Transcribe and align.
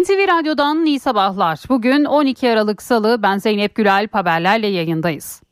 NTV 0.00 0.28
Radyo'dan 0.28 0.86
iyi 0.86 1.00
sabahlar. 1.00 1.60
Bugün 1.68 2.04
12 2.04 2.50
Aralık 2.50 2.82
Salı 2.82 3.22
ben 3.22 3.38
Zeynep 3.38 3.74
Gülal 3.74 4.08
haberlerle 4.12 4.66
yayındayız. 4.66 5.42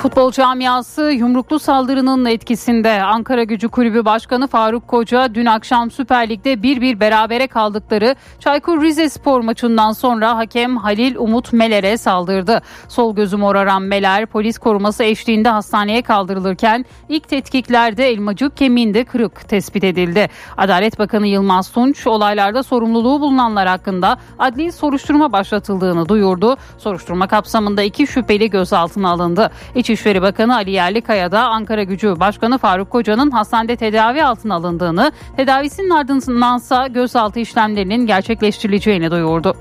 Futbol 0.00 0.32
camiası 0.32 1.02
yumruklu 1.02 1.58
saldırının 1.58 2.24
etkisinde 2.24 3.02
Ankara 3.02 3.44
Gücü 3.44 3.68
Kulübü 3.68 4.04
Başkanı 4.04 4.46
Faruk 4.46 4.88
Koca 4.88 5.34
dün 5.34 5.46
akşam 5.46 5.90
Süper 5.90 6.28
Lig'de 6.28 6.52
1-1 6.52 7.00
berabere 7.00 7.46
kaldıkları 7.46 8.16
Çaykur 8.38 8.82
Rizespor 8.82 9.40
maçından 9.40 9.92
sonra 9.92 10.36
hakem 10.36 10.76
Halil 10.76 11.16
Umut 11.16 11.52
Meler'e 11.52 11.96
saldırdı. 11.96 12.62
Sol 12.88 13.14
gözü 13.14 13.36
moraran 13.36 13.82
Meler 13.82 14.26
polis 14.26 14.58
koruması 14.58 15.04
eşliğinde 15.04 15.48
hastaneye 15.48 16.02
kaldırılırken 16.02 16.84
ilk 17.08 17.28
tetkiklerde 17.28 18.08
elmacık 18.08 18.56
kemiğinde 18.56 19.04
kırık 19.04 19.48
tespit 19.48 19.84
edildi. 19.84 20.28
Adalet 20.56 20.98
Bakanı 20.98 21.26
Yılmaz 21.26 21.70
Tunç 21.70 22.06
olaylarda 22.06 22.62
sorumluluğu 22.62 23.20
bulunanlar 23.20 23.68
hakkında 23.68 24.18
adli 24.38 24.72
soruşturma 24.72 25.32
başlatıldığını 25.32 26.08
duyurdu. 26.08 26.56
Soruşturma 26.78 27.26
kapsamında 27.28 27.82
iki 27.82 28.06
şüpheli 28.06 28.50
gözaltına 28.50 29.10
alındı. 29.10 29.50
İç 29.74 29.89
İçişleri 29.90 30.22
Bakanı 30.22 30.54
Ali 30.54 30.70
Yerlikaya 30.70 31.32
da 31.32 31.48
Ankara 31.48 31.82
Gücü 31.82 32.20
Başkanı 32.20 32.58
Faruk 32.58 32.90
Koca'nın 32.90 33.30
hastanede 33.30 33.76
tedavi 33.76 34.24
altına 34.24 34.54
alındığını, 34.54 35.12
tedavisinin 35.36 35.90
ardındansa 35.90 36.86
gözaltı 36.86 37.40
işlemlerinin 37.40 38.06
gerçekleştirileceğini 38.06 39.10
duyurdu. 39.10 39.56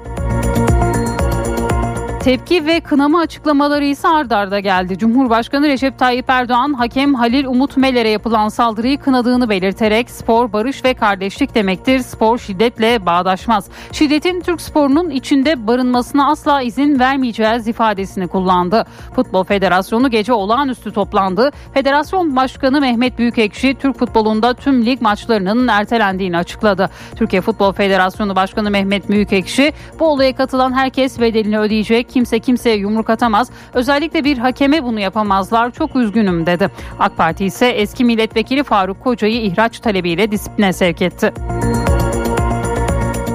Tepki 2.23 2.65
ve 2.65 2.79
kınama 2.79 3.19
açıklamaları 3.19 3.85
ise 3.85 4.07
ard 4.07 4.31
arda 4.31 4.59
geldi. 4.59 4.97
Cumhurbaşkanı 4.97 5.67
Recep 5.67 5.99
Tayyip 5.99 6.29
Erdoğan 6.29 6.73
hakem 6.73 7.13
Halil 7.13 7.45
Umut 7.45 7.77
Meler'e 7.77 8.09
yapılan 8.09 8.49
saldırıyı 8.49 8.97
kınadığını 8.97 9.49
belirterek 9.49 10.09
spor 10.09 10.53
barış 10.53 10.85
ve 10.85 10.93
kardeşlik 10.93 11.55
demektir. 11.55 11.99
Spor 11.99 12.37
şiddetle 12.37 13.05
bağdaşmaz. 13.05 13.69
Şiddetin 13.91 14.41
Türk 14.41 14.61
sporunun 14.61 15.09
içinde 15.09 15.67
barınmasına 15.67 16.31
asla 16.31 16.61
izin 16.61 16.99
vermeyeceğiz 16.99 17.67
ifadesini 17.67 18.27
kullandı. 18.27 18.85
Futbol 19.15 19.43
Federasyonu 19.43 20.09
gece 20.09 20.33
olağanüstü 20.33 20.93
toplandı. 20.93 21.51
Federasyon 21.73 22.35
Başkanı 22.35 22.81
Mehmet 22.81 23.17
Büyükekşi 23.17 23.75
Türk 23.79 23.99
futbolunda 23.99 24.53
tüm 24.53 24.85
lig 24.85 25.01
maçlarının 25.01 25.67
ertelendiğini 25.67 26.37
açıkladı. 26.37 26.89
Türkiye 27.15 27.41
Futbol 27.41 27.73
Federasyonu 27.73 28.35
Başkanı 28.35 28.71
Mehmet 28.71 29.09
Büyükekşi 29.09 29.73
bu 29.99 30.07
olaya 30.07 30.35
katılan 30.35 30.73
herkes 30.73 31.19
bedelini 31.21 31.59
ödeyecek 31.59 32.08
kimse 32.09 32.39
kimseye 32.39 32.75
yumruk 32.75 33.09
atamaz. 33.09 33.49
Özellikle 33.73 34.23
bir 34.23 34.37
hakeme 34.37 34.83
bunu 34.83 34.99
yapamazlar. 34.99 35.71
Çok 35.71 35.95
üzgünüm 35.95 36.45
dedi. 36.45 36.69
AK 36.99 37.17
Parti 37.17 37.45
ise 37.45 37.67
eski 37.67 38.05
milletvekili 38.05 38.63
Faruk 38.63 39.03
Koca'yı 39.03 39.41
ihraç 39.41 39.79
talebiyle 39.79 40.31
disipline 40.31 40.73
sevk 40.73 41.01
etti. 41.01 41.33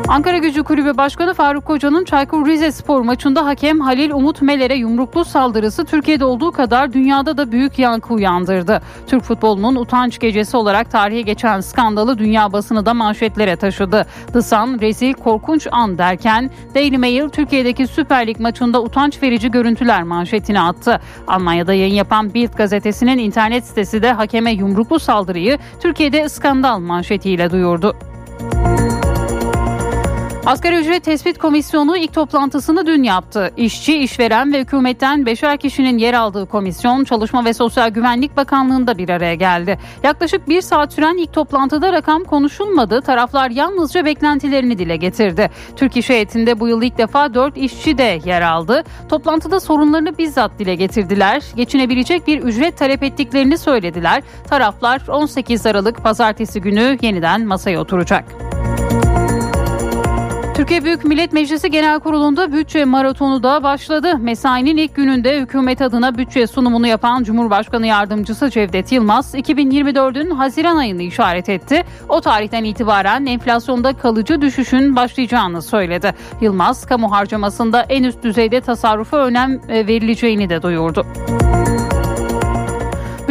Ankara 0.09 0.39
Gücü 0.39 0.63
Kulübü 0.63 0.97
Başkanı 0.97 1.35
Faruk 1.35 1.65
Koca'nın 1.65 2.05
Çaykur 2.05 2.47
Rizespor 2.47 3.01
maçında 3.01 3.47
hakem 3.47 3.81
Halil 3.81 4.11
Umut 4.11 4.43
Meler'e 4.43 4.75
yumruklu 4.75 5.25
saldırısı 5.25 5.85
Türkiye'de 5.85 6.25
olduğu 6.25 6.53
kadar 6.53 6.93
dünyada 6.93 7.37
da 7.37 7.53
büyük 7.53 7.79
yankı 7.79 8.15
uyandırdı. 8.15 8.83
Türk 9.07 9.23
futbolunun 9.23 9.77
utanç 9.77 10.19
gecesi 10.19 10.57
olarak 10.57 10.91
tarihe 10.91 11.21
geçen 11.21 11.61
skandalı 11.61 12.19
dünya 12.19 12.53
basını 12.53 12.87
da 12.87 12.95
manşetlere 12.95 13.57
taşıdı. 13.57 14.07
The 14.33 14.43
Sun 14.43 14.81
rezil 14.81 15.13
korkunç 15.13 15.67
an 15.73 15.99
derken 15.99 16.51
Daily 16.75 16.99
Mail 16.99 17.29
Türkiye'deki 17.29 17.87
Süper 17.87 18.27
Lig 18.27 18.41
maçında 18.41 18.83
utanç 18.83 19.23
verici 19.23 19.51
görüntüler 19.51 20.03
manşetini 20.03 20.61
attı. 20.61 21.01
Almanya'da 21.27 21.75
yayın 21.75 21.95
yapan 21.95 22.35
Bild 22.35 22.55
gazetesinin 22.57 23.19
internet 23.19 23.65
sitesi 23.65 24.03
de 24.03 24.13
hakeme 24.13 24.53
yumruklu 24.53 24.99
saldırıyı 24.99 25.59
Türkiye'de 25.81 26.29
skandal 26.29 26.79
manşetiyle 26.79 27.51
duyurdu. 27.51 27.97
Asgari 30.47 30.77
ücret 30.77 31.05
tespit 31.05 31.39
komisyonu 31.39 31.97
ilk 31.97 32.13
toplantısını 32.13 32.87
dün 32.87 33.03
yaptı. 33.03 33.51
İşçi, 33.57 33.99
işveren 33.99 34.53
ve 34.53 34.61
hükümetten 34.61 35.27
beşer 35.27 35.57
kişinin 35.57 35.99
yer 35.99 36.15
aldığı 36.15 36.47
komisyon 36.47 37.05
Çalışma 37.05 37.45
ve 37.45 37.55
Sosyal 37.55 37.89
Güvenlik 37.89 38.37
Bakanlığı'nda 38.37 38.99
bir 38.99 39.09
araya 39.09 39.35
geldi. 39.35 39.79
Yaklaşık 40.03 40.49
bir 40.49 40.61
saat 40.61 40.93
süren 40.93 41.17
ilk 41.17 41.33
toplantıda 41.33 41.93
rakam 41.93 42.25
konuşulmadı. 42.25 43.01
Taraflar 43.01 43.51
yalnızca 43.51 44.05
beklentilerini 44.05 44.79
dile 44.79 44.97
getirdi. 44.97 45.51
Türk 45.77 45.97
İş 45.97 46.11
heyetinde 46.11 46.61
bu 46.61 46.69
yıl 46.69 46.83
ilk 46.83 46.99
defa 46.99 47.35
dört 47.35 47.57
işçi 47.57 47.99
de 47.99 48.21
yer 48.25 48.43
aldı. 48.43 48.85
Toplantıda 49.09 49.61
sorunlarını 49.61 50.19
bizzat 50.19 50.59
dile 50.59 50.75
getirdiler. 50.75 51.43
Geçinebilecek 51.57 52.27
bir 52.27 52.43
ücret 52.43 52.79
talep 52.79 53.03
ettiklerini 53.03 53.59
söylediler. 53.59 54.23
Taraflar 54.49 55.03
18 55.09 55.67
Aralık 55.67 56.03
pazartesi 56.03 56.61
günü 56.61 56.99
yeniden 57.03 57.47
masaya 57.47 57.81
oturacak. 57.81 58.54
Türkiye 60.65 60.85
Büyük 60.85 61.05
Millet 61.05 61.33
Meclisi 61.33 61.71
Genel 61.71 62.01
Kurulu'nda 62.01 62.53
bütçe 62.53 62.85
maratonu 62.85 63.43
da 63.43 63.63
başladı. 63.63 64.19
Mesainin 64.19 64.77
ilk 64.77 64.95
gününde 64.95 65.41
hükümet 65.41 65.83
adına 65.83 66.19
bütçe 66.19 66.47
sunumunu 66.47 66.87
yapan 66.87 67.23
Cumhurbaşkanı 67.25 67.87
Yardımcısı 67.87 68.51
Cevdet 68.51 68.93
Yılmaz, 68.93 69.35
2024'ün 69.35 70.31
Haziran 70.31 70.77
ayını 70.77 71.03
işaret 71.03 71.49
etti. 71.49 71.85
O 72.09 72.21
tarihten 72.21 72.65
itibaren 72.65 73.27
enflasyonda 73.27 73.93
kalıcı 73.93 74.41
düşüşün 74.41 74.97
başlayacağını 74.97 75.63
söyledi. 75.63 76.15
Yılmaz, 76.41 76.87
kamu 76.87 77.11
harcamasında 77.13 77.83
en 77.83 78.05
üst 78.05 78.23
düzeyde 78.23 78.61
tasarrufa 78.61 79.17
önem 79.17 79.61
e, 79.69 79.87
verileceğini 79.87 80.49
de 80.49 80.63
duyurdu. 80.63 81.07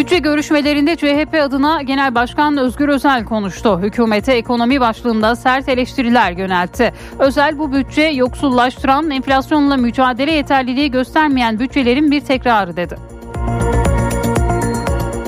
Bütçe 0.03 0.19
görüşmelerinde 0.19 0.95
CHP 0.95 1.33
adına 1.41 1.81
Genel 1.81 2.15
Başkan 2.15 2.57
Özgür 2.57 2.89
Özel 2.89 3.25
konuştu. 3.25 3.79
Hükümete 3.81 4.33
ekonomi 4.33 4.79
başlığında 4.79 5.35
sert 5.35 5.69
eleştiriler 5.69 6.31
yöneltti. 6.31 6.93
Özel 7.19 7.59
bu 7.59 7.73
bütçe 7.73 8.01
yoksullaştıran, 8.01 9.11
enflasyonla 9.11 9.77
mücadele 9.77 10.31
yeterliliği 10.31 10.91
göstermeyen 10.91 11.59
bütçelerin 11.59 12.11
bir 12.11 12.21
tekrarı 12.21 12.75
dedi. 12.75 12.97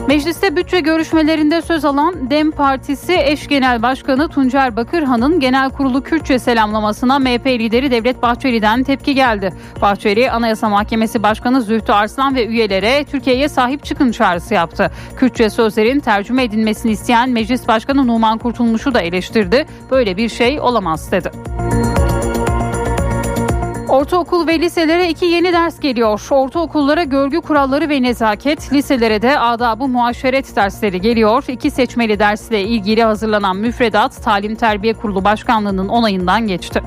Mecliste 0.07 0.55
bütçe 0.55 0.79
görüşmelerinde 0.79 1.61
söz 1.61 1.85
alan 1.85 2.29
DEM 2.29 2.51
Partisi 2.51 3.13
eş 3.13 3.47
genel 3.47 3.81
başkanı 3.81 4.29
Tuncer 4.29 4.75
Bakırhan'ın 4.75 5.39
genel 5.39 5.69
kurulu 5.69 6.03
Kürtçe 6.03 6.39
selamlamasına 6.39 7.19
MHP 7.19 7.45
lideri 7.45 7.91
Devlet 7.91 8.21
Bahçeli'den 8.21 8.83
tepki 8.83 9.15
geldi. 9.15 9.53
Bahçeli 9.81 10.31
Anayasa 10.31 10.69
Mahkemesi 10.69 11.23
Başkanı 11.23 11.61
Zühtü 11.61 11.91
Arslan 11.91 12.35
ve 12.35 12.45
üyelere 12.45 13.05
Türkiye'ye 13.05 13.49
sahip 13.49 13.85
çıkın 13.85 14.11
çağrısı 14.11 14.53
yaptı. 14.53 14.91
Kürtçe 15.17 15.49
sözlerin 15.49 15.99
tercüme 15.99 16.43
edilmesini 16.43 16.91
isteyen 16.91 17.29
Meclis 17.29 17.67
Başkanı 17.67 18.07
Numan 18.07 18.37
Kurtulmuş'u 18.37 18.93
da 18.93 19.01
eleştirdi. 19.01 19.65
Böyle 19.91 20.17
bir 20.17 20.29
şey 20.29 20.59
olamaz 20.59 21.11
dedi. 21.11 21.31
Ortaokul 23.89 24.47
ve 24.47 24.59
liselere 24.59 25.09
iki 25.09 25.25
yeni 25.25 25.53
ders 25.53 25.79
geliyor. 25.79 26.27
Ortaokullara 26.29 27.03
görgü 27.03 27.41
kuralları 27.41 27.89
ve 27.89 28.01
nezaket, 28.01 28.73
liselere 28.73 29.21
de 29.21 29.39
adabı 29.39 29.87
muaşeret 29.87 30.55
dersleri 30.55 31.01
geliyor. 31.01 31.43
İki 31.47 31.71
seçmeli 31.71 32.19
dersle 32.19 32.61
ilgili 32.61 33.03
hazırlanan 33.03 33.57
müfredat 33.57 34.23
Talim 34.23 34.55
Terbiye 34.55 34.93
Kurulu 34.93 35.23
Başkanlığı'nın 35.23 35.87
onayından 35.87 36.47
geçti. 36.47 36.81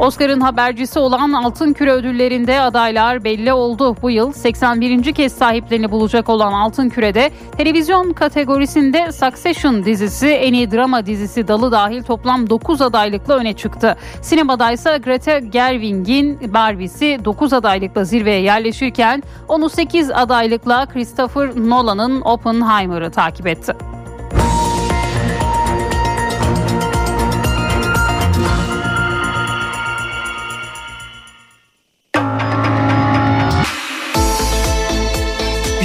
Oscar'ın 0.00 0.40
habercisi 0.40 0.98
olan 0.98 1.32
Altın 1.32 1.72
Küre 1.72 1.92
ödüllerinde 1.92 2.60
adaylar 2.60 3.24
belli 3.24 3.52
oldu. 3.52 3.96
Bu 4.02 4.10
yıl 4.10 4.32
81. 4.32 5.12
kez 5.12 5.32
sahiplerini 5.32 5.90
bulacak 5.90 6.28
olan 6.28 6.52
Altın 6.52 6.88
Küre'de 6.88 7.30
televizyon 7.56 8.12
kategorisinde 8.12 9.12
Succession 9.12 9.84
dizisi 9.84 10.28
en 10.28 10.52
iyi 10.52 10.70
drama 10.70 11.06
dizisi 11.06 11.48
dalı 11.48 11.72
dahil 11.72 12.02
toplam 12.02 12.50
9 12.50 12.82
adaylıkla 12.82 13.34
öne 13.34 13.52
çıktı. 13.52 13.96
Sinemada 14.22 14.72
ise 14.72 14.98
Greta 15.04 15.38
Gerwig'in 15.38 16.54
Barbie'si 16.54 17.18
9 17.24 17.52
adaylıkla 17.52 18.04
zirveye 18.04 18.40
yerleşirken 18.40 19.22
onu 19.48 19.68
8 19.68 20.10
adaylıkla 20.10 20.86
Christopher 20.86 21.50
Nolan'ın 21.56 22.20
Oppenheimer'ı 22.20 23.10
takip 23.10 23.46
etti. 23.46 23.99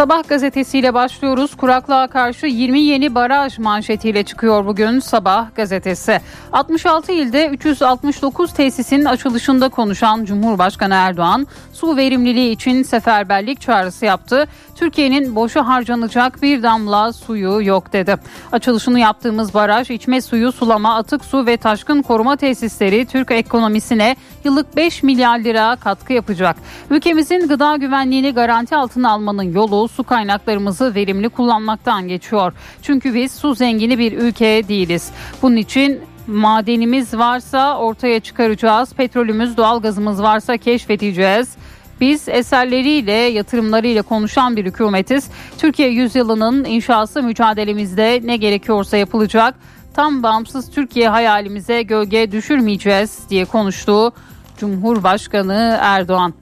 Sabah 0.00 0.28
gazetesiyle 0.28 0.94
başlıyoruz. 0.94 1.54
Kuraklığa 1.54 2.06
karşı 2.06 2.46
20 2.46 2.80
yeni 2.80 3.14
baraj 3.14 3.58
manşetiyle 3.58 4.22
çıkıyor 4.22 4.66
bugün 4.66 5.00
Sabah 5.00 5.54
gazetesi. 5.54 6.20
66 6.52 7.12
ilde 7.12 7.46
369 7.46 8.52
tesisin 8.52 9.04
açılışında 9.04 9.68
konuşan 9.68 10.24
Cumhurbaşkanı 10.24 10.94
Erdoğan, 10.94 11.46
su 11.72 11.96
verimliliği 11.96 12.52
için 12.52 12.82
seferberlik 12.82 13.60
çağrısı 13.60 14.04
yaptı. 14.04 14.48
Türkiye'nin 14.74 15.36
boşa 15.36 15.66
harcanacak 15.66 16.42
bir 16.42 16.62
damla 16.62 17.12
suyu 17.12 17.62
yok 17.62 17.92
dedi. 17.92 18.16
Açılışını 18.52 19.00
yaptığımız 19.00 19.54
baraj, 19.54 19.90
içme 19.90 20.20
suyu, 20.20 20.52
sulama, 20.52 20.94
atık 20.96 21.24
su 21.24 21.46
ve 21.46 21.56
taşkın 21.56 22.02
koruma 22.02 22.36
tesisleri 22.36 23.06
Türk 23.06 23.30
ekonomisine 23.30 24.16
yıllık 24.44 24.76
5 24.76 25.02
milyar 25.02 25.38
lira 25.38 25.76
katkı 25.76 26.12
yapacak. 26.12 26.56
Ülkemizin 26.90 27.48
gıda 27.48 27.76
güvenliğini 27.76 28.34
garanti 28.34 28.76
altına 28.76 29.10
almanın 29.10 29.52
yolu 29.52 29.89
su 29.96 30.04
kaynaklarımızı 30.04 30.94
verimli 30.94 31.28
kullanmaktan 31.28 32.08
geçiyor. 32.08 32.52
Çünkü 32.82 33.14
biz 33.14 33.32
su 33.32 33.54
zengini 33.54 33.98
bir 33.98 34.12
ülke 34.12 34.68
değiliz. 34.68 35.10
Bunun 35.42 35.56
için 35.56 36.00
madenimiz 36.26 37.14
varsa 37.14 37.78
ortaya 37.78 38.20
çıkaracağız. 38.20 38.94
Petrolümüz, 38.94 39.56
doğalgazımız 39.56 40.22
varsa 40.22 40.56
keşfedeceğiz. 40.56 41.56
Biz 42.00 42.28
eserleriyle, 42.28 43.12
yatırımlarıyla 43.12 44.02
konuşan 44.02 44.56
bir 44.56 44.64
hükümetiz. 44.64 45.30
Türkiye 45.58 45.88
yüzyılının 45.88 46.64
inşası 46.64 47.22
mücadelemizde 47.22 48.20
ne 48.24 48.36
gerekiyorsa 48.36 48.96
yapılacak. 48.96 49.54
Tam 49.94 50.22
bağımsız 50.22 50.70
Türkiye 50.70 51.08
hayalimize 51.08 51.82
gölge 51.82 52.32
düşürmeyeceğiz 52.32 53.18
diye 53.30 53.44
konuştu 53.44 54.12
Cumhurbaşkanı 54.58 55.78
Erdoğan. 55.80 56.34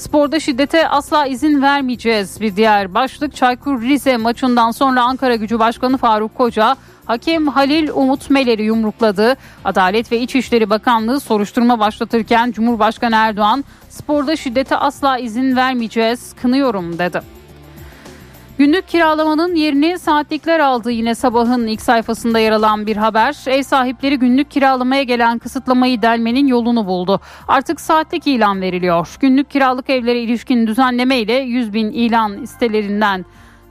Sporda 0.00 0.40
şiddete 0.40 0.88
asla 0.88 1.26
izin 1.26 1.62
vermeyeceğiz. 1.62 2.40
Bir 2.40 2.56
diğer 2.56 2.94
başlık 2.94 3.36
Çaykur 3.36 3.82
Rize 3.82 4.16
maçından 4.16 4.70
sonra 4.70 5.02
Ankara 5.02 5.34
Gücü 5.34 5.58
Başkanı 5.58 5.98
Faruk 5.98 6.34
Koca 6.34 6.76
Hakem 7.04 7.48
Halil 7.48 7.88
Umut 7.94 8.30
Meler'i 8.30 8.62
yumrukladı. 8.62 9.36
Adalet 9.64 10.12
ve 10.12 10.20
İçişleri 10.20 10.70
Bakanlığı 10.70 11.20
soruşturma 11.20 11.78
başlatırken 11.78 12.52
Cumhurbaşkanı 12.52 13.14
Erdoğan 13.16 13.64
sporda 13.88 14.36
şiddete 14.36 14.76
asla 14.76 15.18
izin 15.18 15.56
vermeyeceğiz, 15.56 16.32
kınıyorum 16.42 16.98
dedi. 16.98 17.39
Günlük 18.60 18.88
kiralamanın 18.88 19.54
yerini 19.54 19.98
saatlikler 19.98 20.60
aldı 20.60 20.90
yine 20.90 21.14
sabahın 21.14 21.66
ilk 21.66 21.82
sayfasında 21.82 22.38
yer 22.38 22.52
alan 22.52 22.86
bir 22.86 22.96
haber. 22.96 23.36
Ev 23.46 23.62
sahipleri 23.62 24.18
günlük 24.18 24.50
kiralamaya 24.50 25.02
gelen 25.02 25.38
kısıtlamayı 25.38 26.02
delmenin 26.02 26.46
yolunu 26.46 26.86
buldu. 26.86 27.20
Artık 27.48 27.80
saatlik 27.80 28.26
ilan 28.26 28.60
veriliyor. 28.60 29.16
Günlük 29.20 29.50
kiralık 29.50 29.90
evlere 29.90 30.20
ilişkin 30.20 30.66
düzenleme 30.66 31.18
ile 31.18 31.32
100 31.32 31.72
bin 31.72 31.90
ilan 31.92 32.44
sitelerinden 32.44 33.24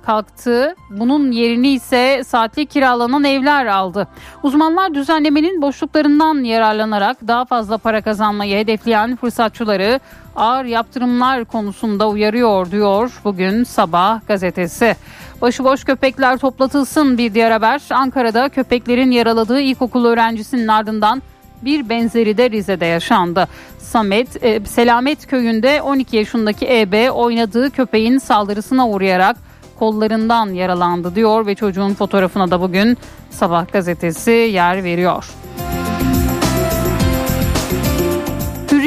kalktı. 0.05 0.75
Bunun 0.89 1.31
yerini 1.31 1.69
ise 1.69 2.23
saatlik 2.23 2.69
kiralanan 2.69 3.23
evler 3.23 3.65
aldı. 3.65 4.07
Uzmanlar 4.43 4.93
düzenlemenin 4.93 5.61
boşluklarından 5.61 6.43
yararlanarak 6.43 7.17
daha 7.27 7.45
fazla 7.45 7.77
para 7.77 8.01
kazanmayı 8.01 8.57
hedefleyen 8.57 9.15
fırsatçıları 9.15 9.99
ağır 10.39 10.65
yaptırımlar 10.65 11.45
konusunda 11.45 12.09
uyarıyor 12.09 12.71
diyor 12.71 13.11
bugün 13.23 13.63
Sabah 13.63 14.27
gazetesi. 14.27 14.95
Başıboş 15.41 15.83
köpekler 15.83 16.37
toplatılsın 16.37 17.17
bir 17.17 17.33
diğer 17.33 17.51
haber. 17.51 17.81
Ankara'da 17.89 18.49
köpeklerin 18.49 19.11
yaraladığı 19.11 19.61
ilkokul 19.61 20.05
öğrencisinin 20.05 20.67
ardından 20.67 21.21
bir 21.61 21.89
benzeri 21.89 22.37
de 22.37 22.51
Rize'de 22.51 22.85
yaşandı. 22.85 23.47
Samet, 23.79 24.43
e, 24.43 24.65
Selamet 24.65 25.27
köyünde 25.27 25.81
12 25.81 26.17
yaşındaki 26.17 26.67
EB 26.69 27.11
oynadığı 27.13 27.69
köpeğin 27.69 28.17
saldırısına 28.17 28.89
uğrayarak 28.89 29.37
kollarından 29.79 30.49
yaralandı 30.49 31.15
diyor 31.15 31.45
ve 31.45 31.55
çocuğun 31.55 31.93
fotoğrafına 31.93 32.51
da 32.51 32.61
bugün 32.61 32.97
Sabah 33.29 33.71
gazetesi 33.71 34.31
yer 34.31 34.83
veriyor. 34.83 35.25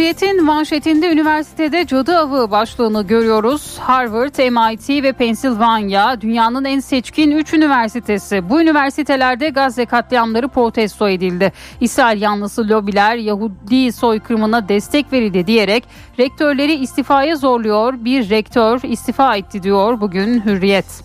Hürriyet'in 0.02 0.44
manşetinde 0.44 1.12
üniversitede 1.12 1.87
cadı 1.87 2.19
avı 2.19 2.50
başlığını 2.50 3.06
görüyoruz. 3.06 3.78
Harvard, 3.78 4.38
MIT 4.38 5.02
ve 5.02 5.12
Pennsylvania 5.12 6.20
dünyanın 6.20 6.64
en 6.64 6.81
seçkin 6.81 7.31
3 7.31 7.54
üniversitesi. 7.54 8.49
Bu 8.49 8.60
üniversitelerde 8.60 9.49
Gazze 9.49 9.87
katliamları 9.87 10.49
protesto 10.49 11.08
edildi. 11.08 11.52
İsrail 11.81 12.22
yanlısı 12.22 12.69
lobiler 12.69 13.16
Yahudi 13.16 13.93
soykırımına 13.93 14.69
destek 14.69 15.12
verildi 15.12 15.46
diyerek 15.46 15.84
rektörleri 16.19 16.75
istifaya 16.75 17.37
zorluyor. 17.37 18.05
Bir 18.05 18.31
rektör 18.31 18.81
istifa 18.82 19.37
etti 19.37 19.62
diyor 19.62 20.00
bugün 20.00 20.44
Hürriyet. 20.44 21.02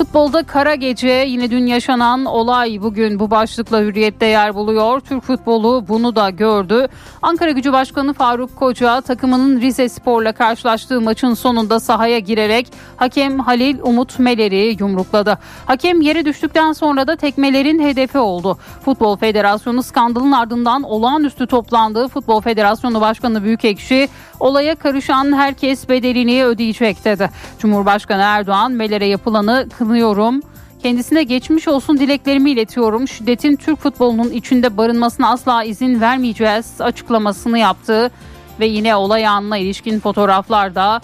Futbolda 0.00 0.42
kara 0.42 0.74
gece 0.74 1.08
yine 1.08 1.50
dün 1.50 1.66
yaşanan 1.66 2.24
olay 2.24 2.82
bugün 2.82 3.18
bu 3.18 3.30
başlıkla 3.30 3.80
hürriyette 3.80 4.26
yer 4.26 4.54
buluyor. 4.54 5.00
Türk 5.00 5.22
futbolu 5.22 5.84
bunu 5.88 6.16
da 6.16 6.30
gördü. 6.30 6.88
Ankara 7.22 7.50
Gücü 7.50 7.72
Başkanı 7.72 8.12
Faruk 8.12 8.56
Koca 8.56 9.00
takımının 9.00 9.60
Rize 9.60 9.88
Spor'la 9.88 10.32
karşılaştığı 10.32 11.00
maçın 11.00 11.34
sonunda 11.34 11.80
sahaya 11.80 12.18
girerek 12.18 12.72
hakem 12.96 13.38
Halil 13.38 13.78
Umut 13.82 14.18
Meler'i 14.18 14.76
yumrukladı. 14.80 15.38
Hakem 15.66 16.00
yere 16.00 16.24
düştükten 16.24 16.72
sonra 16.72 17.06
da 17.06 17.16
tekmelerin 17.16 17.78
hedefi 17.78 18.18
oldu. 18.18 18.58
Futbol 18.84 19.16
Federasyonu 19.16 19.82
skandalın 19.82 20.32
ardından 20.32 20.82
olağanüstü 20.82 21.46
toplandığı 21.46 22.08
Futbol 22.08 22.40
Federasyonu 22.40 23.00
Başkanı 23.00 23.42
Büyükekşi 23.42 24.08
olaya 24.40 24.74
karışan 24.74 25.36
herkes 25.36 25.88
bedelini 25.88 26.44
ödeyecek 26.44 27.04
dedi. 27.04 27.30
Cumhurbaşkanı 27.58 28.22
Erdoğan 28.22 28.72
Meler'e 28.72 29.06
yapılanı 29.06 29.68
kınıyorum. 29.90 30.40
Kendisine 30.82 31.22
geçmiş 31.22 31.68
olsun 31.68 31.98
dileklerimi 31.98 32.50
iletiyorum. 32.50 33.08
Şiddetin 33.08 33.56
Türk 33.56 33.78
futbolunun 33.78 34.30
içinde 34.30 34.76
barınmasına 34.76 35.30
asla 35.30 35.64
izin 35.64 36.00
vermeyeceğiz 36.00 36.80
açıklamasını 36.80 37.58
yaptı. 37.58 38.10
Ve 38.60 38.66
yine 38.66 38.96
olay 38.96 39.26
anına 39.26 39.58
ilişkin 39.58 40.00
fotoğraflarda 40.00 41.00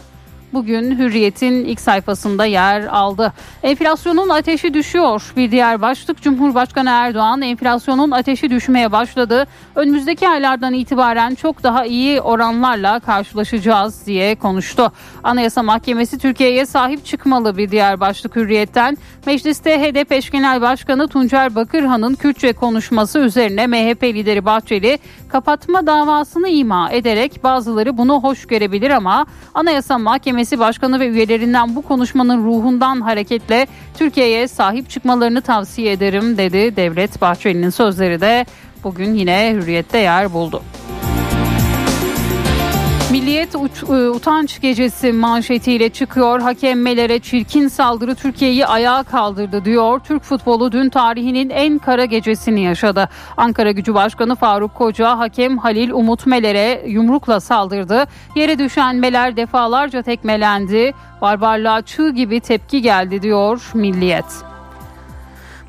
bugün 0.52 0.98
Hürriyet'in 0.98 1.64
ilk 1.64 1.80
sayfasında 1.80 2.44
yer 2.44 2.82
aldı. 2.82 3.32
Enflasyonun 3.62 4.28
ateşi 4.28 4.74
düşüyor. 4.74 5.32
Bir 5.36 5.50
diğer 5.50 5.82
başlık 5.82 6.22
Cumhurbaşkanı 6.22 6.90
Erdoğan 6.90 7.42
enflasyonun 7.42 8.10
ateşi 8.10 8.50
düşmeye 8.50 8.92
başladı. 8.92 9.46
Önümüzdeki 9.74 10.28
aylardan 10.28 10.74
itibaren 10.74 11.34
çok 11.34 11.62
daha 11.62 11.84
iyi 11.86 12.20
oranlarla 12.20 13.00
karşılaşacağız 13.00 14.06
diye 14.06 14.34
konuştu. 14.34 14.92
Anayasa 15.24 15.62
Mahkemesi 15.62 16.18
Türkiye'ye 16.18 16.66
sahip 16.66 17.04
çıkmalı 17.04 17.56
bir 17.56 17.70
diğer 17.70 18.00
başlık 18.00 18.36
Hürriyet'ten. 18.36 18.98
Mecliste 19.26 19.80
HDP 19.80 20.12
eş 20.12 20.30
genel 20.30 20.60
başkanı 20.60 21.08
Tuncer 21.08 21.54
Bakırhan'ın 21.54 22.14
Kürtçe 22.14 22.52
konuşması 22.52 23.18
üzerine 23.18 23.66
MHP 23.66 24.02
lideri 24.02 24.44
Bahçeli 24.44 24.98
kapatma 25.28 25.86
davasını 25.86 26.48
ima 26.48 26.90
ederek 26.90 27.44
bazıları 27.44 27.98
bunu 27.98 28.22
hoş 28.22 28.46
görebilir 28.46 28.90
ama 28.90 29.26
Anayasa 29.54 29.98
Mahkemesi 29.98 30.35
Başkanı 30.36 31.00
ve 31.00 31.08
üyelerinden 31.08 31.76
bu 31.76 31.82
konuşmanın 31.82 32.44
ruhundan 32.44 33.00
hareketle 33.00 33.66
Türkiye'ye 33.98 34.48
sahip 34.48 34.90
çıkmalarını 34.90 35.40
tavsiye 35.40 35.92
ederim 35.92 36.38
dedi 36.38 36.76
Devlet 36.76 37.20
Bahçeli'nin 37.20 37.70
sözleri 37.70 38.20
de 38.20 38.46
bugün 38.84 39.14
yine 39.14 39.52
hürriyette 39.54 39.98
yer 39.98 40.32
buldu. 40.32 40.62
Milliyet 43.16 43.54
e, 43.54 43.58
utanç 44.10 44.60
gecesi 44.60 45.12
manşetiyle 45.12 45.88
çıkıyor. 45.88 46.40
Hakemmelere 46.40 47.18
çirkin 47.18 47.68
saldırı 47.68 48.14
Türkiye'yi 48.14 48.66
ayağa 48.66 49.02
kaldırdı 49.02 49.64
diyor. 49.64 50.00
Türk 50.00 50.22
futbolu 50.22 50.72
dün 50.72 50.88
tarihinin 50.88 51.50
en 51.50 51.78
kara 51.78 52.04
gecesini 52.04 52.60
yaşadı. 52.60 53.08
Ankara 53.36 53.70
Gücü 53.70 53.94
Başkanı 53.94 54.36
Faruk 54.36 54.74
Koca 54.74 55.18
hakem 55.18 55.58
Halil 55.58 55.90
Umut 55.90 56.26
Meler'e 56.26 56.82
yumrukla 56.86 57.40
saldırdı. 57.40 58.04
Yere 58.34 58.58
düşen 58.58 58.96
Meler 58.96 59.36
defalarca 59.36 60.02
tekmelendi. 60.02 60.92
Barbarlığa 61.20 61.82
çığ 61.82 62.10
gibi 62.10 62.40
tepki 62.40 62.82
geldi 62.82 63.22
diyor 63.22 63.70
Milliyet. 63.74 64.55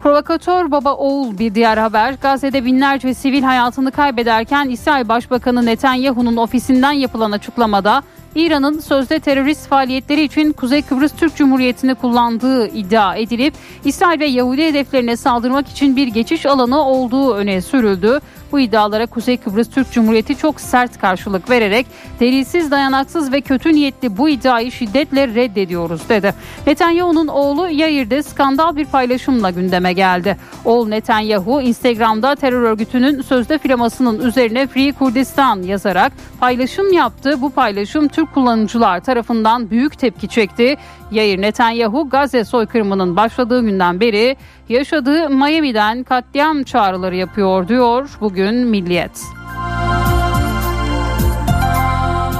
Provokatör 0.07 0.71
baba 0.71 0.93
oğul 0.93 1.37
bir 1.37 1.55
diğer 1.55 1.77
haber. 1.77 2.15
Gazze'de 2.21 2.65
binlerce 2.65 3.13
sivil 3.13 3.43
hayatını 3.43 3.91
kaybederken 3.91 4.69
İsrail 4.69 5.07
Başbakanı 5.07 5.65
Netanyahu'nun 5.65 6.37
ofisinden 6.37 6.91
yapılan 6.91 7.31
açıklamada 7.31 8.03
İran'ın 8.35 8.79
sözde 8.79 9.19
terörist 9.19 9.67
faaliyetleri 9.67 10.23
için 10.23 10.51
Kuzey 10.51 10.81
Kıbrıs 10.81 11.11
Türk 11.11 11.35
Cumhuriyeti'ni 11.35 11.95
kullandığı 11.95 12.67
iddia 12.67 13.15
edilip 13.15 13.53
İsrail 13.85 14.19
ve 14.19 14.25
Yahudi 14.25 14.65
hedeflerine 14.65 15.17
saldırmak 15.17 15.67
için 15.67 15.95
bir 15.95 16.07
geçiş 16.07 16.45
alanı 16.45 16.83
olduğu 16.85 17.33
öne 17.33 17.61
sürüldü. 17.61 18.19
Bu 18.51 18.59
iddialara 18.59 19.05
Kuzey 19.05 19.37
Kıbrıs 19.37 19.69
Türk 19.69 19.91
Cumhuriyeti 19.91 20.37
çok 20.37 20.61
sert 20.61 20.99
karşılık 20.99 21.49
vererek 21.49 21.85
delilsiz, 22.19 22.71
dayanaksız 22.71 23.31
ve 23.31 23.41
kötü 23.41 23.73
niyetli 23.73 24.17
bu 24.17 24.29
iddiayı 24.29 24.71
şiddetle 24.71 25.27
reddediyoruz 25.27 26.09
dedi. 26.09 26.33
Netanyahu'nun 26.67 27.27
oğlu 27.27 27.69
Yair'de 27.69 28.23
skandal 28.23 28.75
bir 28.75 28.85
paylaşımla 28.85 29.49
gündeme 29.49 29.93
geldi. 29.93 30.37
Oğul 30.65 30.87
Netanyahu 30.87 31.61
Instagram'da 31.61 32.35
terör 32.35 32.61
örgütünün 32.61 33.21
sözde 33.21 33.57
firmasının 33.57 34.19
üzerine 34.19 34.67
Free 34.67 34.91
Kurdistan 34.91 35.61
yazarak 35.61 36.11
paylaşım 36.39 36.93
yaptı. 36.93 37.41
Bu 37.41 37.49
paylaşım 37.49 38.07
Türk 38.07 38.33
kullanıcılar 38.33 38.99
tarafından 38.99 39.69
büyük 39.69 39.99
tepki 39.99 40.27
çekti. 40.27 40.77
Yair 41.11 41.41
Netanyahu 41.41 42.09
Gazze 42.09 42.45
soykırımının 42.45 43.15
başladığı 43.15 43.61
günden 43.61 43.99
beri 43.99 44.35
yaşadığı 44.69 45.29
Miami'den 45.29 46.03
katliam 46.03 46.63
çağrıları 46.63 47.15
yapıyor 47.15 47.67
diyor 47.67 48.09
bugün 48.21 48.55
Milliyet. 48.55 49.21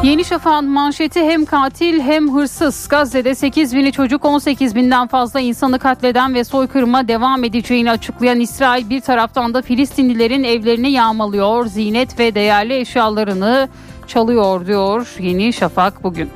Yeni 0.04 0.26
Şafak'ın 0.26 0.70
manşeti 0.70 1.24
hem 1.24 1.46
katil 1.46 2.02
hem 2.02 2.36
hırsız. 2.36 2.88
Gazze'de 2.88 3.36
8 3.36 3.76
bini 3.76 3.92
çocuk 3.92 4.26
18 4.26 4.76
binden 4.76 5.08
fazla 5.08 5.40
insanı 5.40 5.80
katleden 5.80 6.34
ve 6.34 6.44
soykırıma 6.44 7.08
devam 7.08 7.44
edeceğini 7.44 7.92
açıklayan 7.92 8.40
İsrail 8.40 8.90
bir 8.90 9.02
taraftan 9.02 9.54
da 9.54 9.62
Filistinlilerin 9.62 10.44
evlerini 10.44 10.92
yağmalıyor, 10.92 11.66
zinet 11.66 12.20
ve 12.20 12.36
değerli 12.36 12.80
eşyalarını 12.80 13.70
çalıyor 14.08 14.68
diyor 14.68 15.16
Yeni 15.20 15.54
Şafak 15.54 16.04
bugün. 16.04 16.30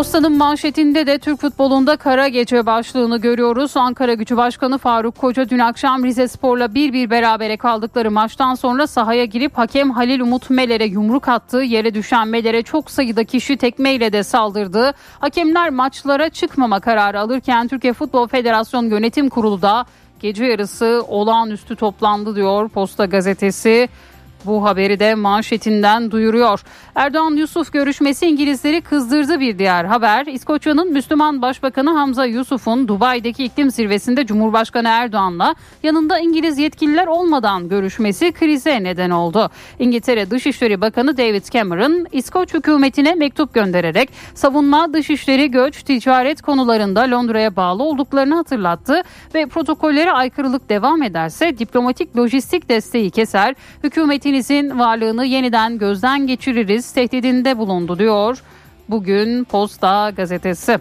Postanın 0.00 0.36
manşetinde 0.36 1.06
de 1.06 1.18
Türk 1.18 1.40
futbolunda 1.40 1.96
kara 1.96 2.28
gece 2.28 2.66
başlığını 2.66 3.20
görüyoruz. 3.20 3.76
Ankara 3.76 4.14
Gücü 4.14 4.36
Başkanı 4.36 4.78
Faruk 4.78 5.18
Koca 5.18 5.48
dün 5.48 5.58
akşam 5.58 6.04
Rize 6.04 6.28
Spor'la 6.28 6.74
bir 6.74 6.92
bir 6.92 7.10
berabere 7.10 7.56
kaldıkları 7.56 8.10
maçtan 8.10 8.54
sonra 8.54 8.86
sahaya 8.86 9.24
girip 9.24 9.58
hakem 9.58 9.90
Halil 9.90 10.20
Umut 10.20 10.50
Meler'e 10.50 10.84
yumruk 10.84 11.28
attı. 11.28 11.56
Yere 11.56 11.94
düşen 11.94 12.28
Meler'e 12.28 12.62
çok 12.62 12.90
sayıda 12.90 13.24
kişi 13.24 13.56
tekmeyle 13.56 14.12
de 14.12 14.22
saldırdı. 14.22 14.92
Hakemler 15.18 15.70
maçlara 15.70 16.28
çıkmama 16.28 16.80
kararı 16.80 17.20
alırken 17.20 17.68
Türkiye 17.68 17.92
Futbol 17.92 18.28
Federasyonu 18.28 18.86
Yönetim 18.86 19.28
Kurulu 19.28 19.62
da 19.62 19.86
gece 20.20 20.44
yarısı 20.44 21.04
olağanüstü 21.08 21.76
toplandı 21.76 22.36
diyor 22.36 22.68
Posta 22.68 23.04
Gazetesi. 23.04 23.88
Bu 24.44 24.64
haberi 24.64 24.98
de 24.98 25.14
manşetinden 25.14 26.10
duyuruyor. 26.10 26.60
Erdoğan 26.94 27.30
Yusuf 27.30 27.72
görüşmesi 27.72 28.26
İngilizleri 28.26 28.80
kızdırdı 28.80 29.40
bir 29.40 29.58
diğer 29.58 29.84
haber. 29.84 30.26
İskoçya'nın 30.26 30.92
Müslüman 30.92 31.42
Başbakanı 31.42 31.90
Hamza 31.90 32.24
Yusuf'un 32.24 32.88
Dubai'deki 32.88 33.44
iklim 33.44 33.70
zirvesinde 33.70 34.26
Cumhurbaşkanı 34.26 34.88
Erdoğan'la 34.88 35.54
yanında 35.82 36.18
İngiliz 36.18 36.58
yetkililer 36.58 37.06
olmadan 37.06 37.68
görüşmesi 37.68 38.32
krize 38.32 38.82
neden 38.82 39.10
oldu. 39.10 39.50
İngiltere 39.78 40.30
Dışişleri 40.30 40.80
Bakanı 40.80 41.16
David 41.16 41.44
Cameron 41.44 42.06
İskoç 42.12 42.54
hükümetine 42.54 43.14
mektup 43.14 43.54
göndererek 43.54 44.10
savunma, 44.34 44.92
dışişleri, 44.92 45.50
göç, 45.50 45.82
ticaret 45.82 46.42
konularında 46.42 47.00
Londra'ya 47.00 47.56
bağlı 47.56 47.82
olduklarını 47.82 48.34
hatırlattı 48.34 49.02
ve 49.34 49.46
protokollere 49.46 50.12
aykırılık 50.12 50.68
devam 50.68 51.02
ederse 51.02 51.58
diplomatik 51.58 52.16
lojistik 52.16 52.68
desteği 52.68 53.10
keser, 53.10 53.54
hükümetin 53.84 54.29
devletinizin 54.30 54.78
varlığını 54.78 55.24
yeniden 55.26 55.78
gözden 55.78 56.26
geçiririz 56.26 56.92
tehdidinde 56.92 57.58
bulundu 57.58 57.98
diyor 57.98 58.42
bugün 58.88 59.44
Posta 59.44 60.10
gazetesi. 60.10 60.78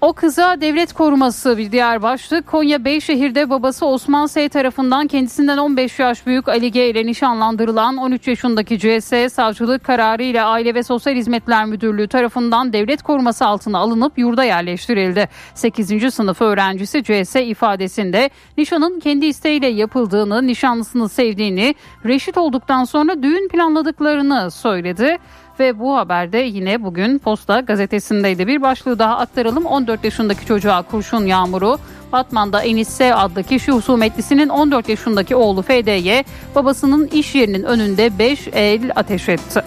O 0.00 0.12
kıza 0.12 0.60
devlet 0.60 0.92
koruması 0.92 1.58
bir 1.58 1.72
diğer 1.72 2.02
başlık. 2.02 2.46
Konya 2.46 2.84
Beyşehir'de 2.84 3.50
babası 3.50 3.86
Osman 3.86 4.26
S. 4.26 4.48
tarafından 4.48 5.06
kendisinden 5.06 5.58
15 5.58 5.98
yaş 5.98 6.26
büyük 6.26 6.48
Ali 6.48 6.72
G. 6.72 6.90
ile 6.90 7.06
nişanlandırılan 7.06 7.96
13 7.96 8.28
yaşındaki 8.28 8.78
CS 8.78 9.32
savcılık 9.32 9.84
kararı 9.84 10.22
ile 10.22 10.42
Aile 10.42 10.74
ve 10.74 10.82
Sosyal 10.82 11.14
Hizmetler 11.14 11.64
Müdürlüğü 11.64 12.08
tarafından 12.08 12.72
devlet 12.72 13.02
koruması 13.02 13.46
altına 13.46 13.78
alınıp 13.78 14.18
yurda 14.18 14.44
yerleştirildi. 14.44 15.28
8. 15.54 16.14
sınıf 16.14 16.42
öğrencisi 16.42 17.02
CS 17.04 17.36
ifadesinde 17.36 18.30
nişanın 18.58 19.00
kendi 19.00 19.26
isteğiyle 19.26 19.66
yapıldığını, 19.66 20.46
nişanlısını 20.46 21.08
sevdiğini, 21.08 21.74
reşit 22.04 22.38
olduktan 22.38 22.84
sonra 22.84 23.22
düğün 23.22 23.48
planladıklarını 23.48 24.50
söyledi 24.50 25.18
ve 25.60 25.78
bu 25.78 25.96
haberde 25.96 26.38
yine 26.38 26.84
bugün 26.84 27.18
Posta 27.18 27.60
gazetesindeydi. 27.60 28.46
Bir 28.46 28.62
başlığı 28.62 28.98
daha 28.98 29.18
aktaralım. 29.18 29.66
14 29.66 30.04
yaşındaki 30.04 30.46
çocuğa 30.46 30.82
kurşun 30.82 31.26
yağmuru. 31.26 31.78
Batman'da 32.12 32.62
Enis 32.62 32.88
S. 32.88 33.14
adlı 33.14 33.42
kişi 33.42 33.72
husumetlisinin 33.72 34.48
14 34.48 34.88
yaşındaki 34.88 35.36
oğlu 35.36 35.62
FD'ye 35.62 36.24
babasının 36.54 37.06
iş 37.06 37.34
yerinin 37.34 37.62
önünde 37.62 38.18
5 38.18 38.48
el 38.52 38.90
ateş 38.96 39.28
etti 39.28 39.62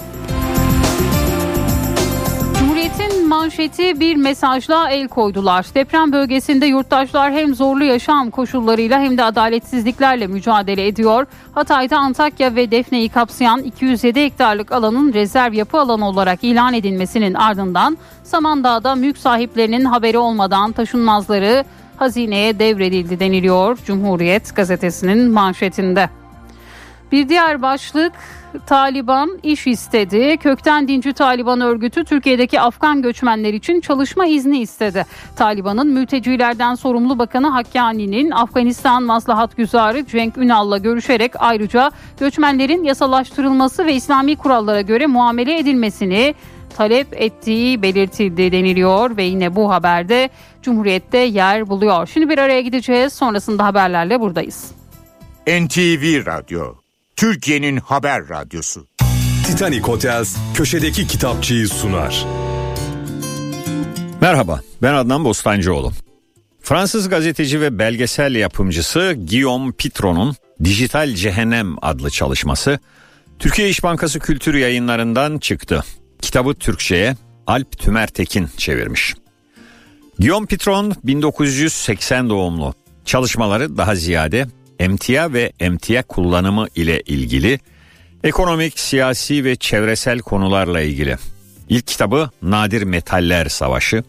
manşeti 3.39 3.99
bir 3.99 4.15
mesajla 4.15 4.89
el 4.89 5.07
koydular. 5.07 5.65
Deprem 5.75 6.11
bölgesinde 6.11 6.65
yurttaşlar 6.65 7.31
hem 7.31 7.55
zorlu 7.55 7.83
yaşam 7.83 8.29
koşullarıyla 8.29 8.99
hem 8.99 9.17
de 9.17 9.23
adaletsizliklerle 9.23 10.27
mücadele 10.27 10.87
ediyor. 10.87 11.25
Hatay'da 11.55 11.97
Antakya 11.97 12.55
ve 12.55 12.71
Defne'yi 12.71 13.09
kapsayan 13.09 13.63
207 13.63 14.21
hektarlık 14.21 14.71
alanın 14.71 15.13
rezerv 15.13 15.53
yapı 15.53 15.79
alanı 15.79 16.07
olarak 16.07 16.43
ilan 16.43 16.73
edilmesinin 16.73 17.33
ardından 17.33 17.97
Samandağ'da 18.23 18.95
mülk 18.95 19.17
sahiplerinin 19.17 19.85
haberi 19.85 20.17
olmadan 20.17 20.71
taşınmazları 20.71 21.65
hazineye 21.97 22.59
devredildi 22.59 23.19
deniliyor 23.19 23.77
Cumhuriyet 23.85 24.55
gazetesinin 24.55 25.31
manşetinde. 25.31 26.09
Bir 27.11 27.29
diğer 27.29 27.61
başlık 27.61 28.13
Taliban 28.65 29.39
iş 29.43 29.67
istedi. 29.67 30.37
Kökten 30.37 30.87
dinci 30.87 31.13
Taliban 31.13 31.61
örgütü 31.61 32.03
Türkiye'deki 32.03 32.61
Afgan 32.61 33.01
göçmenler 33.01 33.53
için 33.53 33.81
çalışma 33.81 34.25
izni 34.25 34.59
istedi. 34.59 35.05
Taliban'ın 35.35 35.87
mültecilerden 35.87 36.75
sorumlu 36.75 37.19
bakanı 37.19 37.47
Hakkani'nin 37.47 38.31
Afganistan 38.31 39.03
Maslahat 39.03 39.57
Güzarı 39.57 40.05
Cenk 40.05 40.37
Ünal'la 40.37 40.77
görüşerek 40.77 41.31
ayrıca 41.39 41.91
göçmenlerin 42.19 42.83
yasalaştırılması 42.83 43.85
ve 43.85 43.93
İslami 43.93 44.35
kurallara 44.35 44.81
göre 44.81 45.07
muamele 45.07 45.59
edilmesini 45.59 46.35
talep 46.77 47.07
ettiği 47.21 47.81
belirtildi 47.81 48.51
deniliyor 48.51 49.17
ve 49.17 49.23
yine 49.23 49.55
bu 49.55 49.71
haberde 49.71 50.29
Cumhuriyet'te 50.61 51.17
yer 51.17 51.69
buluyor. 51.69 52.07
Şimdi 52.07 52.29
bir 52.29 52.37
araya 52.37 52.61
gideceğiz 52.61 53.13
sonrasında 53.13 53.65
haberlerle 53.65 54.19
buradayız. 54.19 54.71
NTV 55.47 56.25
Radyo 56.25 56.78
Türkiye'nin 57.19 57.77
haber 57.77 58.29
radyosu. 58.29 58.87
Titanic 59.47 59.81
Hotels 59.81 60.37
köşedeki 60.53 61.07
kitapçıyı 61.07 61.67
sunar. 61.67 62.25
Merhaba, 64.21 64.61
ben 64.81 64.93
Adnan 64.93 65.25
Bostancıoğlu. 65.25 65.91
Fransız 66.61 67.09
gazeteci 67.09 67.61
ve 67.61 67.79
belgesel 67.79 68.35
yapımcısı 68.35 69.15
Guillaume 69.29 69.71
Pitron'un 69.71 70.35
Dijital 70.63 71.15
Cehennem 71.15 71.75
adlı 71.81 72.09
çalışması 72.09 72.79
Türkiye 73.39 73.69
İş 73.69 73.83
Bankası 73.83 74.19
Kültür 74.19 74.53
Yayınlarından 74.53 75.39
çıktı. 75.39 75.83
Kitabı 76.21 76.53
Türkçe'ye 76.53 77.15
Alp 77.47 77.79
Tümertekin 77.79 78.47
çevirmiş. 78.57 79.15
Guillaume 80.19 80.47
Pitron 80.47 80.93
1980 81.03 82.29
doğumlu. 82.29 82.73
Çalışmaları 83.05 83.77
daha 83.77 83.95
ziyade 83.95 84.47
emtia 84.79 85.33
ve 85.33 85.51
emtia 85.59 86.03
kullanımı 86.03 86.67
ile 86.75 87.01
ilgili 87.01 87.59
ekonomik, 88.23 88.79
siyasi 88.79 89.43
ve 89.43 89.55
çevresel 89.55 90.19
konularla 90.19 90.81
ilgili. 90.81 91.17
İlk 91.69 91.87
kitabı 91.87 92.29
Nadir 92.41 92.83
Metaller 92.83 93.49
Savaşı. 93.49 94.03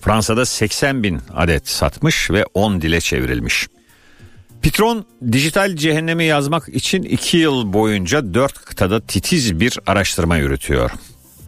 Fransa'da 0.00 0.46
80 0.46 1.02
bin 1.02 1.20
adet 1.34 1.68
satmış 1.68 2.30
ve 2.30 2.44
10 2.54 2.80
dile 2.80 3.00
çevrilmiş. 3.00 3.66
Pitron 4.62 5.06
dijital 5.32 5.76
cehennemi 5.76 6.24
yazmak 6.24 6.68
için 6.68 7.02
2 7.02 7.36
yıl 7.36 7.72
boyunca 7.72 8.34
4 8.34 8.54
kıtada 8.54 9.00
titiz 9.00 9.60
bir 9.60 9.78
araştırma 9.86 10.36
yürütüyor. 10.36 10.90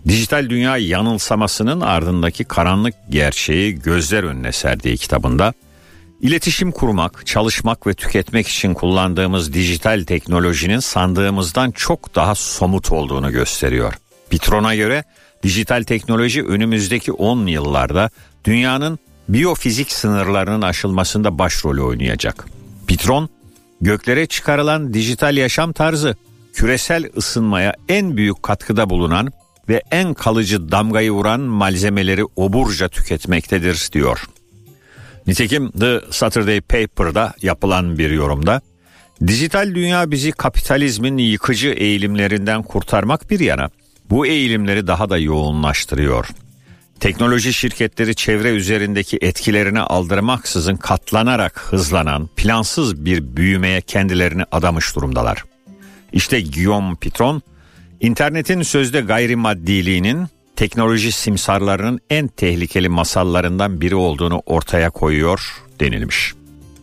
Dijital 0.09 0.50
dünya 0.50 0.76
yanılsamasının 0.76 1.81
ardındaki 1.81 2.45
karanlık 2.45 2.95
gerçeği 3.11 3.75
gözler 3.75 4.25
önüne 4.25 4.52
serdiği 4.52 4.97
kitabında 4.97 5.54
İletişim 6.25 6.73
kurmak, 6.73 7.26
çalışmak 7.26 7.87
ve 7.87 7.95
tüketmek 7.95 8.49
için 8.49 8.75
kullandığımız 8.75 9.52
dijital 9.52 10.04
teknolojinin 10.04 10.78
sandığımızdan 10.78 11.71
çok 11.71 12.14
daha 12.14 12.35
somut 12.35 12.93
olduğunu 12.93 13.33
gösteriyor. 13.33 13.95
Pitron'a 14.31 14.75
göre 14.75 15.04
dijital 15.43 15.83
teknoloji 15.83 16.43
önümüzdeki 16.43 17.12
10 17.12 17.47
yıllarda 17.47 18.11
dünyanın 18.45 18.99
biyofizik 19.28 19.93
sınırlarının 19.93 20.62
aşılmasında 20.62 21.38
başrol 21.38 21.88
oynayacak. 21.88 22.47
Pitron, 22.87 23.28
göklere 23.81 24.26
çıkarılan 24.26 24.95
dijital 24.95 25.37
yaşam 25.37 25.73
tarzı 25.73 26.16
küresel 26.52 27.11
ısınmaya 27.16 27.75
en 27.88 28.16
büyük 28.16 28.43
katkıda 28.43 28.90
bulunan 28.90 29.33
ve 29.69 29.83
en 29.90 30.14
kalıcı 30.14 30.71
damgayı 30.71 31.11
vuran 31.11 31.40
malzemeleri 31.40 32.25
oburca 32.37 32.88
tüketmektedir 32.88 33.88
diyor. 33.93 34.25
Nitekim 35.26 35.71
The 35.71 36.00
Saturday 36.11 36.61
Paper'da 36.61 37.35
yapılan 37.43 37.99
bir 37.99 38.11
yorumda 38.11 38.61
dijital 39.26 39.75
dünya 39.75 40.11
bizi 40.11 40.33
kapitalizmin 40.33 41.19
yıkıcı 41.19 41.69
eğilimlerinden 41.69 42.62
kurtarmak 42.62 43.31
bir 43.31 43.40
yana 43.40 43.71
bu 44.11 44.26
eğilimleri 44.26 44.87
daha 44.87 45.11
da 45.11 45.19
yoğunlaştırıyor. 45.19 46.28
Teknoloji 47.00 47.52
şirketleri 47.52 48.14
çevre 48.14 48.50
üzerindeki 48.50 49.19
etkilerini 49.21 49.81
aldırmaksızın 49.81 50.76
katlanarak 50.76 51.61
hızlanan 51.61 52.28
plansız 52.37 53.04
bir 53.04 53.37
büyümeye 53.37 53.81
kendilerini 53.81 54.45
adamış 54.52 54.97
durumdalar. 54.97 55.45
İşte 56.12 56.40
Guillaume 56.40 56.95
Pitron, 56.95 57.43
internetin 58.00 58.62
sözde 58.62 59.00
gayrimaddiliğinin 59.00 60.26
teknoloji 60.56 61.12
simsarlarının 61.12 62.00
en 62.11 62.28
tehlikeli 62.28 62.88
masallarından 62.88 63.80
biri 63.80 63.94
olduğunu 63.94 64.42
ortaya 64.46 64.90
koyuyor 64.90 65.62
denilmiş. 65.80 66.34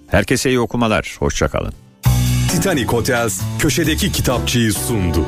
Herkese 0.07 0.49
iyi 0.49 0.59
okumalar, 0.59 1.15
hoşçakalın. 1.19 1.73
Titanic 2.51 2.85
Hotels 2.85 3.41
köşedeki 3.59 4.11
kitapçıyı 4.11 4.73
sundu. 4.73 5.25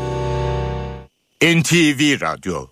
NTV 1.44 2.22
Radyo 2.22 2.68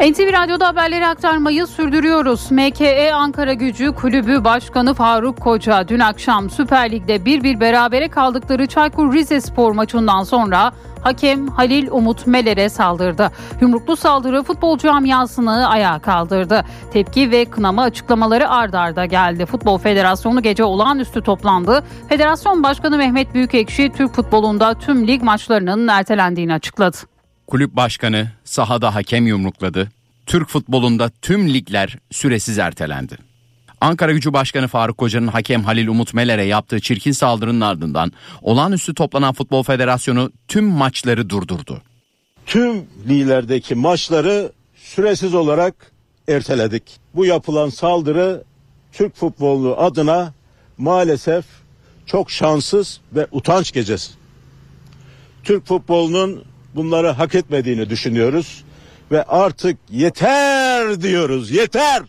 NTV 0.00 0.32
Radyo'da 0.32 0.68
haberleri 0.68 1.06
aktarmayı 1.06 1.66
sürdürüyoruz. 1.66 2.50
MKE 2.50 3.14
Ankara 3.14 3.52
Gücü 3.52 3.92
Kulübü 3.92 4.44
Başkanı 4.44 4.94
Faruk 4.94 5.40
Koca 5.40 5.88
dün 5.88 6.00
akşam 6.00 6.50
Süper 6.50 6.90
Lig'de 6.90 7.24
bir 7.24 7.42
bir 7.42 7.60
berabere 7.60 8.08
kaldıkları 8.08 8.66
Çaykur 8.66 9.12
Rizespor 9.14 9.72
maçından 9.72 10.22
sonra 10.22 10.72
hakem 11.02 11.48
Halil 11.48 11.88
Umut 11.90 12.26
Meler'e 12.26 12.68
saldırdı. 12.68 13.30
Yumruklu 13.60 13.96
saldırı 13.96 14.42
futbol 14.42 14.78
camiasını 14.78 15.68
ayağa 15.68 15.98
kaldırdı. 15.98 16.64
Tepki 16.92 17.30
ve 17.30 17.44
kınama 17.44 17.82
açıklamaları 17.82 18.48
ard 18.48 18.74
arda 18.74 19.04
geldi. 19.04 19.46
Futbol 19.46 19.78
Federasyonu 19.78 20.42
gece 20.42 20.64
olağanüstü 20.64 21.22
toplandı. 21.22 21.84
Federasyon 22.08 22.62
Başkanı 22.62 22.96
Mehmet 22.96 23.34
Büyükekşi 23.34 23.92
Türk 23.96 24.14
futbolunda 24.14 24.74
tüm 24.74 25.06
lig 25.06 25.22
maçlarının 25.22 25.88
ertelendiğini 25.88 26.54
açıkladı. 26.54 27.15
Kulüp 27.46 27.76
başkanı 27.76 28.30
sahada 28.44 28.94
hakem 28.94 29.26
yumrukladı. 29.26 29.88
Türk 30.26 30.48
futbolunda 30.48 31.10
tüm 31.22 31.54
ligler 31.54 31.98
süresiz 32.10 32.58
ertelendi. 32.58 33.16
Ankara 33.80 34.12
Gücü 34.12 34.32
Başkanı 34.32 34.68
Faruk 34.68 34.98
Koca'nın 34.98 35.26
hakem 35.26 35.64
Halil 35.64 35.88
Umut 35.88 36.14
Meler'e 36.14 36.44
yaptığı 36.44 36.80
çirkin 36.80 37.12
saldırının 37.12 37.60
ardından 37.60 38.12
olağanüstü 38.42 38.94
toplanan 38.94 39.34
Futbol 39.34 39.62
Federasyonu 39.62 40.32
tüm 40.48 40.64
maçları 40.64 41.30
durdurdu. 41.30 41.82
Tüm 42.46 42.84
liglerdeki 43.08 43.74
maçları 43.74 44.52
süresiz 44.76 45.34
olarak 45.34 45.92
erteledik. 46.28 46.82
Bu 47.14 47.26
yapılan 47.26 47.68
saldırı 47.68 48.44
Türk 48.92 49.16
futbolu 49.16 49.76
adına 49.78 50.32
maalesef 50.78 51.44
çok 52.06 52.30
şanssız 52.30 53.00
ve 53.12 53.26
utanç 53.32 53.72
gecesi. 53.72 54.12
Türk 55.44 55.66
futbolunun 55.66 56.44
bunları 56.76 57.08
hak 57.08 57.34
etmediğini 57.34 57.90
düşünüyoruz 57.90 58.64
ve 59.10 59.22
artık 59.22 59.78
yeter 59.90 61.02
diyoruz. 61.02 61.50
Yeter. 61.50 62.02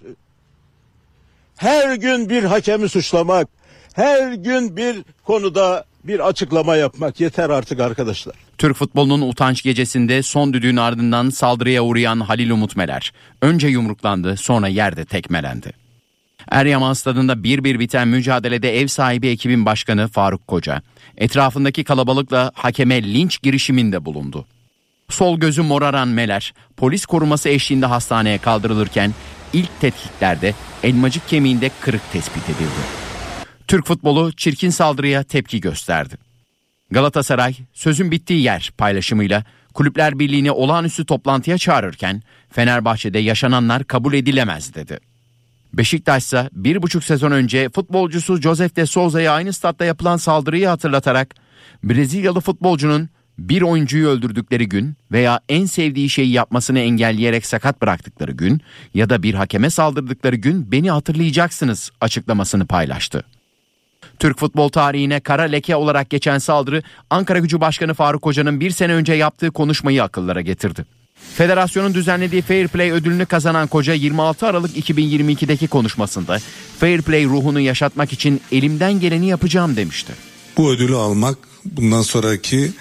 Her 1.57 1.95
gün 1.95 2.29
bir 2.29 2.43
hakemi 2.43 2.89
suçlamak, 2.89 3.47
her 3.93 4.33
gün 4.33 4.77
bir 4.77 5.03
konuda 5.23 5.85
bir 6.03 6.27
açıklama 6.27 6.75
yapmak 6.75 7.19
yeter 7.19 7.49
artık 7.49 7.79
arkadaşlar. 7.79 8.35
Türk 8.57 8.75
futbolunun 8.75 9.29
utanç 9.29 9.63
gecesinde 9.63 10.23
son 10.23 10.53
düdüğün 10.53 10.77
ardından 10.77 11.29
saldırıya 11.29 11.83
uğrayan 11.83 12.19
Halil 12.19 12.49
Umut 12.49 12.75
Meler 12.75 13.13
önce 13.41 13.67
yumruklandı 13.67 14.37
sonra 14.37 14.67
yerde 14.67 15.05
tekmelendi. 15.05 15.71
Eryaman 16.51 16.93
stadında 16.93 17.33
1-1 17.33 17.79
biten 17.79 18.07
mücadelede 18.07 18.79
ev 18.79 18.87
sahibi 18.87 19.27
ekibin 19.27 19.65
başkanı 19.65 20.07
Faruk 20.07 20.47
Koca 20.47 20.81
etrafındaki 21.17 21.83
kalabalıkla 21.83 22.51
hakeme 22.55 23.03
linç 23.03 23.41
girişiminde 23.41 24.05
bulundu. 24.05 24.45
Sol 25.09 25.39
gözü 25.39 25.61
moraran 25.61 26.07
Meler 26.07 26.53
polis 26.77 27.05
koruması 27.05 27.49
eşliğinde 27.49 27.85
hastaneye 27.85 28.37
kaldırılırken 28.37 29.13
ilk 29.53 29.81
tetkiklerde 29.81 30.53
elmacık 30.83 31.27
kemiğinde 31.27 31.71
kırık 31.81 32.11
tespit 32.11 32.43
edildi. 32.43 32.81
Türk 33.67 33.85
futbolu 33.85 34.31
çirkin 34.31 34.69
saldırıya 34.69 35.23
tepki 35.23 35.61
gösterdi. 35.61 36.15
Galatasaray 36.91 37.55
sözün 37.73 38.11
bittiği 38.11 38.41
yer 38.41 38.71
paylaşımıyla 38.77 39.43
Kulüpler 39.73 40.19
Birliği'ni 40.19 40.51
olağanüstü 40.51 41.05
toplantıya 41.05 41.57
çağırırken 41.57 42.23
Fenerbahçe'de 42.49 43.19
yaşananlar 43.19 43.83
kabul 43.83 44.13
edilemez 44.13 44.75
dedi. 44.75 44.99
Beşiktaş 45.73 46.23
ise 46.23 46.49
bir 46.53 46.81
buçuk 46.81 47.03
sezon 47.03 47.31
önce 47.31 47.69
futbolcusu 47.69 48.41
Josef 48.41 48.75
de 48.75 48.85
Souza'ya 48.85 49.33
aynı 49.33 49.53
statta 49.53 49.85
yapılan 49.85 50.17
saldırıyı 50.17 50.67
hatırlatarak 50.67 51.35
Brezilyalı 51.83 52.39
futbolcunun 52.39 53.09
bir 53.37 53.61
oyuncuyu 53.61 54.07
öldürdükleri 54.07 54.69
gün 54.69 54.95
veya 55.11 55.39
en 55.49 55.65
sevdiği 55.65 56.09
şeyi 56.09 56.31
yapmasını 56.31 56.79
engelleyerek 56.79 57.45
sakat 57.45 57.81
bıraktıkları 57.81 58.31
gün 58.31 58.61
ya 58.93 59.09
da 59.09 59.23
bir 59.23 59.33
hakeme 59.33 59.69
saldırdıkları 59.69 60.35
gün 60.35 60.71
beni 60.71 60.91
hatırlayacaksınız 60.91 61.91
açıklamasını 62.01 62.65
paylaştı. 62.65 63.23
Türk 64.19 64.39
futbol 64.39 64.69
tarihine 64.69 65.19
kara 65.19 65.43
leke 65.43 65.75
olarak 65.75 66.09
geçen 66.09 66.37
saldırı 66.37 66.83
Ankara 67.09 67.39
Gücü 67.39 67.61
Başkanı 67.61 67.93
Faruk 67.93 68.25
Hoca'nın 68.25 68.59
bir 68.59 68.71
sene 68.71 68.93
önce 68.93 69.13
yaptığı 69.13 69.51
konuşmayı 69.51 70.03
akıllara 70.03 70.41
getirdi. 70.41 70.85
Federasyonun 71.33 71.93
düzenlediği 71.93 72.41
Fair 72.41 72.67
Play 72.67 72.91
ödülünü 72.91 73.25
kazanan 73.25 73.67
Koca 73.67 73.93
26 73.93 74.47
Aralık 74.47 74.77
2022'deki 74.77 75.67
konuşmasında 75.67 76.37
Fair 76.79 77.01
Play 77.01 77.25
ruhunu 77.25 77.59
yaşatmak 77.59 78.13
için 78.13 78.41
elimden 78.51 78.99
geleni 78.99 79.27
yapacağım 79.27 79.75
demişti. 79.75 80.13
Bu 80.57 80.71
ödülü 80.71 80.95
almak 80.95 81.37
bundan 81.65 82.01
sonraki 82.01 82.71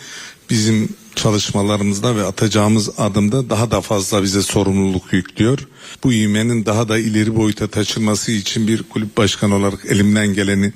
bizim 0.51 0.89
çalışmalarımızda 1.15 2.17
ve 2.17 2.25
atacağımız 2.25 2.91
adımda 2.99 3.51
daha 3.51 3.71
da 3.71 3.81
fazla 3.81 4.23
bize 4.23 4.43
sorumluluk 4.43 5.13
yüklüyor. 5.13 5.69
Bu 6.05 6.13
ivmenin 6.13 6.67
daha 6.67 6.89
da 6.89 6.99
ileri 6.99 7.37
boyuta 7.37 7.67
taşınması 7.67 8.33
için 8.33 8.69
bir 8.69 8.83
kulüp 8.83 9.17
başkanı 9.17 9.55
olarak 9.55 9.87
elimden 9.89 10.35
geleni 10.35 10.73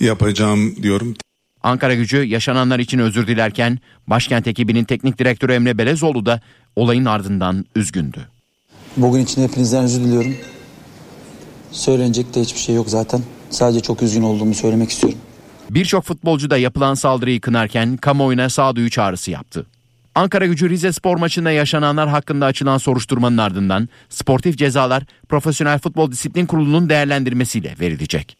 yapacağım 0.00 0.82
diyorum. 0.82 1.14
Ankara 1.62 1.94
gücü 1.94 2.16
yaşananlar 2.16 2.78
için 2.78 2.98
özür 2.98 3.26
dilerken 3.26 3.78
başkent 4.06 4.46
ekibinin 4.46 4.84
teknik 4.84 5.18
direktörü 5.18 5.52
Emre 5.52 5.78
Belezoğlu 5.78 6.26
da 6.26 6.40
olayın 6.76 7.04
ardından 7.04 7.64
üzgündü. 7.76 8.28
Bugün 8.96 9.20
için 9.20 9.42
hepinizden 9.42 9.84
özür 9.84 10.00
diliyorum. 10.00 10.36
Söylenecek 11.72 12.34
de 12.34 12.40
hiçbir 12.40 12.60
şey 12.60 12.74
yok 12.74 12.90
zaten. 12.90 13.22
Sadece 13.50 13.80
çok 13.80 14.02
üzgün 14.02 14.22
olduğumu 14.22 14.54
söylemek 14.54 14.90
istiyorum. 14.90 15.18
Birçok 15.70 16.04
futbolcu 16.04 16.50
da 16.50 16.56
yapılan 16.56 16.94
saldırıyı 16.94 17.40
kınarken 17.40 17.96
kamuoyuna 17.96 18.48
sağduyu 18.48 18.90
çağrısı 18.90 19.30
yaptı. 19.30 19.66
Ankara 20.14 20.46
gücü 20.46 20.70
Rize 20.70 20.92
spor 20.92 21.16
maçında 21.16 21.50
yaşananlar 21.50 22.08
hakkında 22.08 22.46
açılan 22.46 22.78
soruşturmanın 22.78 23.38
ardından 23.38 23.88
sportif 24.08 24.58
cezalar 24.58 25.02
Profesyonel 25.28 25.78
Futbol 25.78 26.12
Disiplin 26.12 26.46
Kurulu'nun 26.46 26.88
değerlendirmesiyle 26.88 27.74
verilecek. 27.80 28.36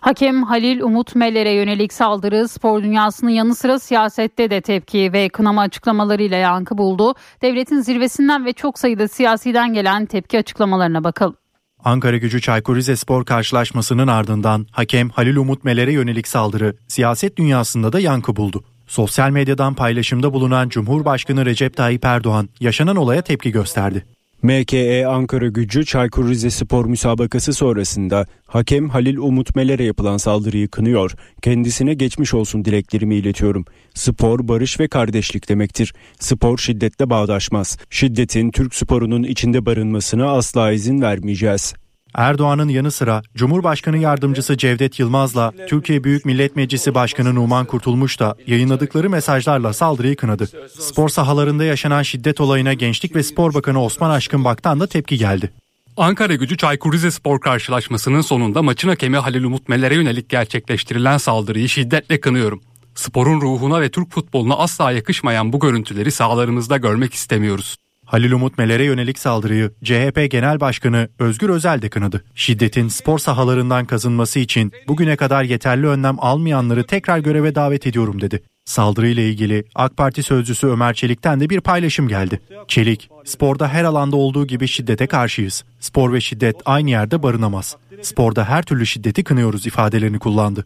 Hakem 0.00 0.42
Halil 0.42 0.80
Umut 0.80 1.14
Meler'e 1.14 1.50
yönelik 1.50 1.92
saldırı 1.92 2.48
spor 2.48 2.82
dünyasının 2.82 3.30
yanı 3.30 3.54
sıra 3.54 3.78
siyasette 3.78 4.50
de 4.50 4.60
tepki 4.60 5.12
ve 5.12 5.28
kınama 5.28 5.62
açıklamalarıyla 5.62 6.36
yankı 6.36 6.78
buldu. 6.78 7.14
Devletin 7.42 7.80
zirvesinden 7.80 8.44
ve 8.44 8.52
çok 8.52 8.78
sayıda 8.78 9.08
siyasiden 9.08 9.74
gelen 9.74 10.06
tepki 10.06 10.38
açıklamalarına 10.38 11.04
bakalım. 11.04 11.36
Ankara 11.84 12.16
gücü 12.16 12.40
Çaykur 12.40 12.76
Rizespor 12.76 13.24
karşılaşmasının 13.24 14.06
ardından 14.06 14.66
hakem 14.70 15.08
Halil 15.08 15.36
Umut 15.36 15.64
Meler'e 15.64 15.92
yönelik 15.92 16.28
saldırı 16.28 16.76
siyaset 16.88 17.36
dünyasında 17.36 17.92
da 17.92 18.00
yankı 18.00 18.36
buldu. 18.36 18.64
Sosyal 18.86 19.30
medyadan 19.30 19.74
paylaşımda 19.74 20.32
bulunan 20.32 20.68
Cumhurbaşkanı 20.68 21.46
Recep 21.46 21.76
Tayyip 21.76 22.04
Erdoğan 22.04 22.48
yaşanan 22.60 22.96
olaya 22.96 23.22
tepki 23.22 23.50
gösterdi. 23.50 24.04
MKE 24.44 25.06
Ankara 25.06 25.48
gücü 25.48 25.84
Çaykur 25.84 26.28
Rizespor 26.28 26.84
müsabakası 26.84 27.52
sonrasında 27.52 28.26
hakem 28.46 28.88
Halil 28.88 29.16
Umut 29.16 29.56
Meler'e 29.56 29.84
yapılan 29.84 30.16
saldırıyı 30.16 30.68
kınıyor. 30.68 31.14
Kendisine 31.42 31.94
geçmiş 31.94 32.34
olsun 32.34 32.64
dileklerimi 32.64 33.14
iletiyorum. 33.14 33.64
Spor 33.94 34.48
barış 34.48 34.80
ve 34.80 34.88
kardeşlik 34.88 35.48
demektir. 35.48 35.94
Spor 36.20 36.58
şiddetle 36.58 37.10
bağdaşmaz. 37.10 37.78
Şiddetin 37.90 38.50
Türk 38.50 38.74
sporunun 38.74 39.22
içinde 39.22 39.66
barınmasına 39.66 40.32
asla 40.32 40.72
izin 40.72 41.02
vermeyeceğiz. 41.02 41.74
Erdoğan'ın 42.14 42.68
yanı 42.68 42.90
sıra 42.90 43.22
Cumhurbaşkanı 43.34 43.98
Yardımcısı 43.98 44.56
Cevdet 44.56 44.98
Yılmaz'la 44.98 45.52
Türkiye 45.68 46.04
Büyük 46.04 46.24
Millet 46.24 46.56
Meclisi 46.56 46.94
Başkanı 46.94 47.34
Numan 47.34 47.66
Kurtulmuş 47.66 48.20
da 48.20 48.36
yayınladıkları 48.46 49.10
mesajlarla 49.10 49.72
saldırıyı 49.72 50.16
kınadı. 50.16 50.48
Spor 50.78 51.08
sahalarında 51.08 51.64
yaşanan 51.64 52.02
şiddet 52.02 52.40
olayına 52.40 52.72
Gençlik 52.72 53.16
ve 53.16 53.22
Spor 53.22 53.54
Bakanı 53.54 53.82
Osman 53.82 54.10
Aşkın 54.10 54.44
Bak'tan 54.44 54.80
da 54.80 54.86
tepki 54.86 55.18
geldi. 55.18 55.50
Ankara 55.96 56.34
gücü 56.34 56.56
Çaykur 56.56 56.92
Rizespor 56.92 57.40
karşılaşmasının 57.40 58.20
sonunda 58.20 58.62
maçın 58.62 58.88
hakemi 58.88 59.16
Halil 59.16 59.44
Umut 59.44 59.68
Meler'e 59.68 59.94
yönelik 59.94 60.28
gerçekleştirilen 60.28 61.18
saldırıyı 61.18 61.68
şiddetle 61.68 62.20
kınıyorum. 62.20 62.60
Sporun 62.94 63.40
ruhuna 63.40 63.80
ve 63.80 63.90
Türk 63.90 64.12
futboluna 64.12 64.56
asla 64.56 64.92
yakışmayan 64.92 65.52
bu 65.52 65.60
görüntüleri 65.60 66.10
sahalarımızda 66.10 66.76
görmek 66.76 67.14
istemiyoruz. 67.14 67.76
Halil 68.14 68.32
Umut 68.32 68.58
Meler'e 68.58 68.84
yönelik 68.84 69.18
saldırıyı 69.18 69.70
CHP 69.84 70.30
Genel 70.30 70.60
Başkanı 70.60 71.08
Özgür 71.18 71.48
Özel 71.48 71.82
de 71.82 71.88
kınadı. 71.88 72.24
Şiddetin 72.34 72.88
spor 72.88 73.18
sahalarından 73.18 73.84
kazınması 73.84 74.38
için 74.38 74.72
bugüne 74.88 75.16
kadar 75.16 75.44
yeterli 75.44 75.86
önlem 75.86 76.16
almayanları 76.18 76.86
tekrar 76.86 77.18
göreve 77.18 77.54
davet 77.54 77.86
ediyorum 77.86 78.20
dedi. 78.20 78.42
Saldırıyla 78.64 79.22
ilgili 79.22 79.64
AK 79.74 79.96
Parti 79.96 80.22
sözcüsü 80.22 80.66
Ömer 80.66 80.94
Çelik'ten 80.94 81.40
de 81.40 81.50
bir 81.50 81.60
paylaşım 81.60 82.08
geldi. 82.08 82.40
Çelik, 82.68 83.10
sporda 83.24 83.68
her 83.68 83.84
alanda 83.84 84.16
olduğu 84.16 84.46
gibi 84.46 84.68
şiddete 84.68 85.06
karşıyız. 85.06 85.64
Spor 85.80 86.12
ve 86.12 86.20
şiddet 86.20 86.56
aynı 86.64 86.90
yerde 86.90 87.22
barınamaz. 87.22 87.76
Sporda 88.02 88.44
her 88.44 88.62
türlü 88.62 88.86
şiddeti 88.86 89.24
kınıyoruz 89.24 89.66
ifadelerini 89.66 90.18
kullandı. 90.18 90.64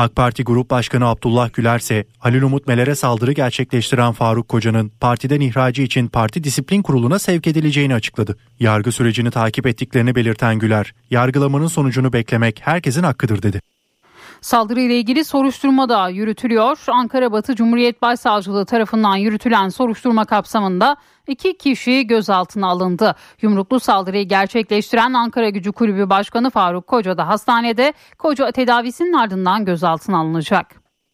AK 0.00 0.16
Parti 0.16 0.44
Grup 0.44 0.70
Başkanı 0.70 1.06
Abdullah 1.06 1.52
Güler 1.52 1.78
ise 1.78 2.04
Halil 2.18 2.42
Umut 2.42 2.66
Meler'e 2.66 2.94
saldırı 2.94 3.32
gerçekleştiren 3.32 4.12
Faruk 4.12 4.48
Koca'nın 4.48 4.92
partiden 5.00 5.40
ihracı 5.40 5.82
için 5.82 6.08
Parti 6.08 6.44
Disiplin 6.44 6.82
Kurulu'na 6.82 7.18
sevk 7.18 7.46
edileceğini 7.46 7.94
açıkladı. 7.94 8.36
Yargı 8.60 8.92
sürecini 8.92 9.30
takip 9.30 9.66
ettiklerini 9.66 10.14
belirten 10.14 10.58
Güler, 10.58 10.94
yargılamanın 11.10 11.66
sonucunu 11.66 12.12
beklemek 12.12 12.60
herkesin 12.64 13.02
hakkıdır 13.02 13.42
dedi. 13.42 13.60
Saldırıyla 14.40 14.94
ilgili 14.94 15.24
soruşturma 15.24 15.88
da 15.88 16.08
yürütülüyor. 16.08 16.78
Ankara 16.88 17.32
Batı 17.32 17.54
Cumhuriyet 17.54 18.02
Başsavcılığı 18.02 18.66
tarafından 18.66 19.16
yürütülen 19.16 19.68
soruşturma 19.68 20.24
kapsamında 20.24 20.96
iki 21.28 21.58
kişi 21.58 22.06
gözaltına 22.06 22.66
alındı. 22.66 23.14
Yumruklu 23.42 23.80
saldırıyı 23.80 24.28
gerçekleştiren 24.28 25.12
Ankara 25.12 25.48
Gücü 25.48 25.72
Kulübü 25.72 26.10
Başkanı 26.10 26.50
Faruk 26.50 26.86
Koca 26.86 27.18
da 27.18 27.28
hastanede. 27.28 27.92
Koca 28.18 28.52
tedavisinin 28.52 29.12
ardından 29.12 29.64
gözaltına 29.64 30.18
alınacak. 30.18 30.66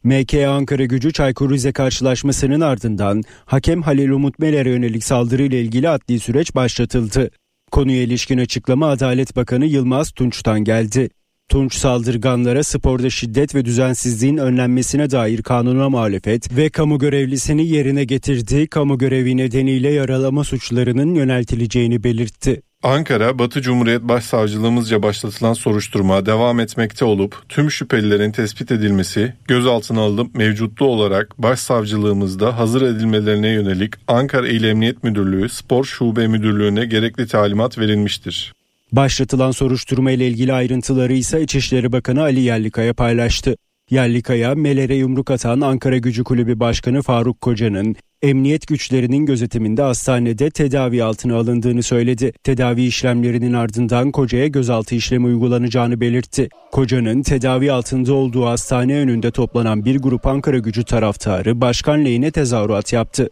MK 0.04 0.34
Ankara 0.34 0.84
gücü 0.84 1.12
Çaykur 1.12 1.50
Rize 1.50 1.72
karşılaşmasının 1.72 2.60
ardından 2.60 3.22
hakem 3.46 3.82
Halil 3.82 4.10
Umut 4.10 4.38
Meler'e 4.38 4.70
yönelik 4.70 5.04
saldırıyla 5.04 5.58
ilgili 5.58 5.88
adli 5.88 6.20
süreç 6.20 6.54
başlatıldı. 6.54 7.30
Konuya 7.70 8.02
ilişkin 8.02 8.38
açıklama 8.38 8.88
Adalet 8.88 9.36
Bakanı 9.36 9.66
Yılmaz 9.66 10.10
Tunç'tan 10.10 10.64
geldi. 10.64 11.10
Tunç 11.48 11.74
saldırganlara 11.74 12.64
sporda 12.64 13.11
şiddet 13.11 13.54
ve 13.54 13.64
düzensizliğin 13.64 14.37
önlenmesine 14.37 15.11
dair 15.11 15.42
kanuna 15.42 15.88
muhalefet 15.88 16.56
ve 16.56 16.68
kamu 16.68 16.98
görevlisini 16.98 17.68
yerine 17.68 18.04
getirdiği 18.04 18.66
kamu 18.66 18.98
görevi 18.98 19.37
nedeniyle 19.37 19.92
yaralama 19.92 20.44
suçlarının 20.44 21.14
yöneltileceğini 21.14 22.04
belirtti. 22.04 22.62
Ankara, 22.82 23.38
Batı 23.38 23.62
Cumhuriyet 23.62 24.02
Başsavcılığımızca 24.02 25.02
başlatılan 25.02 25.52
soruşturma 25.52 26.26
devam 26.26 26.61
etmekte 26.61 27.04
olup 27.04 27.44
tüm 27.48 27.70
şüphelilerin 27.70 28.32
tespit 28.32 28.72
edilmesi, 28.72 29.35
gözaltına 29.48 30.00
alınıp 30.00 30.35
mevcutlu 30.35 30.87
olarak 30.87 31.35
başsavcılığımızda 31.38 32.59
hazır 32.59 32.82
edilmelerine 32.82 33.48
yönelik 33.48 33.94
Ankara 34.09 34.48
İl 34.48 34.64
Emniyet 34.64 35.04
Müdürlüğü 35.04 35.48
Spor 35.48 35.85
Şube 35.85 36.26
Müdürlüğü'ne 36.26 36.85
gerekli 36.85 37.26
talimat 37.26 37.78
verilmiştir. 37.78 38.56
Başlatılan 38.92 39.51
soruşturma 39.51 40.11
ile 40.11 40.29
ilgili 40.29 40.53
ayrıntıları 40.53 41.12
ise 41.12 41.42
İçişleri 41.42 41.92
Bakanı 41.92 42.22
Ali 42.22 42.40
Yerlikaya 42.40 42.94
paylaştı. 42.94 43.57
Yerlikaya, 43.90 44.55
Meler'e 44.55 44.94
yumruk 44.94 45.31
atan 45.31 45.61
Ankara 45.61 45.99
Gücü 45.99 46.25
Kulübü 46.25 46.61
Başkanı 46.61 47.03
Faruk 47.03 47.40
Koca'nın 47.40 47.96
emniyet 48.22 48.66
güçlerinin 48.66 49.27
gözetiminde 49.27 49.83
hastanede 49.83 50.51
tedavi 50.51 51.05
altına 51.05 51.37
alındığını 51.37 51.83
söyledi. 51.83 52.33
Tedavi 52.44 52.85
işlemlerinin 52.85 53.53
ardından 53.53 54.11
Koca'ya 54.11 54.46
gözaltı 54.46 54.94
işlemi 54.94 55.27
uygulanacağını 55.27 56.01
belirtti. 56.01 56.49
Koca'nın 56.72 57.22
tedavi 57.22 57.72
altında 57.72 58.14
olduğu 58.14 58.46
hastane 58.46 58.96
önünde 58.96 59.31
toplanan 59.31 59.85
bir 59.85 59.99
grup 59.99 60.27
Ankara 60.27 60.59
Gücü 60.59 60.85
taraftarı 60.85 61.61
başkan 61.61 62.05
lehine 62.05 62.31
tezahürat 62.31 62.92
yaptı. 62.92 63.29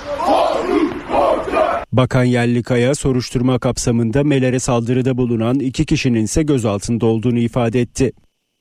Bakan 1.96 2.24
Yerlikaya 2.24 2.94
soruşturma 2.94 3.59
kapsamında 3.59 4.24
Meler'e 4.24 4.59
saldırıda 4.59 5.16
bulunan 5.16 5.54
iki 5.54 5.87
kişinin 5.87 6.24
ise 6.24 6.42
gözaltında 6.42 7.07
olduğunu 7.07 7.38
ifade 7.38 7.80
etti. 7.80 8.12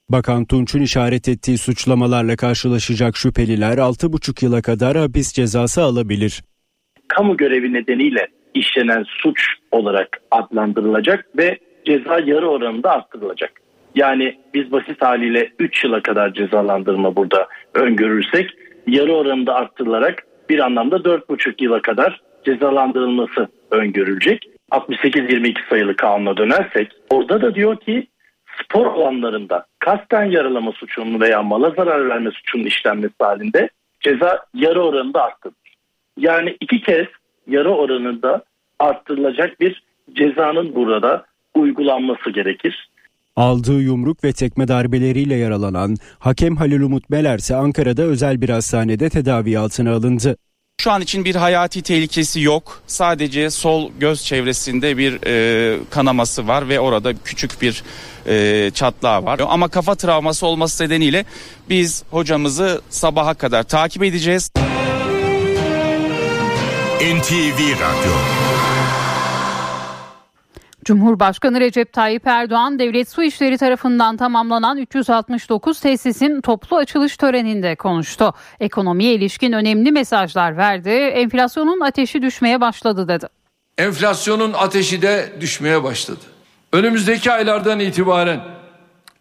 Bakan 0.09 0.45
Tunç'un 0.45 0.81
işaret 0.81 1.29
ettiği 1.29 1.57
suçlamalarla 1.57 2.35
karşılaşacak 2.35 3.17
şüpheliler 3.17 3.77
6,5 3.77 4.45
yıla 4.45 4.61
kadar 4.61 4.97
hapis 4.97 5.33
cezası 5.33 5.81
alabilir. 5.81 6.43
Kamu 7.07 7.37
görevi 7.37 7.73
nedeniyle 7.73 8.27
işlenen 8.53 9.03
suç 9.07 9.39
olarak 9.71 10.21
adlandırılacak 10.31 11.25
ve 11.37 11.57
ceza 11.85 12.19
yarı 12.19 12.49
oranında 12.49 12.91
arttırılacak. 12.91 13.51
Yani 13.95 14.39
biz 14.53 14.71
basit 14.71 15.01
haliyle 15.01 15.51
3 15.59 15.83
yıla 15.83 16.01
kadar 16.01 16.33
cezalandırma 16.33 17.15
burada 17.15 17.47
öngörürsek 17.73 18.49
yarı 18.87 19.13
oranında 19.13 19.53
arttırılarak 19.55 20.23
bir 20.49 20.59
anlamda 20.59 20.95
4,5 20.95 21.63
yıla 21.63 21.81
kadar 21.81 22.21
cezalandırılması 22.45 23.47
öngörülecek. 23.71 24.45
68-22 24.71 25.69
sayılı 25.69 25.95
kanuna 25.95 26.37
dönersek 26.37 26.91
orada 27.09 27.41
da 27.41 27.55
diyor 27.55 27.77
ki 27.77 28.07
spor 28.61 28.85
alanlarında 28.85 29.65
kasten 29.79 30.23
yaralama 30.23 30.71
suçunun 30.71 31.19
veya 31.19 31.43
mala 31.43 31.69
zarar 31.69 32.09
verme 32.09 32.31
suçunun 32.31 32.63
işlenmesi 32.63 33.13
halinde 33.19 33.69
ceza 33.99 34.45
yarı 34.53 34.81
oranında 34.83 35.23
arttırılır. 35.23 35.75
Yani 36.17 36.57
iki 36.59 36.81
kez 36.81 37.07
yarı 37.47 37.69
oranında 37.69 38.43
arttırılacak 38.79 39.59
bir 39.59 39.83
cezanın 40.13 40.75
burada 40.75 41.25
uygulanması 41.55 42.29
gerekir. 42.29 42.89
Aldığı 43.35 43.81
yumruk 43.81 44.23
ve 44.23 44.33
tekme 44.33 44.67
darbeleriyle 44.67 45.35
yaralanan 45.35 45.95
hakem 46.19 46.55
Halil 46.55 46.81
Umut 46.81 47.09
Meler 47.09 47.37
ise 47.37 47.55
Ankara'da 47.55 48.01
özel 48.03 48.41
bir 48.41 48.49
hastanede 48.49 49.09
tedavi 49.09 49.59
altına 49.59 49.93
alındı. 49.93 50.37
Şu 50.81 50.91
an 50.91 51.01
için 51.01 51.25
bir 51.25 51.35
hayati 51.35 51.81
tehlikesi 51.81 52.41
yok. 52.41 52.81
Sadece 52.87 53.49
sol 53.49 53.91
göz 53.99 54.23
çevresinde 54.25 54.97
bir 54.97 55.19
e, 55.27 55.79
kanaması 55.89 56.47
var 56.47 56.69
ve 56.69 56.79
orada 56.79 57.13
küçük 57.25 57.61
bir 57.61 57.83
e, 58.27 58.71
çatlağı 58.73 59.25
var. 59.25 59.39
Ama 59.47 59.67
kafa 59.67 59.95
travması 59.95 60.45
olması 60.45 60.83
nedeniyle 60.83 61.25
biz 61.69 62.03
hocamızı 62.11 62.81
sabaha 62.89 63.33
kadar 63.33 63.63
takip 63.63 64.03
edeceğiz. 64.03 64.51
NTV 67.01 67.59
Radyo 67.59 68.42
Cumhurbaşkanı 70.83 71.59
Recep 71.59 71.93
Tayyip 71.93 72.27
Erdoğan 72.27 72.79
Devlet 72.79 73.09
Su 73.09 73.23
İşleri 73.23 73.57
tarafından 73.57 74.17
tamamlanan 74.17 74.77
369 74.77 75.79
tesisin 75.79 76.41
toplu 76.41 76.77
açılış 76.77 77.17
töreninde 77.17 77.75
konuştu. 77.75 78.33
Ekonomiye 78.59 79.13
ilişkin 79.13 79.51
önemli 79.51 79.91
mesajlar 79.91 80.57
verdi. 80.57 80.89
Enflasyonun 80.89 81.79
ateşi 81.79 82.21
düşmeye 82.21 82.61
başladı 82.61 83.07
dedi. 83.07 83.27
Enflasyonun 83.77 84.53
ateşi 84.53 85.01
de 85.01 85.33
düşmeye 85.41 85.83
başladı. 85.83 86.19
Önümüzdeki 86.73 87.31
aylardan 87.31 87.79
itibaren 87.79 88.39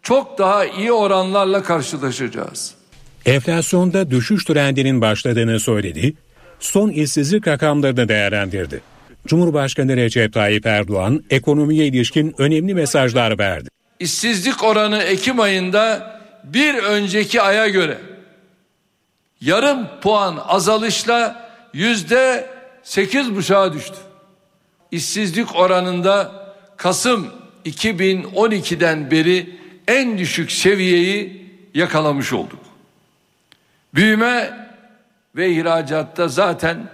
çok 0.01 0.37
daha 0.37 0.65
iyi 0.65 0.91
oranlarla 0.91 1.63
karşılaşacağız. 1.63 2.75
Enflasyonda 3.25 4.11
düşüş 4.11 4.45
trendinin 4.45 5.01
başladığını 5.01 5.59
söyledi. 5.59 6.13
Son 6.59 6.89
işsizlik 6.89 7.47
rakamlarını 7.47 8.09
değerlendirdi. 8.09 8.92
Cumhurbaşkanı 9.27 9.97
Recep 9.97 10.33
Tayyip 10.33 10.65
Erdoğan 10.65 11.23
ekonomiye 11.29 11.87
ilişkin 11.87 12.35
önemli 12.37 12.73
mesajlar 12.73 13.39
verdi. 13.39 13.69
İşsizlik 13.99 14.63
oranı 14.63 15.03
Ekim 15.03 15.39
ayında 15.39 16.13
bir 16.43 16.73
önceki 16.75 17.41
aya 17.41 17.67
göre 17.67 17.97
yarım 19.41 19.87
puan 20.01 20.39
azalışla 20.47 21.49
yüzde 21.73 22.49
sekiz 22.83 23.35
buçuğa 23.35 23.73
düştü. 23.73 23.97
İşsizlik 24.91 25.55
oranında 25.55 26.43
Kasım 26.77 27.27
2012'den 27.65 29.11
beri 29.11 29.55
en 29.87 30.17
düşük 30.17 30.51
seviyeyi 30.51 31.49
yakalamış 31.73 32.33
olduk. 32.33 32.59
Büyüme 33.93 34.67
ve 35.35 35.51
ihracatta 35.51 36.27
zaten 36.27 36.89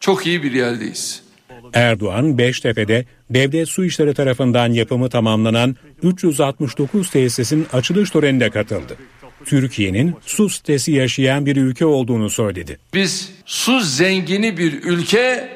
çok 0.00 0.26
iyi 0.26 0.42
bir 0.42 0.52
yerdeyiz. 0.52 1.27
Erdoğan 1.74 2.38
Beştepe'de 2.38 3.04
devlet 3.30 3.68
su 3.68 3.84
işleri 3.84 4.14
tarafından 4.14 4.72
yapımı 4.72 5.08
tamamlanan 5.08 5.76
369 6.02 7.10
tesisin 7.10 7.66
açılış 7.72 8.10
törenine 8.10 8.50
katıldı. 8.50 8.96
Türkiye'nin 9.44 10.16
su 10.26 10.48
sitesi 10.48 10.92
yaşayan 10.92 11.46
bir 11.46 11.56
ülke 11.56 11.86
olduğunu 11.86 12.30
söyledi. 12.30 12.78
Biz 12.94 13.32
su 13.46 13.80
zengini 13.80 14.58
bir 14.58 14.82
ülke 14.82 15.48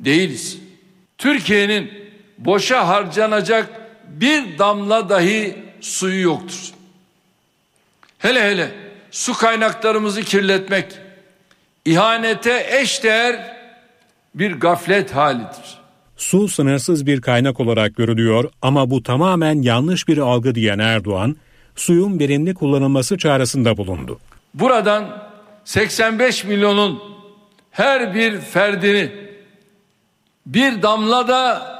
değiliz. 0.00 0.58
Türkiye'nin 1.18 1.90
boşa 2.38 2.88
harcanacak 2.88 3.68
bir 4.08 4.58
damla 4.58 5.08
dahi 5.08 5.56
suyu 5.80 6.22
yoktur. 6.22 6.72
Hele 8.18 8.42
hele 8.42 8.70
su 9.10 9.34
kaynaklarımızı 9.34 10.22
kirletmek, 10.22 10.86
ihanete 11.84 12.66
eşdeğer 12.80 13.53
bir 14.34 14.52
gaflet 14.52 15.14
halidir. 15.14 15.78
Su 16.16 16.48
sınırsız 16.48 17.06
bir 17.06 17.20
kaynak 17.20 17.60
olarak 17.60 17.96
görülüyor 17.96 18.50
ama 18.62 18.90
bu 18.90 19.02
tamamen 19.02 19.62
yanlış 19.62 20.08
bir 20.08 20.18
algı 20.18 20.54
diyen 20.54 20.78
Erdoğan, 20.78 21.36
suyun 21.76 22.18
verimli 22.18 22.54
kullanılması 22.54 23.18
çağrısında 23.18 23.76
bulundu. 23.76 24.18
Buradan 24.54 25.22
85 25.64 26.44
milyonun 26.44 27.02
her 27.70 28.14
bir 28.14 28.40
ferdini 28.40 29.12
bir 30.46 30.82
damla 30.82 31.28
da 31.28 31.74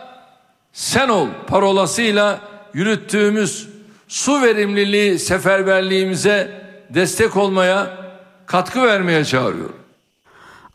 sen 0.72 1.08
ol 1.08 1.28
parolasıyla 1.46 2.40
yürüttüğümüz 2.74 3.68
su 4.08 4.42
verimliliği 4.42 5.18
seferberliğimize 5.18 6.64
destek 6.90 7.36
olmaya 7.36 7.96
katkı 8.46 8.82
vermeye 8.82 9.24
çağırıyorum. 9.24 9.83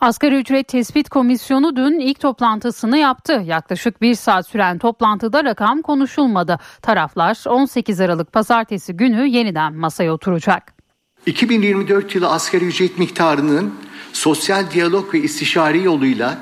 Asgari 0.02 0.36
ücret 0.36 0.68
tespit 0.68 1.10
komisyonu 1.10 1.76
dün 1.76 2.00
ilk 2.00 2.20
toplantısını 2.20 2.98
yaptı. 2.98 3.44
Yaklaşık 3.46 4.02
bir 4.02 4.16
saat 4.16 4.48
süren 4.48 4.78
toplantıda 4.78 5.44
rakam 5.44 5.82
konuşulmadı. 5.82 6.60
Taraflar 6.82 7.44
18 7.48 8.02
Aralık 8.02 8.34
pazartesi 8.34 8.94
günü 8.94 9.28
yeniden 9.28 9.74
masaya 9.74 10.14
oturacak. 10.14 10.74
2024 11.26 12.16
yılı 12.16 12.30
asgari 12.30 12.66
ücret 12.66 13.00
miktarının 13.00 13.74
sosyal 14.14 14.72
diyalog 14.72 15.14
ve 15.14 15.20
istişare 15.20 15.78
yoluyla 15.78 16.38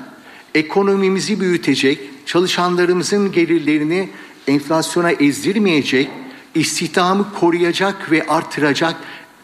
ekonomimizi 0.54 1.40
büyütecek, 1.40 2.26
çalışanlarımızın 2.26 3.32
gelirlerini 3.32 4.08
enflasyona 4.46 5.10
ezdirmeyecek, 5.10 6.10
istihdamı 6.54 7.32
koruyacak 7.40 8.10
ve 8.10 8.26
artıracak 8.26 8.96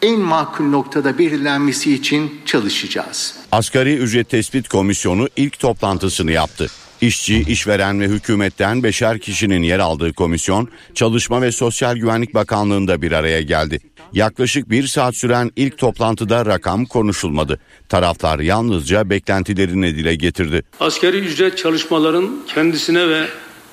en 0.05 0.19
makul 0.19 0.65
noktada 0.65 1.17
belirlenmesi 1.17 1.93
için 1.93 2.41
çalışacağız. 2.45 3.35
Asgari 3.51 3.95
Ücret 3.95 4.29
Tespit 4.29 4.69
Komisyonu 4.69 5.29
ilk 5.35 5.59
toplantısını 5.59 6.31
yaptı. 6.31 6.67
İşçi, 7.01 7.41
işveren 7.41 7.99
ve 7.99 8.07
hükümetten 8.07 8.83
beşer 8.83 9.19
kişinin 9.19 9.63
yer 9.63 9.79
aldığı 9.79 10.13
komisyon, 10.13 10.69
Çalışma 10.93 11.41
ve 11.41 11.51
Sosyal 11.51 11.95
Güvenlik 11.95 12.33
Bakanlığı'nda 12.33 13.01
bir 13.01 13.11
araya 13.11 13.41
geldi. 13.41 13.79
Yaklaşık 14.13 14.69
bir 14.69 14.87
saat 14.87 15.15
süren 15.15 15.51
ilk 15.55 15.77
toplantıda 15.77 16.45
rakam 16.45 16.85
konuşulmadı. 16.85 17.59
Taraflar 17.89 18.39
yalnızca 18.39 19.09
beklentilerini 19.09 19.95
dile 19.95 20.15
getirdi. 20.15 20.63
Asgari 20.79 21.17
ücret 21.17 21.57
çalışmaların 21.57 22.29
kendisine 22.47 23.09
ve 23.09 23.27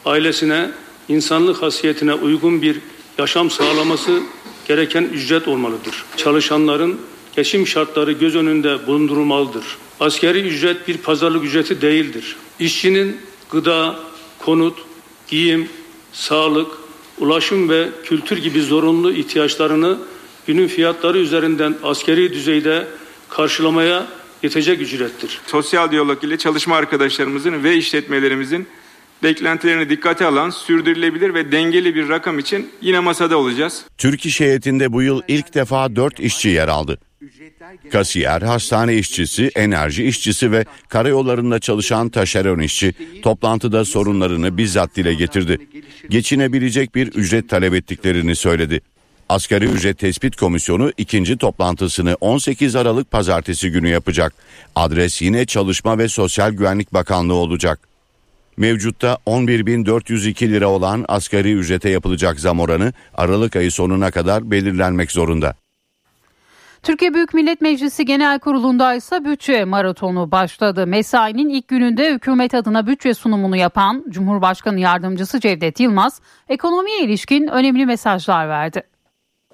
ailesine 0.04 0.70
insanlık 1.08 1.62
hasiyetine 1.62 2.14
uygun 2.14 2.62
bir 2.62 2.80
yaşam 3.18 3.50
sağlaması 3.50 4.20
gereken 4.68 5.02
ücret 5.02 5.48
olmalıdır. 5.48 6.04
Çalışanların 6.16 7.00
geçim 7.36 7.66
şartları 7.66 8.12
göz 8.12 8.36
önünde 8.36 8.86
bulundurulmalıdır. 8.86 9.64
Askeri 10.00 10.40
ücret 10.40 10.88
bir 10.88 10.98
pazarlık 10.98 11.44
ücreti 11.44 11.82
değildir. 11.82 12.36
İşçinin 12.58 13.16
gıda, 13.50 13.98
konut, 14.38 14.78
giyim, 15.28 15.68
sağlık, 16.12 16.70
ulaşım 17.18 17.68
ve 17.68 17.88
kültür 18.04 18.38
gibi 18.38 18.62
zorunlu 18.62 19.12
ihtiyaçlarını 19.12 19.98
günün 20.46 20.68
fiyatları 20.68 21.18
üzerinden 21.18 21.74
askeri 21.82 22.32
düzeyde 22.32 22.86
karşılamaya 23.28 24.06
yetecek 24.42 24.80
ücrettir. 24.80 25.40
Sosyal 25.46 25.90
diyalog 25.90 26.24
ile 26.24 26.38
çalışma 26.38 26.76
arkadaşlarımızın 26.76 27.64
ve 27.64 27.76
işletmelerimizin 27.76 28.66
beklentilerini 29.22 29.90
dikkate 29.90 30.26
alan 30.26 30.50
sürdürülebilir 30.50 31.34
ve 31.34 31.52
dengeli 31.52 31.94
bir 31.94 32.08
rakam 32.08 32.38
için 32.38 32.70
yine 32.80 33.00
masada 33.00 33.36
olacağız. 33.36 33.84
Türk 33.98 34.26
İş 34.26 34.40
heyetinde 34.40 34.92
bu 34.92 35.02
yıl 35.02 35.22
ilk 35.28 35.54
defa 35.54 35.96
4 35.96 36.20
işçi 36.20 36.48
yer 36.48 36.68
aldı. 36.68 36.98
Kasiyer, 37.92 38.42
hastane 38.42 38.94
işçisi, 38.94 39.50
enerji 39.54 40.04
işçisi 40.04 40.52
ve 40.52 40.64
karayollarında 40.88 41.58
çalışan 41.58 42.08
taşeron 42.08 42.58
işçi 42.58 42.94
toplantıda 43.22 43.84
sorunlarını 43.84 44.58
bizzat 44.58 44.96
dile 44.96 45.14
getirdi. 45.14 45.58
Geçinebilecek 46.10 46.94
bir 46.94 47.06
ücret 47.06 47.48
talep 47.48 47.74
ettiklerini 47.74 48.36
söyledi. 48.36 48.80
Asgari 49.28 49.64
Ücret 49.64 49.98
Tespit 49.98 50.36
Komisyonu 50.36 50.92
ikinci 50.96 51.36
toplantısını 51.36 52.16
18 52.20 52.76
Aralık 52.76 53.10
pazartesi 53.10 53.70
günü 53.70 53.88
yapacak. 53.88 54.34
Adres 54.74 55.22
yine 55.22 55.46
Çalışma 55.46 55.98
ve 55.98 56.08
Sosyal 56.08 56.52
Güvenlik 56.52 56.94
Bakanlığı 56.94 57.34
olacak. 57.34 57.91
Mevcutta 58.56 59.18
11.402 59.26 60.48
lira 60.48 60.68
olan 60.68 61.04
asgari 61.08 61.52
ücrete 61.52 61.88
yapılacak 61.88 62.40
zam 62.40 62.60
oranı 62.60 62.92
Aralık 63.14 63.56
ayı 63.56 63.72
sonuna 63.72 64.10
kadar 64.10 64.50
belirlenmek 64.50 65.12
zorunda. 65.12 65.54
Türkiye 66.82 67.14
Büyük 67.14 67.34
Millet 67.34 67.60
Meclisi 67.60 68.04
Genel 68.04 68.38
Kurulu'nda 68.38 68.94
ise 68.94 69.24
bütçe 69.24 69.64
maratonu 69.64 70.30
başladı. 70.30 70.86
Mesainin 70.86 71.48
ilk 71.48 71.68
gününde 71.68 72.14
hükümet 72.14 72.54
adına 72.54 72.86
bütçe 72.86 73.14
sunumunu 73.14 73.56
yapan 73.56 74.04
Cumhurbaşkanı 74.08 74.80
Yardımcısı 74.80 75.40
Cevdet 75.40 75.80
Yılmaz 75.80 76.20
ekonomiye 76.48 77.00
ilişkin 77.00 77.46
önemli 77.46 77.86
mesajlar 77.86 78.48
verdi. 78.48 78.82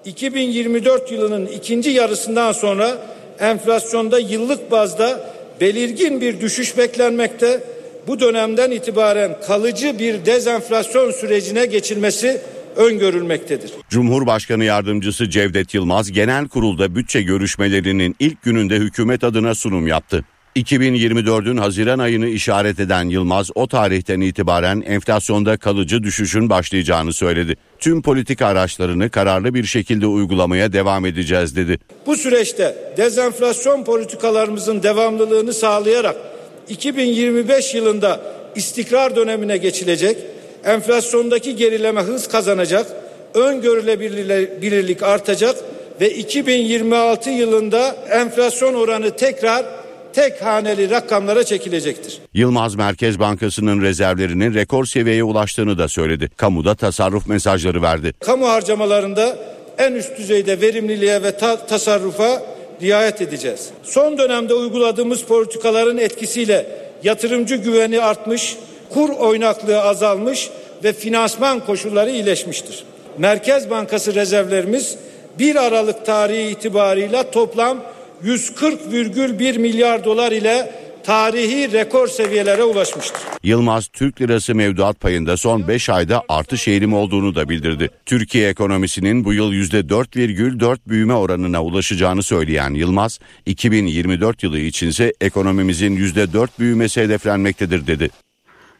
2024 0.05 1.11
yılının 1.11 1.45
ikinci 1.45 1.89
yarısından 1.89 2.51
sonra 2.51 2.97
enflasyonda 3.39 4.19
yıllık 4.19 4.71
bazda 4.71 5.33
belirgin 5.61 6.21
bir 6.21 6.41
düşüş 6.41 6.77
beklenmekte. 6.77 7.63
Bu 8.09 8.19
dönemden 8.19 8.71
itibaren 8.71 9.37
kalıcı 9.47 9.99
bir 9.99 10.25
dezenflasyon 10.25 11.11
sürecine 11.11 11.65
geçilmesi 11.65 12.41
öngörülmektedir. 12.75 13.71
Cumhurbaşkanı 13.89 14.63
Yardımcısı 14.63 15.29
Cevdet 15.29 15.73
Yılmaz 15.73 16.11
genel 16.11 16.47
kurulda 16.47 16.95
bütçe 16.95 17.21
görüşmelerinin 17.21 18.15
ilk 18.19 18.41
gününde 18.41 18.75
hükümet 18.75 19.23
adına 19.23 19.55
sunum 19.55 19.87
yaptı. 19.87 20.25
2024'ün 20.55 21.57
Haziran 21.57 21.99
ayını 21.99 22.27
işaret 22.27 22.79
eden 22.79 23.09
Yılmaz 23.09 23.49
o 23.55 23.67
tarihten 23.67 24.21
itibaren 24.21 24.81
enflasyonda 24.81 25.57
kalıcı 25.57 26.03
düşüşün 26.03 26.49
başlayacağını 26.49 27.13
söyledi. 27.13 27.55
Tüm 27.79 28.01
politika 28.01 28.45
araçlarını 28.45 29.09
kararlı 29.09 29.53
bir 29.53 29.63
şekilde 29.63 30.05
uygulamaya 30.07 30.73
devam 30.73 31.05
edeceğiz 31.05 31.55
dedi. 31.55 31.79
Bu 32.05 32.15
süreçte 32.15 32.75
dezenflasyon 32.97 33.83
politikalarımızın 33.83 34.83
devamlılığını 34.83 35.53
sağlayarak 35.53 36.38
2025 36.69 37.73
yılında 37.75 38.21
istikrar 38.55 39.15
dönemine 39.15 39.57
geçilecek, 39.57 40.17
enflasyondaki 40.65 41.55
gerileme 41.55 42.01
hız 42.01 42.27
kazanacak, 42.27 42.87
öngörülebilirlik 43.33 45.03
artacak 45.03 45.55
ve 46.01 46.09
2026 46.09 47.29
yılında 47.29 47.95
enflasyon 48.11 48.73
oranı 48.73 49.11
tekrar 49.15 49.65
tek 50.13 50.41
haneli 50.41 50.89
rakamlara 50.89 51.43
çekilecektir. 51.43 52.17
Yılmaz 52.33 52.75
Merkez 52.75 53.19
Bankası'nın 53.19 53.81
rezervlerinin 53.81 54.53
rekor 54.53 54.85
seviyeye 54.85 55.23
ulaştığını 55.23 55.77
da 55.77 55.87
söyledi. 55.87 56.29
Kamuda 56.37 56.75
tasarruf 56.75 57.27
mesajları 57.27 57.81
verdi. 57.81 58.13
Kamu 58.19 58.47
harcamalarında 58.49 59.37
en 59.77 59.93
üst 59.93 60.17
düzeyde 60.17 60.61
verimliliğe 60.61 61.23
ve 61.23 61.37
ta- 61.37 61.65
tasarrufa 61.65 62.43
riayet 62.81 63.21
edeceğiz. 63.21 63.69
Son 63.83 64.17
dönemde 64.17 64.53
uyguladığımız 64.53 65.23
politikaların 65.23 65.97
etkisiyle 65.97 66.65
yatırımcı 67.03 67.55
güveni 67.55 68.01
artmış, 68.01 68.57
kur 68.89 69.09
oynaklığı 69.09 69.81
azalmış 69.81 70.49
ve 70.83 70.93
finansman 70.93 71.65
koşulları 71.65 72.09
iyileşmiştir. 72.09 72.83
Merkez 73.17 73.69
Bankası 73.69 74.15
rezervlerimiz 74.15 74.95
1 75.39 75.55
Aralık 75.55 76.05
tarihi 76.05 76.49
itibarıyla 76.49 77.31
toplam 77.31 77.83
140,1 78.23 79.59
milyar 79.59 80.05
dolar 80.05 80.31
ile 80.31 80.71
tarihi 81.03 81.71
rekor 81.71 82.07
seviyelere 82.07 82.63
ulaşmıştır. 82.63 83.21
Yılmaz 83.43 83.87
Türk 83.87 84.21
lirası 84.21 84.55
mevduat 84.55 84.99
payında 84.99 85.37
son 85.37 85.67
5 85.67 85.89
ayda 85.89 86.23
artış 86.29 86.67
eğilimi 86.67 86.95
olduğunu 86.95 87.35
da 87.35 87.49
bildirdi. 87.49 87.89
Türkiye 88.05 88.49
ekonomisinin 88.49 89.25
bu 89.25 89.33
yıl 89.33 89.53
%4,4 89.53 90.77
büyüme 90.87 91.13
oranına 91.13 91.63
ulaşacağını 91.63 92.23
söyleyen 92.23 92.73
Yılmaz, 92.73 93.19
2024 93.45 94.43
yılı 94.43 94.59
içinse 94.59 95.13
ekonomimizin 95.21 95.97
%4 95.97 96.47
büyümesi 96.59 97.01
hedeflenmektedir 97.01 97.87
dedi. 97.87 98.09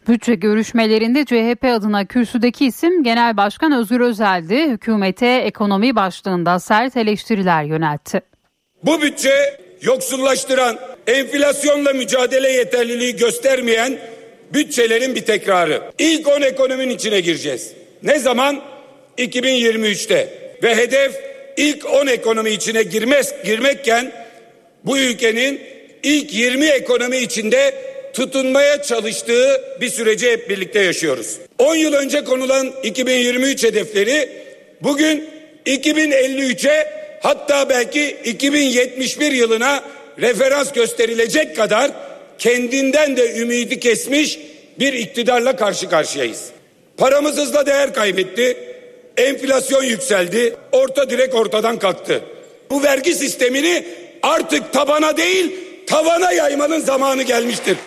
Bütçe 0.07 0.35
görüşmelerinde 0.35 1.25
CHP 1.25 1.63
adına 1.63 2.05
kürsüdeki 2.05 2.65
isim 2.65 3.03
Genel 3.03 3.37
Başkan 3.37 3.71
Özgür 3.71 3.99
Özel'di. 3.99 4.69
Hükümete 4.69 5.27
ekonomi 5.27 5.95
başlığında 5.95 6.59
sert 6.59 6.97
eleştiriler 6.97 7.63
yöneltti. 7.63 8.21
Bu 8.83 9.01
bütçe 9.01 9.29
yoksullaştıran, 9.81 10.79
enflasyonla 11.07 11.93
mücadele 11.93 12.51
yeterliliği 12.51 13.15
göstermeyen 13.15 13.99
bütçelerin 14.53 15.15
bir 15.15 15.21
tekrarı. 15.21 15.81
İlk 15.99 16.27
10 16.27 16.41
ekonominin 16.41 16.95
içine 16.95 17.19
gireceğiz. 17.19 17.71
Ne 18.03 18.19
zaman? 18.19 18.61
2023'te. 19.17 20.27
Ve 20.63 20.75
hedef 20.75 21.11
ilk 21.57 21.85
10 21.85 22.07
ekonomi 22.07 22.49
içine 22.49 22.83
girmez, 22.83 23.33
girmekken 23.45 24.11
bu 24.85 24.97
ülkenin 24.97 25.61
ilk 26.03 26.33
20 26.33 26.65
ekonomi 26.65 27.17
içinde 27.17 27.73
tutunmaya 28.13 28.81
çalıştığı 28.81 29.61
bir 29.81 29.89
süreci 29.89 30.31
hep 30.31 30.49
birlikte 30.49 30.79
yaşıyoruz. 30.79 31.37
10 31.57 31.75
yıl 31.75 31.93
önce 31.93 32.23
konulan 32.23 32.73
2023 32.83 33.63
hedefleri 33.63 34.29
bugün 34.81 35.29
2053'e 35.65 36.87
hatta 37.21 37.69
belki 37.69 38.17
2071 38.25 39.31
yılına 39.31 39.83
referans 40.21 40.71
gösterilecek 40.71 41.55
kadar 41.55 41.91
kendinden 42.39 43.17
de 43.17 43.35
ümidi 43.35 43.79
kesmiş 43.79 44.39
bir 44.79 44.93
iktidarla 44.93 45.55
karşı 45.55 45.89
karşıyayız. 45.89 46.49
Paramız 46.97 47.37
hızla 47.37 47.65
değer 47.65 47.93
kaybetti. 47.93 48.57
Enflasyon 49.17 49.83
yükseldi. 49.83 50.55
Orta 50.71 51.09
direk 51.09 51.35
ortadan 51.35 51.79
kalktı. 51.79 52.21
Bu 52.69 52.83
vergi 52.83 53.13
sistemini 53.13 53.85
artık 54.23 54.73
tabana 54.73 55.17
değil 55.17 55.55
tavana 55.87 56.31
yaymanın 56.31 56.79
zamanı 56.79 57.23
gelmiştir. 57.23 57.77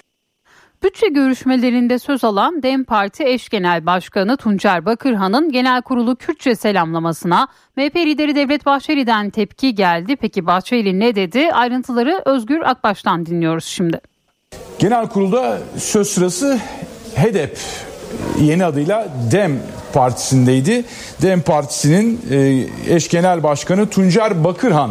Bütçe 0.83 1.09
görüşmelerinde 1.09 1.99
söz 1.99 2.25
alan 2.25 2.63
DEM 2.63 2.85
Parti 2.85 3.25
eş 3.25 3.49
genel 3.49 3.87
başkanı 3.87 4.37
Tuncer 4.37 4.87
Bakırhan'ın 4.87 5.53
genel 5.53 5.83
kurulu 5.83 6.17
Kürtçe 6.17 6.57
selamlamasına 6.57 7.49
MHP 7.77 7.97
lideri 7.97 8.35
Devlet 8.35 8.67
Bahçeli'den 8.67 9.31
tepki 9.31 9.75
geldi. 9.75 10.17
Peki 10.17 10.47
Bahçeli 10.47 11.01
ne 11.01 11.15
dedi? 11.15 11.53
Ayrıntıları 11.53 12.23
Özgür 12.25 12.61
Akbaş'tan 12.61 13.27
dinliyoruz 13.27 13.65
şimdi. 13.65 14.01
Genel 14.79 15.09
kurulda 15.09 15.59
söz 15.79 16.09
sırası 16.09 16.59
HEDEP 17.15 17.59
yeni 18.41 18.65
adıyla 18.65 19.09
DEM 19.33 19.61
partisindeydi. 19.93 20.85
DEM 21.23 21.43
partisinin 21.43 22.21
e, 22.31 22.67
eş 22.95 23.09
genel 23.09 23.43
başkanı 23.43 23.87
Tuncer 23.87 24.45
Bakırhan 24.45 24.91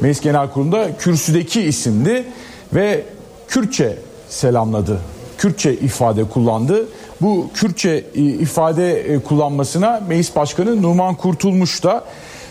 Meclis 0.00 0.20
Genel 0.20 0.50
Kurulu'nda 0.50 0.96
kürsüdeki 0.98 1.62
isimdi 1.62 2.24
ve 2.74 3.04
Kürtçe 3.48 3.98
selamladı. 4.28 5.13
Kürtçe 5.38 5.74
ifade 5.74 6.24
kullandı. 6.24 6.88
Bu 7.20 7.50
Kürtçe 7.54 8.04
e, 8.14 8.20
ifade 8.20 9.00
e, 9.00 9.18
kullanmasına 9.18 10.02
Meclis 10.08 10.36
Başkanı 10.36 10.82
Numan 10.82 11.14
Kurtulmuş 11.14 11.82
da 11.82 12.04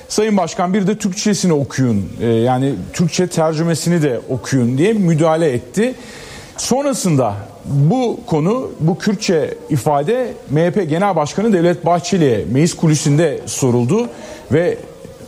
Sayın 0.10 0.38
Başkan 0.38 0.74
bir 0.74 0.88
de 0.88 0.98
Türkçesini 0.98 1.54
okuyun 1.54 2.10
yani 2.46 2.74
Türkçe 2.94 3.28
tercümesini 3.28 4.02
de 4.02 4.20
okuyun 4.30 4.78
diye 4.78 4.94
müdahale 4.94 5.52
etti. 5.52 5.96
Sonrasında 6.58 7.36
bu 7.66 8.20
konu, 8.26 8.72
bu 8.80 8.98
Kürtçe 8.98 9.54
ifade 9.70 10.34
MHP 10.50 10.90
Genel 10.90 11.16
Başkanı 11.16 11.54
Devlet 11.54 11.86
Bahçeli'ye 11.86 12.46
meclis 12.52 12.74
kulisinde 12.74 13.40
soruldu 13.46 14.10
ve 14.52 14.78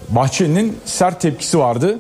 Bahçeli'nin 0.10 0.78
sert 0.86 1.22
tepkisi 1.22 1.60
vardı. 1.60 2.00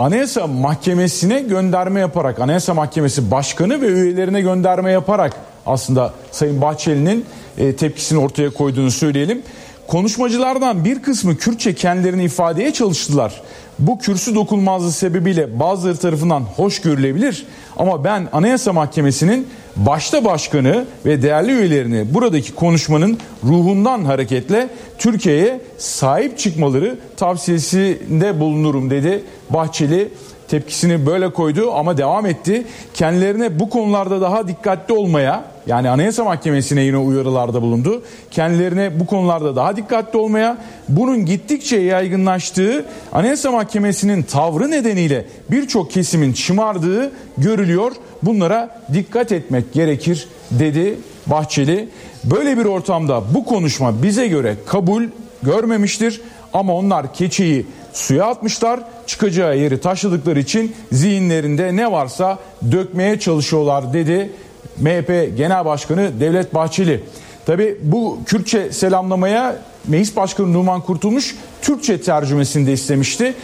Anayasa 0.00 0.46
Mahkemesi'ne 0.46 1.40
gönderme 1.40 2.00
yaparak, 2.00 2.40
Anayasa 2.40 2.74
Mahkemesi 2.74 3.30
Başkanı 3.30 3.80
ve 3.80 3.86
üyelerine 3.86 4.40
gönderme 4.40 4.92
yaparak 4.92 5.36
aslında 5.66 6.12
Sayın 6.32 6.60
Bahçeli'nin 6.60 7.24
e, 7.58 7.76
tepkisini 7.76 8.18
ortaya 8.18 8.50
koyduğunu 8.50 8.90
söyleyelim. 8.90 9.42
Konuşmacılardan 9.86 10.84
bir 10.84 11.02
kısmı 11.02 11.36
Kürtçe 11.36 11.74
kendilerini 11.74 12.24
ifadeye 12.24 12.72
çalıştılar. 12.72 13.42
Bu 13.78 13.98
kürsü 13.98 14.34
dokunmazlığı 14.34 14.92
sebebiyle 14.92 15.60
bazıları 15.60 15.96
tarafından 15.96 16.40
hoş 16.56 16.80
görülebilir 16.80 17.46
ama 17.76 18.04
ben 18.04 18.28
Anayasa 18.32 18.72
Mahkemesi'nin 18.72 19.48
başta 19.76 20.24
başkanı 20.24 20.84
ve 21.06 21.22
değerli 21.22 21.52
üyelerini 21.52 22.14
buradaki 22.14 22.54
konuşmanın 22.54 23.18
ruhundan 23.44 24.04
hareketle 24.04 24.68
Türkiye'ye 24.98 25.60
sahip 25.78 26.38
çıkmaları 26.38 26.98
tavsiyesinde 27.16 28.40
bulunurum 28.40 28.90
dedi 28.90 29.22
Bahçeli 29.50 30.08
tepkisini 30.50 31.06
böyle 31.06 31.32
koydu 31.32 31.72
ama 31.72 31.96
devam 31.96 32.26
etti. 32.26 32.64
Kendilerine 32.94 33.60
bu 33.60 33.70
konularda 33.70 34.20
daha 34.20 34.48
dikkatli 34.48 34.94
olmaya 34.94 35.44
yani 35.66 35.90
Anayasa 35.90 36.24
Mahkemesi'ne 36.24 36.82
yine 36.82 36.96
uyarılarda 36.96 37.62
bulundu. 37.62 38.02
Kendilerine 38.30 39.00
bu 39.00 39.06
konularda 39.06 39.56
daha 39.56 39.76
dikkatli 39.76 40.18
olmaya, 40.18 40.58
bunun 40.88 41.26
gittikçe 41.26 41.76
yaygınlaştığı 41.76 42.84
Anayasa 43.12 43.50
Mahkemesi'nin 43.50 44.22
tavrı 44.22 44.70
nedeniyle 44.70 45.26
birçok 45.50 45.90
kesimin 45.90 46.34
şımardığı 46.34 47.12
görülüyor. 47.38 47.92
Bunlara 48.22 48.80
dikkat 48.92 49.32
etmek 49.32 49.72
gerekir 49.72 50.28
dedi 50.50 50.98
Bahçeli. 51.26 51.88
Böyle 52.24 52.58
bir 52.58 52.64
ortamda 52.64 53.22
bu 53.34 53.44
konuşma 53.44 54.02
bize 54.02 54.26
göre 54.26 54.56
kabul 54.66 55.04
görmemiştir 55.42 56.20
ama 56.52 56.74
onlar 56.74 57.14
keçeyi 57.14 57.66
suya 57.92 58.26
atmışlar. 58.26 58.80
Çıkacağı 59.06 59.58
yeri 59.58 59.80
taşıdıkları 59.80 60.40
için 60.40 60.74
zihinlerinde 60.92 61.76
ne 61.76 61.92
varsa 61.92 62.38
dökmeye 62.72 63.20
çalışıyorlar 63.20 63.92
dedi 63.92 64.30
MHP 64.78 65.36
Genel 65.36 65.64
Başkanı 65.64 66.20
Devlet 66.20 66.54
Bahçeli. 66.54 67.04
Tabi 67.46 67.78
bu 67.82 68.18
Kürtçe 68.26 68.72
selamlamaya 68.72 69.56
Meclis 69.88 70.16
Başkanı 70.16 70.52
Numan 70.52 70.80
Kurtulmuş 70.80 71.36
Türkçe 71.62 72.00
tercümesini 72.00 72.66
de 72.66 72.72
istemişti. 72.72 73.34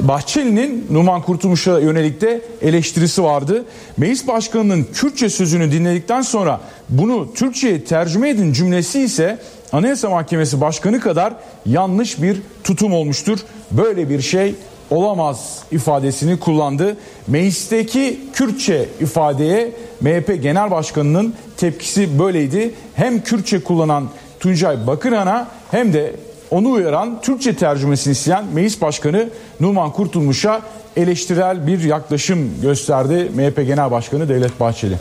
Bahçeli'nin 0.00 0.86
Numan 0.90 1.22
Kurtulmuş'a 1.22 1.78
yönelik 1.78 2.20
de 2.20 2.40
eleştirisi 2.62 3.22
vardı. 3.22 3.64
Meclis 3.96 4.26
Başkanı'nın 4.26 4.86
Kürtçe 4.94 5.28
sözünü 5.28 5.72
dinledikten 5.72 6.22
sonra 6.22 6.60
bunu 6.88 7.34
Türkçe'ye 7.34 7.84
tercüme 7.84 8.28
edin 8.28 8.52
cümlesi 8.52 9.00
ise 9.00 9.38
Anayasa 9.72 10.10
Mahkemesi 10.10 10.60
Başkanı 10.60 11.00
kadar 11.00 11.34
yanlış 11.66 12.22
bir 12.22 12.42
tutum 12.64 12.92
olmuştur. 12.92 13.38
Böyle 13.70 14.10
bir 14.10 14.20
şey 14.20 14.54
olamaz 14.90 15.62
ifadesini 15.70 16.40
kullandı. 16.40 16.96
Meclisteki 17.26 18.20
Kürtçe 18.32 18.88
ifadeye 19.00 19.72
MHP 20.00 20.42
Genel 20.42 20.70
Başkanı'nın 20.70 21.34
tepkisi 21.56 22.18
böyleydi. 22.18 22.74
Hem 22.94 23.22
Kürtçe 23.22 23.64
kullanan 23.64 24.08
Tuncay 24.40 24.86
Bakırhan'a 24.86 25.48
hem 25.70 25.92
de 25.92 26.16
onu 26.50 26.70
uyaran 26.70 27.20
Türkçe 27.20 27.56
tercümesini 27.56 28.12
isteyen 28.12 28.44
Meclis 28.54 28.80
Başkanı 28.80 29.28
Numan 29.60 29.92
Kurtulmuş'a 29.92 30.60
eleştirel 30.96 31.66
bir 31.66 31.82
yaklaşım 31.82 32.62
gösterdi 32.62 33.30
MHP 33.34 33.66
Genel 33.66 33.90
Başkanı 33.90 34.28
Devlet 34.28 34.60
Bahçeli. 34.60 34.96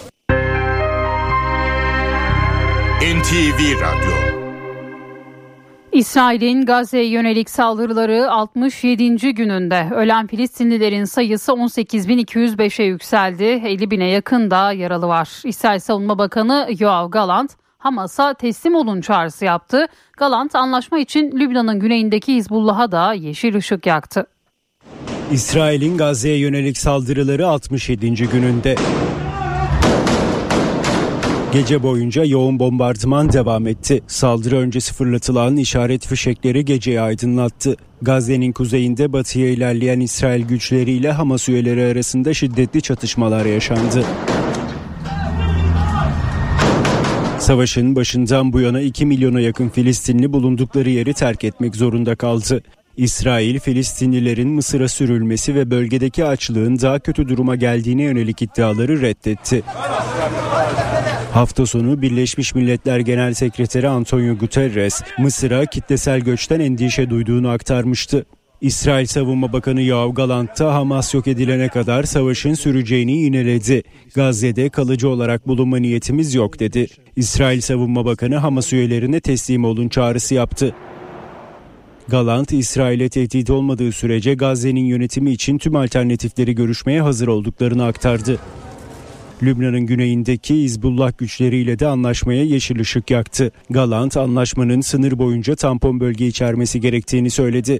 NTV 3.01 3.81
Radyo 3.81 4.18
İsrail'in 5.91 6.65
Gazze'ye 6.65 7.05
yönelik 7.05 7.49
saldırıları 7.49 8.31
67. 8.31 9.33
gününde 9.33 9.89
ölen 9.95 10.27
Filistinlilerin 10.27 11.03
sayısı 11.03 11.51
18.205'e 11.51 12.85
yükseldi. 12.85 13.43
50 13.43 13.91
bine 13.91 14.09
yakın 14.09 14.51
da 14.51 14.71
yaralı 14.71 15.07
var. 15.07 15.29
İsrail 15.45 15.79
Savunma 15.79 16.17
Bakanı 16.17 16.69
Yoav 16.79 17.09
Galant 17.09 17.51
Hamas'a 17.77 18.33
teslim 18.33 18.75
olun 18.75 19.01
çağrısı 19.01 19.45
yaptı. 19.45 19.87
Galant 20.17 20.55
anlaşma 20.55 20.99
için 20.99 21.31
Lübnan'ın 21.31 21.79
güneyindeki 21.79 22.35
Hizbullah'a 22.35 22.91
da 22.91 23.13
yeşil 23.13 23.55
ışık 23.55 23.85
yaktı. 23.85 24.25
İsrail'in 25.31 25.97
Gazze'ye 25.97 26.37
yönelik 26.37 26.77
saldırıları 26.77 27.47
67. 27.47 28.13
gününde. 28.13 28.75
Gece 31.53 31.83
boyunca 31.83 32.23
yoğun 32.23 32.59
bombardıman 32.59 33.33
devam 33.33 33.67
etti. 33.67 34.01
Saldırı 34.07 34.57
öncesi 34.57 34.93
fırlatılan 34.93 35.57
işaret 35.57 36.07
fişekleri 36.07 36.65
geceyi 36.65 37.01
aydınlattı. 37.01 37.75
Gazze'nin 38.01 38.51
kuzeyinde 38.51 39.13
batıya 39.13 39.49
ilerleyen 39.49 39.99
İsrail 39.99 40.47
güçleriyle 40.47 41.11
Hamas 41.11 41.49
üyeleri 41.49 41.91
arasında 41.91 42.33
şiddetli 42.33 42.81
çatışmalar 42.81 43.45
yaşandı. 43.45 44.05
Savaşın 47.39 47.95
başından 47.95 48.53
bu 48.53 48.59
yana 48.59 48.81
2 48.81 49.05
milyona 49.05 49.39
yakın 49.39 49.69
Filistinli 49.69 50.33
bulundukları 50.33 50.89
yeri 50.89 51.13
terk 51.13 51.43
etmek 51.43 51.75
zorunda 51.75 52.15
kaldı. 52.15 52.63
İsrail, 52.99 53.59
Filistinlilerin 53.59 54.49
Mısır'a 54.49 54.87
sürülmesi 54.87 55.55
ve 55.55 55.71
bölgedeki 55.71 56.25
açlığın 56.25 56.79
daha 56.79 56.99
kötü 56.99 57.29
duruma 57.29 57.55
geldiğine 57.55 58.03
yönelik 58.03 58.41
iddiaları 58.41 59.01
reddetti. 59.01 59.61
Hafta 61.33 61.65
sonu 61.65 62.01
Birleşmiş 62.01 62.55
Milletler 62.55 62.99
Genel 62.99 63.33
Sekreteri 63.33 63.87
Antonio 63.89 64.35
Guterres, 64.35 65.01
Mısır'a 65.17 65.65
kitlesel 65.65 66.19
göçten 66.19 66.59
endişe 66.59 67.09
duyduğunu 67.09 67.49
aktarmıştı. 67.49 68.25
İsrail 68.61 69.05
Savunma 69.05 69.53
Bakanı 69.53 69.81
Yoav 69.81 70.13
Galant 70.13 70.59
da 70.59 70.73
Hamas 70.73 71.13
yok 71.13 71.27
edilene 71.27 71.67
kadar 71.67 72.03
savaşın 72.03 72.53
süreceğini 72.53 73.17
yineledi. 73.17 73.83
Gazze'de 74.15 74.69
kalıcı 74.69 75.09
olarak 75.09 75.47
bulunma 75.47 75.77
niyetimiz 75.77 76.33
yok 76.33 76.59
dedi. 76.59 76.87
İsrail 77.15 77.61
Savunma 77.61 78.05
Bakanı 78.05 78.37
Hamas 78.37 78.73
üyelerine 78.73 79.19
teslim 79.19 79.65
olun 79.65 79.89
çağrısı 79.89 80.35
yaptı. 80.35 80.75
Galant, 82.09 82.51
İsrail'e 82.51 83.09
tehdit 83.09 83.49
olmadığı 83.49 83.91
sürece 83.91 84.33
Gazze'nin 84.33 84.85
yönetimi 84.85 85.31
için 85.31 85.57
tüm 85.57 85.75
alternatifleri 85.75 86.55
görüşmeye 86.55 87.01
hazır 87.01 87.27
olduklarını 87.27 87.85
aktardı. 87.85 88.39
Lübnan'ın 89.43 89.85
güneyindeki 89.85 90.55
İzbullah 90.55 91.17
güçleriyle 91.17 91.79
de 91.79 91.87
anlaşmaya 91.87 92.43
yeşil 92.43 92.79
ışık 92.79 93.11
yaktı. 93.11 93.51
Galant 93.69 94.17
anlaşmanın 94.17 94.81
sınır 94.81 95.19
boyunca 95.19 95.55
tampon 95.55 95.99
bölge 95.99 96.27
içermesi 96.27 96.81
gerektiğini 96.81 97.29
söyledi. 97.29 97.79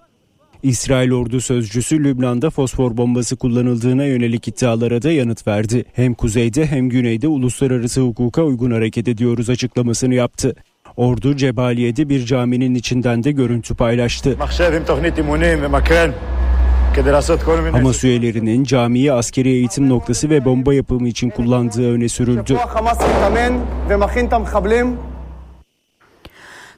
İsrail 0.63 1.11
ordu 1.11 1.41
sözcüsü 1.41 2.03
Lübnan'da 2.03 2.49
fosfor 2.49 2.97
bombası 2.97 3.35
kullanıldığına 3.35 4.05
yönelik 4.05 4.47
iddialara 4.47 5.01
da 5.01 5.11
yanıt 5.11 5.47
verdi. 5.47 5.85
Hem 5.93 6.13
kuzeyde 6.13 6.65
hem 6.65 6.89
güneyde 6.89 7.27
uluslararası 7.27 8.01
hukuka 8.01 8.43
uygun 8.43 8.71
hareket 8.71 9.07
ediyoruz 9.07 9.49
açıklamasını 9.49 10.15
yaptı. 10.15 10.55
Ordu 10.99 11.35
Cebaliye'de 11.35 12.09
bir 12.09 12.25
caminin 12.25 12.75
içinden 12.75 13.23
de 13.23 13.31
görüntü 13.31 13.75
paylaştı. 13.75 14.35
Hamas 17.73 18.03
üyelerinin 18.03 18.63
camiyi 18.63 19.13
askeri 19.13 19.49
eğitim 19.49 19.89
noktası 19.89 20.29
ve 20.29 20.45
bomba 20.45 20.73
yapımı 20.73 21.07
için 21.07 21.29
kullandığı 21.29 21.93
öne 21.93 22.09
sürüldü. 22.09 22.55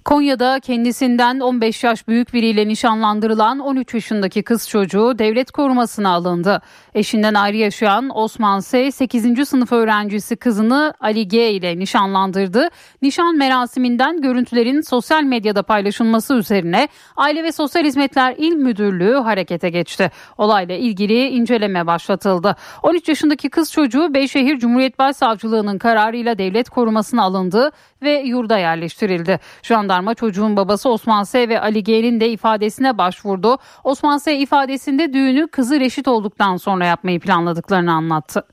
Konya'da 0.06 0.60
kendisinden 0.60 1.40
15 1.40 1.84
yaş 1.84 2.08
büyük 2.08 2.34
biriyle 2.34 2.68
nişanlandırılan 2.68 3.60
13 3.60 3.94
yaşındaki 3.94 4.44
kız 4.44 4.70
çocuğu 4.70 5.20
devlet 5.20 5.52
korumasına 5.52 6.10
alındı. 6.10 6.62
Eşinden 6.94 7.34
ayrı 7.34 7.58
yaşayan 7.58 8.10
Osman 8.18 8.60
S. 8.60 8.92
8. 8.92 9.50
sınıf 9.50 9.72
öğrencisi 9.72 10.36
kızını 10.36 10.94
Ali 11.00 11.28
G 11.28 11.52
ile 11.52 11.80
nişanlandırdı. 11.80 12.70
Nişan 13.02 13.38
merasiminden 13.38 14.22
görüntülerin 14.22 14.82
sosyal 14.82 15.24
medyada 15.24 15.64
paylaşılması 15.64 16.36
üzerine 16.36 16.88
Aile 17.18 17.44
ve 17.44 17.52
Sosyal 17.52 17.84
Hizmetler 17.84 18.36
İl 18.38 18.56
Müdürlüğü 18.56 19.16
harekete 19.16 19.70
geçti. 19.70 20.12
Olayla 20.38 20.76
ilgili 20.76 21.28
inceleme 21.28 21.88
başlatıldı. 21.88 22.56
13 22.84 23.10
yaşındaki 23.10 23.50
kız 23.50 23.72
çocuğu 23.72 24.14
Beyşehir 24.14 24.60
Cumhuriyet 24.60 25.00
Başsavcılığı'nın 25.00 25.78
kararıyla 25.78 26.38
devlet 26.38 26.70
korumasına 26.70 27.24
alındı 27.24 27.72
ve 28.04 28.20
yurda 28.20 28.58
yerleştirildi. 28.58 29.40
Jandarma 29.64 30.16
çocuğun 30.16 30.58
babası 30.58 30.90
Osman 30.90 31.24
S. 31.24 31.50
ve 31.50 31.62
Ali 31.62 31.84
G'nin 31.84 32.20
de 32.20 32.30
ifadesine 32.30 32.98
başvurdu. 32.98 33.58
Osman 33.84 34.18
S. 34.18 34.38
ifadesinde 34.38 35.14
düğünü 35.14 35.48
kızı 35.48 35.80
reşit 35.80 36.08
olduktan 36.08 36.58
sonra 36.58 36.86
yapmayı 36.86 37.20
planladıklarını 37.20 37.94
anlattı. 37.94 38.44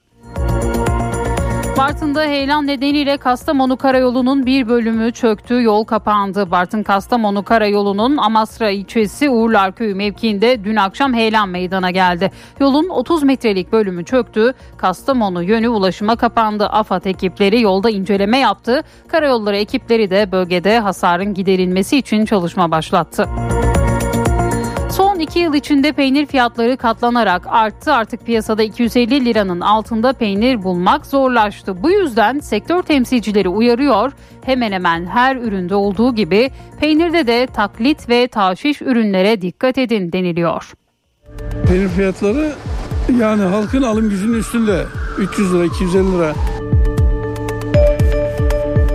Bartın'da 1.78 2.22
heyelan 2.22 2.66
nedeniyle 2.66 3.16
Kastamonu 3.16 3.76
Karayolu'nun 3.76 4.46
bir 4.46 4.68
bölümü 4.68 5.12
çöktü, 5.12 5.62
yol 5.62 5.84
kapandı. 5.84 6.50
Bartın 6.50 6.82
Kastamonu 6.82 7.44
Karayolu'nun 7.44 8.16
Amasra 8.16 8.70
ilçesi 8.70 9.30
Uğurlar 9.30 9.72
Köyü 9.74 9.94
mevkiinde 9.94 10.64
dün 10.64 10.76
akşam 10.76 11.14
heyelan 11.14 11.48
meydana 11.48 11.90
geldi. 11.90 12.30
Yolun 12.60 12.88
30 12.88 13.22
metrelik 13.22 13.72
bölümü 13.72 14.04
çöktü, 14.04 14.54
Kastamonu 14.76 15.42
yönü 15.42 15.68
ulaşıma 15.68 16.16
kapandı. 16.16 16.66
AFAD 16.66 17.04
ekipleri 17.04 17.60
yolda 17.60 17.90
inceleme 17.90 18.38
yaptı. 18.38 18.82
Karayolları 19.08 19.56
ekipleri 19.56 20.10
de 20.10 20.32
bölgede 20.32 20.78
hasarın 20.78 21.34
giderilmesi 21.34 21.98
için 21.98 22.24
çalışma 22.24 22.70
başlattı. 22.70 23.28
Son 25.18 25.22
iki 25.22 25.38
yıl 25.38 25.54
içinde 25.54 25.92
peynir 25.92 26.26
fiyatları 26.26 26.76
katlanarak 26.76 27.46
arttı. 27.46 27.92
Artık 27.92 28.26
piyasada 28.26 28.62
250 28.62 29.24
liranın 29.24 29.60
altında 29.60 30.12
peynir 30.12 30.62
bulmak 30.62 31.06
zorlaştı. 31.06 31.82
Bu 31.82 31.90
yüzden 31.90 32.38
sektör 32.38 32.82
temsilcileri 32.82 33.48
uyarıyor. 33.48 34.12
Hemen 34.44 34.72
hemen 34.72 35.06
her 35.06 35.36
üründe 35.36 35.74
olduğu 35.74 36.14
gibi 36.14 36.50
peynirde 36.80 37.26
de 37.26 37.46
taklit 37.46 38.08
ve 38.08 38.28
taşiş 38.28 38.82
ürünlere 38.82 39.42
dikkat 39.42 39.78
edin 39.78 40.12
deniliyor. 40.12 40.72
Peynir 41.68 41.88
fiyatları 41.88 42.52
yani 43.20 43.42
halkın 43.42 43.82
alım 43.82 44.10
gücünün 44.10 44.38
üstünde 44.38 44.84
300 45.18 45.54
lira 45.54 45.64
250 45.64 46.12
lira. 46.12 46.34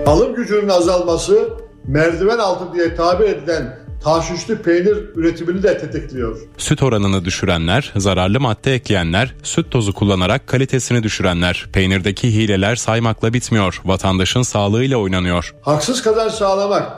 Alım 0.05 0.35
gücünün 0.35 0.69
azalması 0.69 1.49
merdiven 1.87 2.37
altı 2.37 2.73
diye 2.73 2.95
tabir 2.95 3.25
edilen 3.25 3.82
taşüşlü 4.03 4.57
peynir 4.57 4.97
üretimini 5.15 5.63
de 5.63 5.77
tetikliyor. 5.77 6.39
Süt 6.57 6.83
oranını 6.83 7.25
düşürenler, 7.25 7.93
zararlı 7.95 8.39
madde 8.39 8.73
ekleyenler, 8.73 9.35
süt 9.43 9.71
tozu 9.71 9.93
kullanarak 9.93 10.47
kalitesini 10.47 11.03
düşürenler. 11.03 11.65
Peynirdeki 11.73 12.35
hileler 12.35 12.75
saymakla 12.75 13.33
bitmiyor. 13.33 13.81
Vatandaşın 13.85 14.41
sağlığıyla 14.41 14.97
oynanıyor. 14.97 15.55
Haksız 15.61 16.01
kazanç 16.01 16.31
sağlamak 16.31 16.91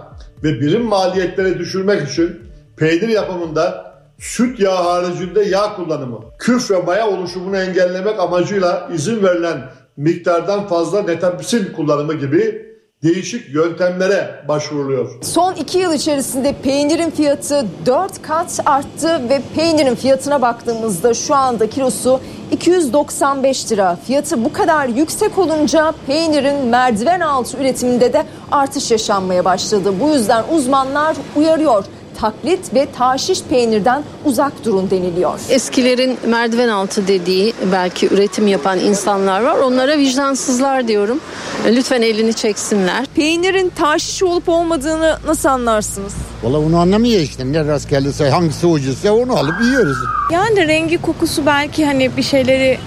ve 0.43 0.61
birim 0.61 0.85
maliyetleri 0.85 1.59
düşürmek 1.59 2.09
için 2.09 2.39
peynir 2.77 3.07
yapımında 3.07 3.95
süt 4.19 4.59
yağı 4.59 4.83
haricinde 4.83 5.43
yağ 5.43 5.75
kullanımı, 5.75 6.19
küf 6.39 6.71
ve 6.71 6.79
maya 6.79 7.07
oluşumunu 7.07 7.57
engellemek 7.57 8.19
amacıyla 8.19 8.89
izin 8.93 9.23
verilen 9.23 9.69
miktardan 9.97 10.67
fazla 10.67 11.01
netapsin 11.01 11.73
kullanımı 11.73 12.13
gibi 12.13 12.65
değişik 13.05 13.53
yöntemlere 13.53 14.43
başvuruluyor. 14.47 15.09
Son 15.21 15.53
iki 15.53 15.77
yıl 15.77 15.93
içerisinde 15.93 16.55
peynirin 16.63 17.09
fiyatı 17.09 17.65
4 17.85 18.21
kat 18.21 18.59
arttı 18.65 19.29
ve 19.29 19.41
peynirin 19.55 19.95
fiyatına 19.95 20.41
baktığımızda 20.41 21.13
şu 21.13 21.35
anda 21.35 21.69
kilosu 21.69 22.19
295 22.51 23.71
lira. 23.71 23.97
Fiyatı 24.07 24.45
bu 24.45 24.53
kadar 24.53 24.87
yüksek 24.87 25.37
olunca 25.37 25.93
peynirin 26.07 26.65
merdiven 26.65 27.19
altı 27.19 27.57
üretiminde 27.57 28.13
de 28.13 28.25
artış 28.51 28.91
yaşanmaya 28.91 29.45
başladı. 29.45 29.93
Bu 30.01 30.09
yüzden 30.09 30.43
uzmanlar 30.55 31.15
uyarıyor 31.35 31.85
taklit 32.19 32.73
ve 32.73 32.87
taşiş 32.97 33.41
peynirden 33.43 34.03
uzak 34.25 34.65
durun 34.65 34.89
deniliyor. 34.89 35.39
Eskilerin 35.49 36.17
merdiven 36.27 36.67
altı 36.69 37.07
dediği 37.07 37.53
belki 37.71 38.07
üretim 38.13 38.47
yapan 38.47 38.79
insanlar 38.79 39.41
var. 39.43 39.57
Onlara 39.57 39.97
vicdansızlar 39.97 40.87
diyorum. 40.87 41.19
Lütfen 41.67 42.01
elini 42.01 42.33
çeksinler. 42.33 43.05
Peynirin 43.15 43.69
taşiş 43.69 44.23
olup 44.23 44.49
olmadığını 44.49 45.17
nasıl 45.27 45.49
anlarsınız? 45.49 46.13
Valla 46.43 46.59
onu 46.59 46.77
anlamıyor 46.79 47.21
işte. 47.21 47.51
Ne 47.51 47.65
rast 47.65 47.89
gelirse 47.89 48.29
hangisi 48.29 48.67
ucuzsa 48.67 49.13
onu 49.13 49.37
alıp 49.37 49.61
yiyoruz. 49.61 49.97
Yani 50.31 50.67
rengi 50.67 51.01
kokusu 51.01 51.45
belki 51.45 51.85
hani 51.85 52.17
bir 52.17 52.23
şeyleri 52.23 52.77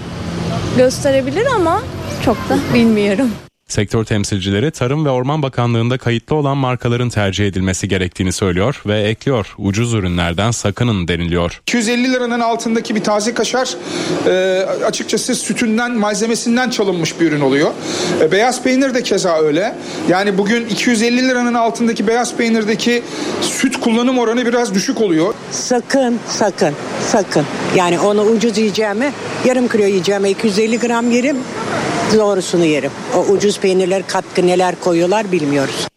gösterebilir 0.77 1.45
ama 1.55 1.81
çok 2.25 2.37
da 2.49 2.57
bilmiyorum. 2.73 3.29
Sektör 3.69 4.03
temsilcileri 4.03 4.71
Tarım 4.71 5.05
ve 5.05 5.09
Orman 5.09 5.41
Bakanlığı'nda 5.41 5.97
kayıtlı 5.97 6.35
olan 6.35 6.57
markaların 6.57 7.09
tercih 7.09 7.47
edilmesi 7.47 7.87
gerektiğini 7.87 8.31
söylüyor 8.31 8.81
ve 8.85 9.01
ekliyor. 9.01 9.55
Ucuz 9.57 9.93
ürünlerden 9.93 10.51
sakının 10.51 11.07
deniliyor. 11.07 11.61
250 11.61 12.13
liranın 12.13 12.39
altındaki 12.39 12.95
bir 12.95 13.03
taze 13.03 13.33
kaşar 13.33 13.75
e, 14.27 14.65
açıkçası 14.85 15.35
sütünden 15.35 15.91
malzemesinden 15.91 16.69
çalınmış 16.69 17.19
bir 17.19 17.31
ürün 17.31 17.41
oluyor. 17.41 17.71
E, 18.21 18.31
beyaz 18.31 18.63
peynir 18.63 18.93
de 18.93 19.03
keza 19.03 19.39
öyle. 19.39 19.75
Yani 20.07 20.37
bugün 20.37 20.65
250 20.65 21.27
liranın 21.27 21.53
altındaki 21.53 22.07
beyaz 22.07 22.35
peynirdeki 22.35 23.03
süt 23.41 23.79
kullanım 23.79 24.19
oranı 24.19 24.45
biraz 24.45 24.73
düşük 24.73 25.01
oluyor. 25.01 25.33
Sakın 25.51 26.19
sakın 26.27 26.73
sakın. 27.07 27.45
Yani 27.75 27.99
onu 27.99 28.21
ucuz 28.21 28.57
yiyeceğime 28.57 29.13
yarım 29.45 29.67
kilo 29.67 29.85
yiyeceğime 29.85 30.29
250 30.29 30.79
gram 30.79 31.11
yerim 31.11 31.37
doğrusunu 32.17 32.65
yerim. 32.65 32.91
O 33.15 33.19
ucuz 33.19 33.58
peynirler 33.61 34.07
katkı 34.07 34.47
neler 34.47 34.79
koyuyorlar 34.79 35.31
bilmiyoruz. 35.31 35.87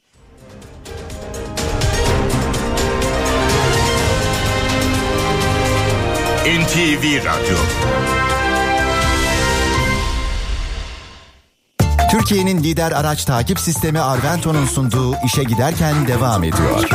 NTV 6.46 7.24
Radyo 7.24 7.56
Türkiye'nin 12.10 12.64
lider 12.64 12.92
araç 12.92 13.24
takip 13.24 13.60
sistemi 13.60 14.00
Arvento'nun 14.00 14.66
sunduğu 14.66 15.16
işe 15.24 15.42
giderken 15.44 16.08
devam 16.08 16.44
ediyor. 16.44 16.88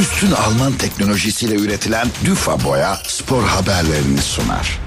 Üstün 0.00 0.30
Alman 0.32 0.72
teknolojisiyle 0.72 1.54
üretilen 1.54 2.08
Düfa 2.24 2.64
Boya 2.64 2.98
spor 3.06 3.42
haberlerini 3.42 4.22
sunar. 4.22 4.78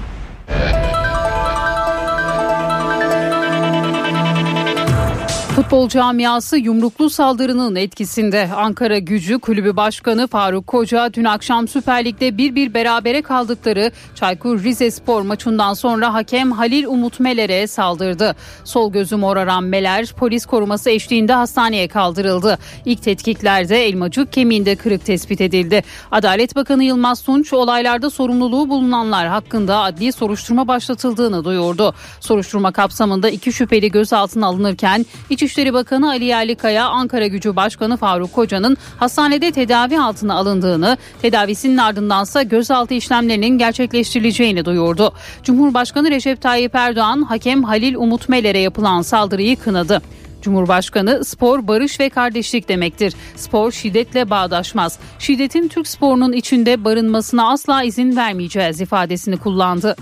Futbol 5.56 5.88
camiası 5.88 6.58
yumruklu 6.58 7.10
saldırının 7.10 7.76
etkisinde. 7.76 8.50
Ankara 8.56 8.98
Gücü 8.98 9.38
Kulübü 9.38 9.76
Başkanı 9.76 10.26
Faruk 10.26 10.66
Koca 10.66 11.14
dün 11.14 11.24
akşam 11.24 11.68
Süper 11.68 12.04
Lig'de 12.04 12.28
1-1 12.28 12.74
berabere 12.74 13.22
kaldıkları 13.22 13.92
Çaykur 14.14 14.62
Rizespor 14.62 15.22
maçından 15.22 15.74
sonra 15.74 16.14
hakem 16.14 16.52
Halil 16.52 16.84
Umut 16.86 17.20
Meler'e 17.20 17.66
saldırdı. 17.66 18.36
Sol 18.64 18.92
gözü 18.92 19.16
moraran 19.16 19.64
Meler 19.64 20.14
polis 20.16 20.46
koruması 20.46 20.90
eşliğinde 20.90 21.32
hastaneye 21.32 21.88
kaldırıldı. 21.88 22.58
İlk 22.84 23.02
tetkiklerde 23.02 23.86
elmacık 23.86 24.32
kemiğinde 24.32 24.76
kırık 24.76 25.04
tespit 25.04 25.40
edildi. 25.40 25.82
Adalet 26.10 26.56
Bakanı 26.56 26.84
Yılmaz 26.84 27.22
Tunç 27.22 27.52
olaylarda 27.52 28.10
sorumluluğu 28.10 28.68
bulunanlar 28.68 29.28
hakkında 29.28 29.78
adli 29.78 30.12
soruşturma 30.12 30.68
başlatıldığını 30.68 31.44
duyurdu. 31.44 31.94
Soruşturma 32.20 32.72
kapsamında 32.72 33.30
iki 33.30 33.52
şüpheli 33.52 33.90
gözaltına 33.90 34.46
alınırken 34.46 35.06
İçişleri 35.40 35.72
Bakanı 35.72 36.08
Ali 36.08 36.24
Yerlikaya, 36.24 36.88
Ankara 36.88 37.26
Gücü 37.26 37.56
Başkanı 37.56 37.96
Faruk 37.96 38.32
Koca'nın 38.32 38.76
hastanede 38.96 39.52
tedavi 39.52 40.00
altına 40.00 40.34
alındığını, 40.34 40.96
tedavisinin 41.22 41.76
ardındansa 41.76 42.42
gözaltı 42.42 42.94
işlemlerinin 42.94 43.58
gerçekleştirileceğini 43.58 44.64
duyurdu. 44.64 45.12
Cumhurbaşkanı 45.42 46.10
Recep 46.10 46.42
Tayyip 46.42 46.74
Erdoğan, 46.74 47.22
hakem 47.22 47.64
Halil 47.64 47.94
Umut 47.94 48.28
Meler'e 48.28 48.58
yapılan 48.58 49.02
saldırıyı 49.02 49.56
kınadı. 49.56 50.02
Cumhurbaşkanı 50.42 51.24
spor 51.24 51.68
barış 51.68 52.00
ve 52.00 52.08
kardeşlik 52.08 52.68
demektir. 52.68 53.14
Spor 53.36 53.72
şiddetle 53.72 54.30
bağdaşmaz. 54.30 54.98
Şiddetin 55.18 55.68
Türk 55.68 55.88
sporunun 55.88 56.32
içinde 56.32 56.84
barınmasına 56.84 57.50
asla 57.52 57.82
izin 57.82 58.16
vermeyeceğiz 58.16 58.80
ifadesini 58.80 59.36
kullandı. 59.36 59.96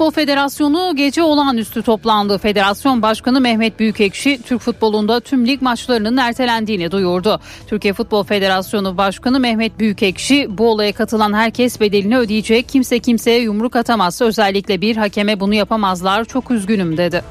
Futbol 0.00 0.14
Federasyonu 0.14 0.96
gece 0.96 1.22
olağanüstü 1.22 1.82
toplandı. 1.82 2.38
Federasyon 2.38 3.02
Başkanı 3.02 3.40
Mehmet 3.40 3.78
Büyükekşi 3.80 4.42
Türk 4.42 4.60
futbolunda 4.60 5.20
tüm 5.20 5.46
lig 5.46 5.62
maçlarının 5.62 6.16
ertelendiğini 6.16 6.90
duyurdu. 6.90 7.40
Türkiye 7.66 7.94
Futbol 7.94 8.24
Federasyonu 8.24 8.96
Başkanı 8.96 9.40
Mehmet 9.40 9.78
Büyükekşi 9.78 10.58
bu 10.58 10.70
olaya 10.70 10.92
katılan 10.92 11.32
herkes 11.32 11.80
bedelini 11.80 12.18
ödeyecek. 12.18 12.68
Kimse 12.68 12.98
kimseye 12.98 13.40
yumruk 13.40 13.76
atamaz. 13.76 14.22
Özellikle 14.22 14.80
bir 14.80 14.96
hakeme 14.96 15.40
bunu 15.40 15.54
yapamazlar. 15.54 16.24
Çok 16.24 16.50
üzgünüm 16.50 16.96
dedi. 16.96 17.22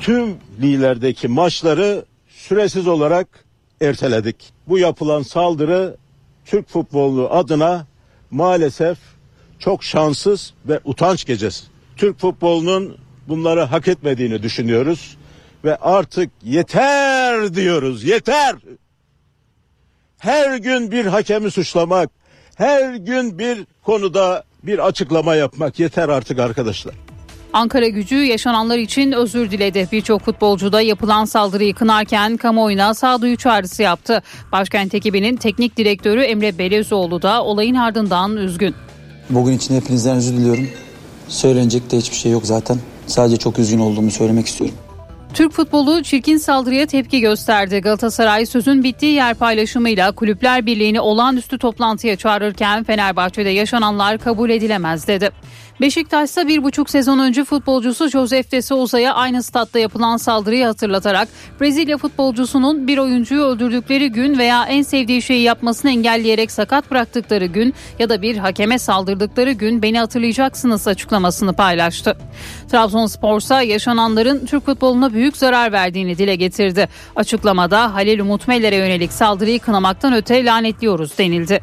Tüm 0.00 0.34
liglerdeki 0.62 1.28
maçları 1.28 2.04
süresiz 2.28 2.86
olarak 2.86 3.44
erteledik. 3.80 4.36
Bu 4.68 4.78
yapılan 4.78 5.22
saldırı 5.22 5.96
Türk 6.44 6.68
futbolu 6.68 7.28
adına 7.30 7.86
maalesef 8.30 8.98
çok 9.58 9.84
şanssız 9.84 10.54
ve 10.68 10.80
utanç 10.84 11.24
gecesi. 11.24 11.73
Türk 11.96 12.18
futbolunun 12.18 12.96
bunları 13.28 13.60
hak 13.60 13.88
etmediğini 13.88 14.42
düşünüyoruz 14.42 15.16
ve 15.64 15.76
artık 15.76 16.30
yeter 16.44 17.54
diyoruz. 17.54 18.04
Yeter. 18.04 18.54
Her 20.18 20.56
gün 20.56 20.90
bir 20.90 21.06
hakemi 21.06 21.50
suçlamak, 21.50 22.10
her 22.54 22.94
gün 22.94 23.38
bir 23.38 23.66
konuda 23.82 24.44
bir 24.62 24.86
açıklama 24.86 25.34
yapmak 25.34 25.80
yeter 25.80 26.08
artık 26.08 26.38
arkadaşlar. 26.38 26.94
Ankara 27.52 27.88
gücü 27.88 28.16
yaşananlar 28.16 28.78
için 28.78 29.12
özür 29.12 29.50
diledi. 29.50 29.88
Birçok 29.92 30.22
futbolcu 30.22 30.72
da 30.72 30.80
yapılan 30.80 31.24
saldırıyı 31.24 31.74
kınarken 31.74 32.36
kamuoyuna 32.36 32.94
sağduyu 32.94 33.36
çağrısı 33.36 33.82
yaptı. 33.82 34.22
Başkent 34.52 34.94
ekibinin 34.94 35.36
teknik 35.36 35.76
direktörü 35.76 36.22
Emre 36.22 36.58
Belezoğlu 36.58 37.22
da 37.22 37.44
olayın 37.44 37.74
ardından 37.74 38.36
üzgün. 38.36 38.74
Bugün 39.30 39.52
için 39.52 39.80
hepinizden 39.80 40.16
özür 40.16 40.32
diliyorum. 40.32 40.68
Söylenecek 41.28 41.90
de 41.90 41.96
hiçbir 41.96 42.16
şey 42.16 42.32
yok 42.32 42.46
zaten. 42.46 42.78
Sadece 43.06 43.36
çok 43.36 43.58
üzgün 43.58 43.78
olduğumu 43.78 44.10
söylemek 44.10 44.46
istiyorum. 44.46 44.76
Türk 45.34 45.52
futbolu 45.52 46.02
çirkin 46.02 46.38
saldırıya 46.38 46.86
tepki 46.86 47.20
gösterdi. 47.20 47.80
Galatasaray 47.80 48.46
sözün 48.46 48.84
bittiği 48.84 49.12
yer 49.12 49.34
paylaşımıyla 49.34 50.12
Kulüpler 50.12 50.66
Birliği'ni 50.66 51.00
olağanüstü 51.00 51.58
toplantıya 51.58 52.16
çağırırken 52.16 52.84
Fenerbahçe'de 52.84 53.50
yaşananlar 53.50 54.18
kabul 54.18 54.50
edilemez 54.50 55.08
dedi. 55.08 55.30
Beşiktaş'ta 55.80 56.48
bir 56.48 56.62
buçuk 56.62 56.90
sezon 56.90 57.18
önce 57.18 57.44
futbolcusu 57.44 58.08
Josef 58.08 58.52
de 58.52 58.62
Souza'ya 58.62 59.14
aynı 59.14 59.42
statta 59.42 59.78
yapılan 59.78 60.16
saldırıyı 60.16 60.66
hatırlatarak 60.66 61.28
Brezilya 61.60 61.98
futbolcusunun 61.98 62.86
bir 62.86 62.98
oyuncuyu 62.98 63.42
öldürdükleri 63.42 64.08
gün 64.08 64.38
veya 64.38 64.64
en 64.64 64.82
sevdiği 64.82 65.22
şeyi 65.22 65.42
yapmasını 65.42 65.90
engelleyerek 65.90 66.50
sakat 66.50 66.90
bıraktıkları 66.90 67.46
gün 67.46 67.74
ya 67.98 68.08
da 68.08 68.22
bir 68.22 68.36
hakeme 68.36 68.78
saldırdıkları 68.78 69.52
gün 69.52 69.82
beni 69.82 69.98
hatırlayacaksınız 69.98 70.88
açıklamasını 70.88 71.52
paylaştı. 71.52 72.16
Trabzonspor'sa 72.70 73.62
yaşananların 73.62 74.46
Türk 74.46 74.66
futboluna 74.66 75.12
büyük 75.12 75.36
zarar 75.36 75.72
verdiğini 75.72 76.18
dile 76.18 76.36
getirdi. 76.36 76.88
Açıklamada 77.16 77.94
Halil 77.94 78.20
Umut 78.20 78.48
Meler'e 78.48 78.76
yönelik 78.76 79.12
saldırıyı 79.12 79.60
kınamaktan 79.60 80.12
öte 80.12 80.44
lanetliyoruz 80.44 81.18
denildi. 81.18 81.60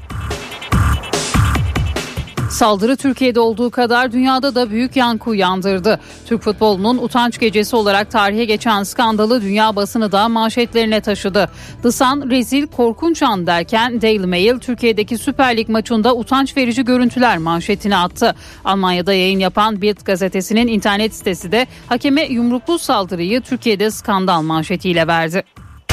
Saldırı 2.51 2.97
Türkiye'de 2.97 3.39
olduğu 3.39 3.71
kadar 3.71 4.11
dünyada 4.11 4.55
da 4.55 4.69
büyük 4.69 4.95
yankı 4.95 5.29
uyandırdı. 5.29 5.99
Türk 6.25 6.41
futbolunun 6.41 6.97
utanç 6.97 7.39
gecesi 7.39 7.75
olarak 7.75 8.11
tarihe 8.11 8.45
geçen 8.45 8.83
skandalı 8.83 9.41
dünya 9.41 9.75
basını 9.75 10.11
da 10.11 10.29
manşetlerine 10.29 11.01
taşıdı. 11.01 11.51
The 11.83 11.91
Sun 11.91 12.29
rezil 12.29 12.67
korkunç 12.67 13.23
an 13.23 13.47
derken 13.47 14.01
Daily 14.01 14.25
Mail 14.25 14.59
Türkiye'deki 14.59 15.17
Süper 15.17 15.57
Lig 15.57 15.69
maçında 15.69 16.15
utanç 16.15 16.57
verici 16.57 16.85
görüntüler 16.85 17.37
manşetini 17.37 17.97
attı. 17.97 18.35
Almanya'da 18.65 19.13
yayın 19.13 19.39
yapan 19.39 19.81
Bild 19.81 20.05
gazetesinin 20.05 20.67
internet 20.67 21.15
sitesi 21.15 21.51
de 21.51 21.67
hakeme 21.87 22.23
yumruklu 22.23 22.79
saldırıyı 22.79 23.41
Türkiye'de 23.41 23.91
skandal 23.91 24.41
manşetiyle 24.41 25.07
verdi. 25.07 25.43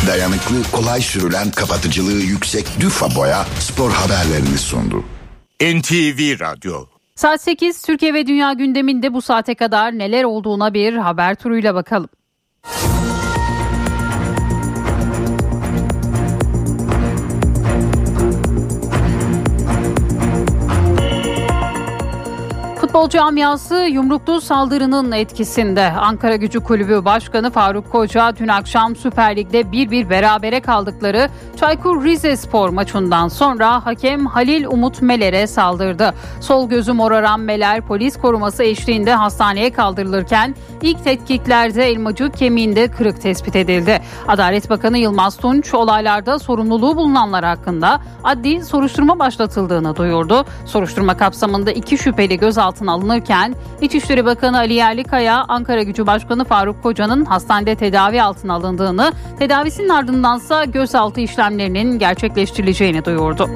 Dayanıklı, 0.07 0.57
kolay 0.73 1.01
sürülen, 1.01 1.51
kapatıcılığı 1.51 2.23
yüksek 2.23 2.67
Düfa 2.81 3.15
Boya 3.17 3.47
spor 3.61 3.93
haberlerini 3.93 4.59
sundu. 4.59 5.05
NTV 5.63 6.41
Radyo 6.41 6.87
Saat 7.15 7.41
8 7.43 7.83
Türkiye 7.83 8.15
ve 8.15 8.27
Dünya 8.27 8.53
gündeminde 8.53 9.15
bu 9.15 9.23
saate 9.23 9.55
kadar 9.55 9.99
neler 9.99 10.25
olduğuna 10.25 10.75
bir 10.75 10.95
haber 10.95 11.35
turuyla 11.35 11.75
bakalım. 11.75 12.09
Futbol 22.89 23.09
camiası 23.09 23.75
yumruklu 23.75 24.41
saldırının 24.41 25.13
etkisinde. 25.13 25.93
Ankara 25.93 26.37
Gücü 26.37 26.61
Kulübü 26.61 27.05
Başkanı 27.05 27.51
Faruk 27.51 27.93
Koca 27.93 28.37
dün 28.37 28.49
akşam 28.49 28.97
Süper 28.97 29.37
Lig'de 29.37 29.61
1-1 29.61 30.11
berabere 30.11 30.61
kaldıkları 30.61 31.29
Çaykur 31.61 32.05
Rizespor 32.05 32.69
maçından 32.69 33.29
sonra 33.29 33.87
hakem 33.87 34.27
Halil 34.27 34.65
Umut 34.65 35.03
Meler'e 35.03 35.47
saldırdı. 35.47 36.15
Sol 36.41 36.69
gözü 36.69 36.93
moraran 36.93 37.41
Meler 37.41 37.81
polis 37.81 38.17
koruması 38.17 38.63
eşliğinde 38.65 39.15
hastaneye 39.15 39.73
kaldırılırken 39.73 40.55
ilk 40.83 41.05
tetkiklerde 41.05 41.85
elmacık 41.85 42.37
kemiğinde 42.37 42.89
kırık 42.89 43.23
tespit 43.23 43.57
edildi. 43.57 44.01
Adalet 44.29 44.71
Bakanı 44.71 44.99
Yılmaz 44.99 45.37
Tunç 45.37 45.75
olaylarda 45.75 46.39
sorumluluğu 46.39 46.97
bulunanlar 46.97 47.45
hakkında 47.45 48.01
adli 48.25 48.65
soruşturma 48.65 49.19
başlatıldığını 49.19 49.97
duyurdu. 49.97 50.45
Soruşturma 50.67 51.17
kapsamında 51.17 51.73
iki 51.73 51.99
şüpheli 51.99 52.37
gözaltına 52.79 52.93
alınırken 52.93 53.55
İçişleri 53.81 54.25
Bakanı 54.25 54.57
Ali 54.59 54.75
Yerlikaya 54.75 55.45
Ankara 55.49 55.83
Gücü 55.83 56.07
Başkanı 56.07 56.45
Faruk 56.45 56.83
Koca'nın 56.83 57.25
hastanede 57.25 57.75
tedavi 57.75 58.23
altına 58.23 58.55
alındığını, 58.55 59.13
tedavisinin 59.39 59.89
ardındansa 59.89 60.65
gözaltı 60.65 61.21
işlemlerinin 61.21 61.99
gerçekleştirileceğini 61.99 63.05
duyurdu. 63.05 63.49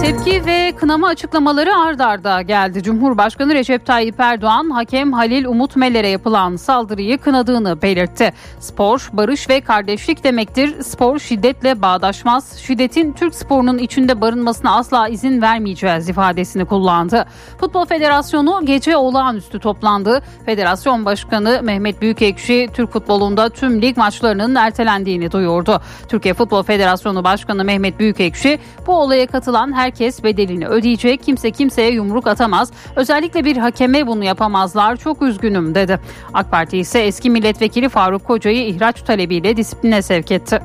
Tepki 0.00 0.46
ve 0.46 0.72
kınama 0.76 1.08
açıklamaları 1.08 1.76
ard 1.76 2.00
arda 2.00 2.42
geldi. 2.42 2.82
Cumhurbaşkanı 2.82 3.54
Recep 3.54 3.86
Tayyip 3.86 4.20
Erdoğan 4.20 4.70
hakem 4.70 5.12
Halil 5.12 5.44
Umut 5.44 5.76
Meler'e 5.76 6.08
yapılan 6.08 6.56
saldırıyı 6.56 7.18
kınadığını 7.18 7.82
belirtti. 7.82 8.32
Spor, 8.60 9.10
barış 9.12 9.48
ve 9.48 9.60
kardeşlik 9.60 10.24
demektir. 10.24 10.82
Spor 10.82 11.18
şiddetle 11.18 11.82
bağdaşmaz. 11.82 12.58
Şiddetin 12.58 13.12
Türk 13.12 13.34
sporunun 13.34 13.78
içinde 13.78 14.20
barınmasına 14.20 14.76
asla 14.76 15.08
izin 15.08 15.42
vermeyeceğiz 15.42 16.08
ifadesini 16.08 16.64
kullandı. 16.64 17.26
Futbol 17.60 17.86
Federasyonu 17.86 18.60
gece 18.64 18.96
olağanüstü 18.96 19.58
toplandı. 19.60 20.22
Federasyon 20.46 21.04
Başkanı 21.04 21.60
Mehmet 21.62 22.02
Büyükekşi 22.02 22.68
Türk 22.74 22.92
futbolunda 22.92 23.48
tüm 23.48 23.82
lig 23.82 23.96
maçlarının 23.96 24.54
ertelendiğini 24.54 25.32
duyurdu. 25.32 25.80
Türkiye 26.08 26.34
Futbol 26.34 26.62
Federasyonu 26.62 27.24
Başkanı 27.24 27.64
Mehmet 27.64 27.98
Büyükekşi 27.98 28.58
bu 28.86 28.92
olaya 28.92 29.26
katılan 29.26 29.72
herkes 29.86 30.24
bedelini 30.24 30.66
ödeyecek. 30.66 31.22
Kimse 31.22 31.50
kimseye 31.50 31.90
yumruk 31.90 32.26
atamaz. 32.26 32.70
Özellikle 32.96 33.44
bir 33.44 33.56
hakeme 33.56 34.06
bunu 34.06 34.24
yapamazlar. 34.24 34.96
Çok 34.96 35.22
üzgünüm 35.22 35.74
dedi. 35.74 36.00
AK 36.34 36.50
Parti 36.50 36.78
ise 36.78 37.00
eski 37.00 37.30
milletvekili 37.30 37.88
Faruk 37.88 38.24
Koca'yı 38.24 38.66
ihraç 38.66 39.02
talebiyle 39.02 39.56
disipline 39.56 40.02
sevk 40.02 40.32
etti. 40.32 40.60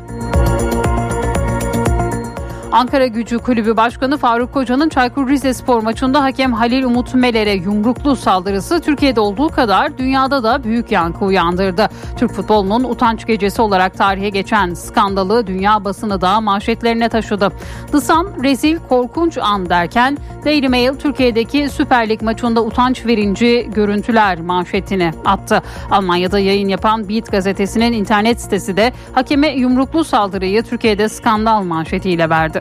Ankara 2.72 3.08
Gücü 3.08 3.38
Kulübü 3.38 3.78
Başkanı 3.78 4.18
Faruk 4.18 4.54
Koca'nın 4.54 4.90
Çaykur 4.90 5.30
Rizespor 5.30 5.84
maçında 5.84 6.24
hakem 6.24 6.54
Halil 6.54 6.84
Umut 6.84 7.16
Meler'e 7.16 7.52
yumruklu 7.52 8.16
saldırısı 8.16 8.80
Türkiye'de 8.80 9.20
olduğu 9.20 9.50
kadar 9.50 9.98
dünyada 9.98 10.44
da 10.44 10.64
büyük 10.64 10.92
yankı 10.92 11.26
uyandırdı. 11.26 11.90
Türk 12.18 12.32
futbolunun 12.32 12.84
utanç 12.84 13.28
gecesi 13.28 13.62
olarak 13.62 13.98
tarihe 13.98 14.30
geçen 14.30 14.74
skandalı 14.74 15.48
dünya 15.48 15.86
basını 15.86 16.22
da 16.22 16.42
manşetlerine 16.42 17.10
taşıdı. 17.10 17.52
The 17.92 18.02
Sun 18.02 18.44
rezil 18.44 18.78
korkunç 18.90 19.38
an 19.38 19.70
derken 19.70 20.18
Daily 20.46 20.68
Mail 20.68 20.94
Türkiye'deki 20.94 21.70
Süper 21.70 22.10
Lig 22.10 22.22
maçında 22.22 22.64
utanç 22.64 23.06
verici 23.06 23.70
görüntüler 23.74 24.42
manşetini 24.42 25.12
attı. 25.26 25.62
Almanya'da 25.92 26.40
yayın 26.40 26.68
yapan 26.68 27.10
Bild 27.10 27.26
gazetesinin 27.32 27.94
internet 27.94 28.42
sitesi 28.42 28.78
de 28.78 28.94
hakeme 29.14 29.48
yumruklu 29.48 30.04
saldırıyı 30.04 30.64
Türkiye'de 30.64 31.10
skandal 31.10 31.64
manşetiyle 31.64 32.30
verdi. 32.30 32.61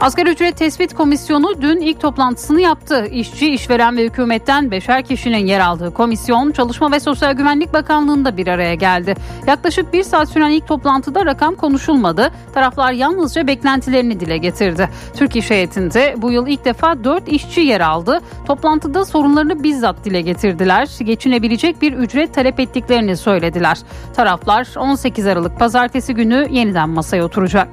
Asgari 0.00 0.30
ücret 0.30 0.56
tespit 0.56 0.94
komisyonu 0.94 1.62
dün 1.62 1.80
ilk 1.80 2.00
toplantısını 2.00 2.60
yaptı. 2.60 3.06
İşçi, 3.06 3.54
işveren 3.54 3.96
ve 3.96 4.04
hükümetten 4.04 4.70
beşer 4.70 5.02
kişinin 5.02 5.46
yer 5.46 5.60
aldığı 5.60 5.94
komisyon 5.94 6.52
Çalışma 6.52 6.92
ve 6.92 7.00
Sosyal 7.00 7.32
Güvenlik 7.32 7.72
Bakanlığı'nda 7.72 8.36
bir 8.36 8.46
araya 8.46 8.74
geldi. 8.74 9.14
Yaklaşık 9.46 9.92
bir 9.92 10.02
saat 10.02 10.28
süren 10.28 10.50
ilk 10.50 10.66
toplantıda 10.66 11.26
rakam 11.26 11.54
konuşulmadı. 11.54 12.30
Taraflar 12.54 12.92
yalnızca 12.92 13.46
beklentilerini 13.46 14.20
dile 14.20 14.38
getirdi. 14.38 14.88
Türk 15.16 15.36
İş 15.36 15.50
heyetinde 15.50 16.14
bu 16.16 16.30
yıl 16.30 16.46
ilk 16.46 16.64
defa 16.64 17.04
4 17.04 17.28
işçi 17.28 17.60
yer 17.60 17.80
aldı. 17.80 18.20
Toplantıda 18.46 19.04
sorunlarını 19.04 19.62
bizzat 19.62 20.04
dile 20.04 20.20
getirdiler. 20.20 20.88
Geçinebilecek 21.02 21.82
bir 21.82 21.92
ücret 21.92 22.34
talep 22.34 22.60
ettiklerini 22.60 23.16
söylediler. 23.16 23.78
Taraflar 24.16 24.68
18 24.76 25.26
Aralık 25.26 25.58
pazartesi 25.58 26.14
günü 26.14 26.48
yeniden 26.50 26.88
masaya 26.88 27.24
oturacak. 27.24 27.68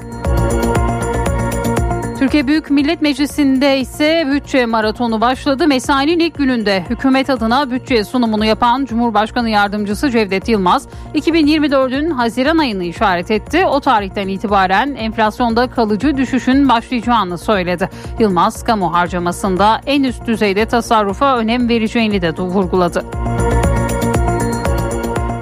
Türkiye 2.27 2.47
Büyük 2.47 2.69
Millet 2.69 3.01
Meclisi'nde 3.01 3.79
ise 3.79 4.27
bütçe 4.31 4.65
maratonu 4.65 5.21
başladı. 5.21 5.67
Mesainin 5.67 6.19
ilk 6.19 6.37
gününde 6.37 6.85
hükümet 6.89 7.29
adına 7.29 7.71
bütçe 7.71 8.03
sunumunu 8.03 8.45
yapan 8.45 8.85
Cumhurbaşkanı 8.85 9.49
Yardımcısı 9.49 10.11
Cevdet 10.11 10.49
Yılmaz, 10.49 10.87
2024'ün 11.15 12.11
Haziran 12.11 12.57
ayını 12.57 12.83
işaret 12.83 13.31
etti. 13.31 13.65
O 13.65 13.79
tarihten 13.79 14.27
itibaren 14.27 14.95
enflasyonda 14.95 15.67
kalıcı 15.69 16.17
düşüşün 16.17 16.69
başlayacağını 16.69 17.37
söyledi. 17.37 17.89
Yılmaz, 18.19 18.63
kamu 18.63 18.93
harcamasında 18.93 19.81
en 19.85 20.03
üst 20.03 20.27
düzeyde 20.27 20.65
tasarrufa 20.65 21.37
önem 21.37 21.69
vereceğini 21.69 22.21
de 22.21 22.31
vurguladı. 22.31 23.05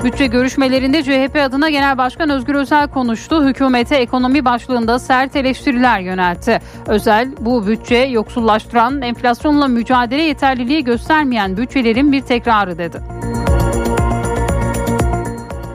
Bütçe 0.06 0.28
görüşmelerinde 0.28 1.04
CHP 1.04 1.36
adına 1.36 1.70
Genel 1.70 1.98
Başkan 1.98 2.30
Özgür 2.30 2.56
Özel 2.56 2.88
konuştu. 2.88 3.46
Hükümete 3.46 3.96
ekonomi 3.96 4.46
başlığında 4.46 5.00
sert 5.00 5.36
eleştiriler 5.36 6.00
yöneltti. 6.00 6.60
Özel 6.88 7.30
bu 7.40 7.68
bütçe 7.68 7.96
yoksullaştıran, 7.96 9.02
enflasyonla 9.02 9.68
mücadele 9.68 10.22
yeterliliği 10.22 10.84
göstermeyen 10.84 11.58
bütçelerin 11.58 12.12
bir 12.12 12.22
tekrarı 12.22 12.78
dedi. 12.78 13.02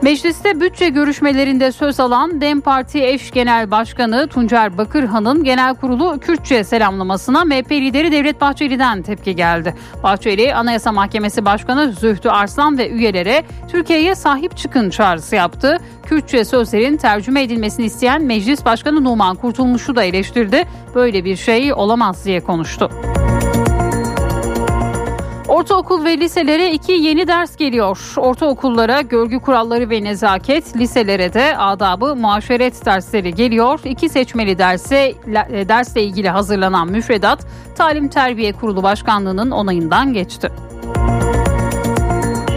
Mecliste 0.01 0.61
bütçe 0.61 0.89
görüşmelerinde 0.89 1.71
söz 1.71 1.99
alan 1.99 2.41
DEM 2.41 2.61
Parti 2.61 3.03
eş 3.03 3.31
genel 3.31 3.71
başkanı 3.71 4.27
Tuncer 4.27 4.77
Bakırhan'ın 4.77 5.43
genel 5.43 5.75
kurulu 5.75 6.19
Kürtçe 6.19 6.63
selamlamasına 6.63 7.45
MHP 7.45 7.71
lideri 7.71 8.11
Devlet 8.11 8.41
Bahçeli'den 8.41 9.01
tepki 9.01 9.35
geldi. 9.35 9.75
Bahçeli 10.03 10.55
Anayasa 10.55 10.91
Mahkemesi 10.91 11.45
Başkanı 11.45 11.93
Zühtü 11.93 12.29
Arslan 12.29 12.77
ve 12.77 12.89
üyelere 12.89 13.43
Türkiye'ye 13.67 14.15
sahip 14.15 14.57
çıkın 14.57 14.89
çağrısı 14.89 15.35
yaptı. 15.35 15.77
Kürtçe 16.05 16.45
sözlerin 16.45 16.97
tercüme 16.97 17.43
edilmesini 17.43 17.85
isteyen 17.85 18.21
Meclis 18.21 18.65
Başkanı 18.65 19.03
Numan 19.03 19.35
Kurtulmuş'u 19.35 19.95
da 19.95 20.03
eleştirdi. 20.03 20.67
Böyle 20.95 21.25
bir 21.25 21.35
şey 21.35 21.73
olamaz 21.73 22.25
diye 22.25 22.39
konuştu. 22.39 22.89
Ortaokul 25.51 26.05
ve 26.05 26.17
liselere 26.17 26.71
iki 26.71 26.91
yeni 26.91 27.27
ders 27.27 27.55
geliyor. 27.55 28.13
Ortaokullara 28.17 29.01
görgü 29.01 29.39
kuralları 29.39 29.89
ve 29.89 30.03
nezaket, 30.03 30.75
liselere 30.77 31.33
de 31.33 31.57
adabı 31.57 32.15
muaşeret 32.15 32.85
dersleri 32.85 33.35
geliyor. 33.35 33.79
İki 33.85 34.09
seçmeli 34.09 34.57
derse 34.57 35.13
e, 35.51 35.69
dersle 35.69 36.03
ilgili 36.03 36.29
hazırlanan 36.29 36.87
müfredat 36.87 37.47
Talim 37.75 38.07
Terbiye 38.07 38.53
Kurulu 38.53 38.83
Başkanlığı'nın 38.83 39.51
onayından 39.51 40.13
geçti. 40.13 40.51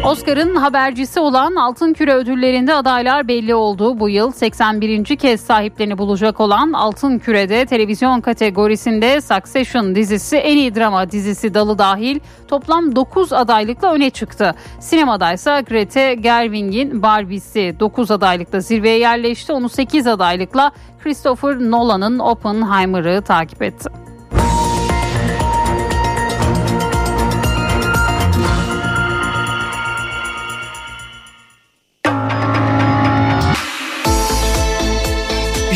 Oscar'ın 0.05 0.57
habercisi 0.57 1.21
olan 1.21 1.55
Altın 1.55 1.93
Küre 1.93 2.15
ödüllerinde 2.15 2.75
adaylar 2.75 3.29
belli 3.29 3.55
oldu. 3.55 4.01
Bu 4.01 4.09
yıl 4.09 4.33
81. 4.33 5.17
kez 5.17 5.41
sahiplerini 5.41 5.99
bulacak 5.99 6.41
olan 6.41 6.73
Altın 6.73 7.19
Küre'de 7.19 7.67
televizyon 7.67 8.21
kategorisinde 8.21 9.21
Succession 9.21 9.95
dizisi 9.95 10.37
en 10.37 10.57
iyi 10.57 10.75
drama 10.75 11.11
dizisi 11.11 11.55
dalı 11.55 11.79
dahil 11.79 12.21
toplam 12.49 12.97
9 12.97 13.33
adaylıkla 13.33 13.93
öne 13.93 14.11
çıktı. 14.11 14.55
Sinemada 14.81 15.33
ise 15.33 15.65
Greta 15.69 16.13
Gerwig'in 16.13 17.03
Barbie'si 17.03 17.77
9 17.81 18.11
adaylıkla 18.11 18.61
zirveye 18.61 18.99
yerleşti. 18.99 19.53
Onu 19.53 19.69
8 19.69 20.07
adaylıkla 20.07 20.73
Christopher 21.03 21.61
Nolan'ın 21.61 22.19
Oppenheimer'ı 22.19 23.23
takip 23.23 23.63
etti. 23.63 24.04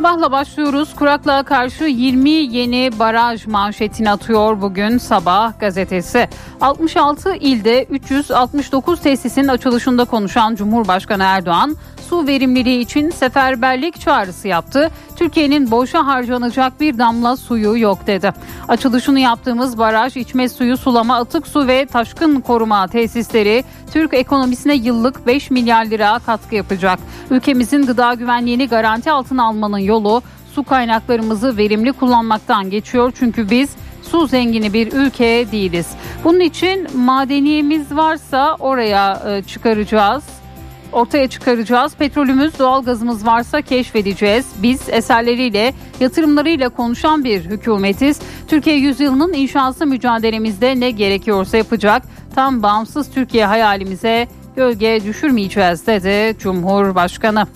Sabahla 0.00 0.32
başlıyoruz. 0.32 0.94
Kuraklığa 0.94 1.42
karşı 1.42 1.84
20 1.84 2.30
yeni 2.30 2.90
baraj 2.98 3.46
manşetini 3.46 4.10
atıyor 4.10 4.60
bugün 4.60 4.98
Sabah 4.98 5.60
gazetesi. 5.60 6.28
66 6.60 7.34
ilde 7.34 7.84
369 7.84 9.00
tesisin 9.00 9.48
açılışında 9.48 10.04
konuşan 10.04 10.54
Cumhurbaşkanı 10.54 11.22
Erdoğan, 11.22 11.76
su 12.08 12.26
verimliliği 12.26 12.80
için 12.80 13.10
seferberlik 13.10 14.00
çağrısı 14.00 14.48
yaptı. 14.48 14.90
Türkiye'nin 15.16 15.70
boşa 15.70 16.06
harcanacak 16.06 16.80
bir 16.80 16.98
damla 16.98 17.36
suyu 17.36 17.78
yok 17.78 18.06
dedi. 18.06 18.32
Açılışını 18.68 19.20
yaptığımız 19.20 19.78
baraj, 19.78 20.16
içme 20.16 20.48
suyu, 20.48 20.76
sulama, 20.76 21.16
atık 21.16 21.46
su 21.46 21.66
ve 21.66 21.86
taşkın 21.86 22.40
koruma 22.40 22.88
tesisleri 22.88 23.64
Türk 23.92 24.14
ekonomisine 24.14 24.74
yıllık 24.74 25.26
5 25.26 25.50
milyar 25.50 25.84
lira 25.84 26.18
katkı 26.18 26.54
yapacak. 26.54 26.98
Ülkemizin 27.30 27.86
gıda 27.86 28.14
güvenliğini 28.14 28.68
garanti 28.68 29.10
altına 29.10 29.46
almanın 29.46 29.78
yolu 29.90 30.22
su 30.54 30.62
kaynaklarımızı 30.64 31.56
verimli 31.56 31.92
kullanmaktan 31.92 32.70
geçiyor. 32.70 33.12
Çünkü 33.18 33.50
biz 33.50 33.70
su 34.02 34.26
zengini 34.26 34.72
bir 34.72 34.92
ülke 34.92 35.46
değiliz. 35.52 35.86
Bunun 36.24 36.40
için 36.40 36.96
madeniyemiz 36.96 37.96
varsa 37.96 38.56
oraya 38.60 39.22
e, 39.28 39.42
çıkaracağız 39.42 40.24
ortaya 40.92 41.28
çıkaracağız. 41.28 41.94
Petrolümüz, 41.94 42.58
doğalgazımız 42.58 43.26
varsa 43.26 43.62
keşfedeceğiz. 43.62 44.46
Biz 44.62 44.88
eserleriyle, 44.88 45.74
yatırımlarıyla 46.00 46.68
konuşan 46.68 47.24
bir 47.24 47.44
hükümetiz. 47.44 48.20
Türkiye 48.48 48.76
yüzyılının 48.76 49.32
inşası 49.32 49.86
mücadelemizde 49.86 50.80
ne 50.80 50.90
gerekiyorsa 50.90 51.56
yapacak. 51.56 52.02
Tam 52.34 52.62
bağımsız 52.62 53.10
Türkiye 53.10 53.46
hayalimize 53.46 54.28
gölge 54.56 55.00
düşürmeyeceğiz 55.04 55.86
dedi 55.86 56.38
Cumhurbaşkanı. 56.38 57.46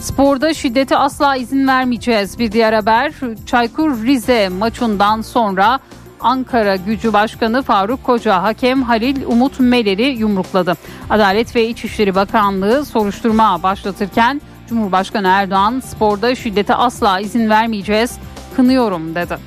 Sporda 0.00 0.54
şiddete 0.54 0.96
asla 0.96 1.36
izin 1.36 1.68
vermeyeceğiz. 1.68 2.38
Bir 2.38 2.52
diğer 2.52 2.72
haber 2.72 3.12
Çaykur 3.46 4.02
Rize 4.04 4.48
maçından 4.48 5.20
sonra 5.20 5.78
Ankara 6.20 6.76
Gücü 6.76 7.12
Başkanı 7.12 7.62
Faruk 7.62 8.04
Koca 8.04 8.42
hakem 8.42 8.82
Halil 8.82 9.24
Umut 9.26 9.60
Meler'i 9.60 10.02
yumrukladı. 10.02 10.74
Adalet 11.10 11.56
ve 11.56 11.68
İçişleri 11.68 12.14
Bakanlığı 12.14 12.84
soruşturma 12.84 13.62
başlatırken 13.62 14.40
Cumhurbaşkanı 14.68 15.28
Erdoğan 15.28 15.80
sporda 15.80 16.34
şiddete 16.34 16.74
asla 16.74 17.20
izin 17.20 17.50
vermeyeceğiz, 17.50 18.18
kınıyorum 18.56 19.14
dedi. 19.14 19.38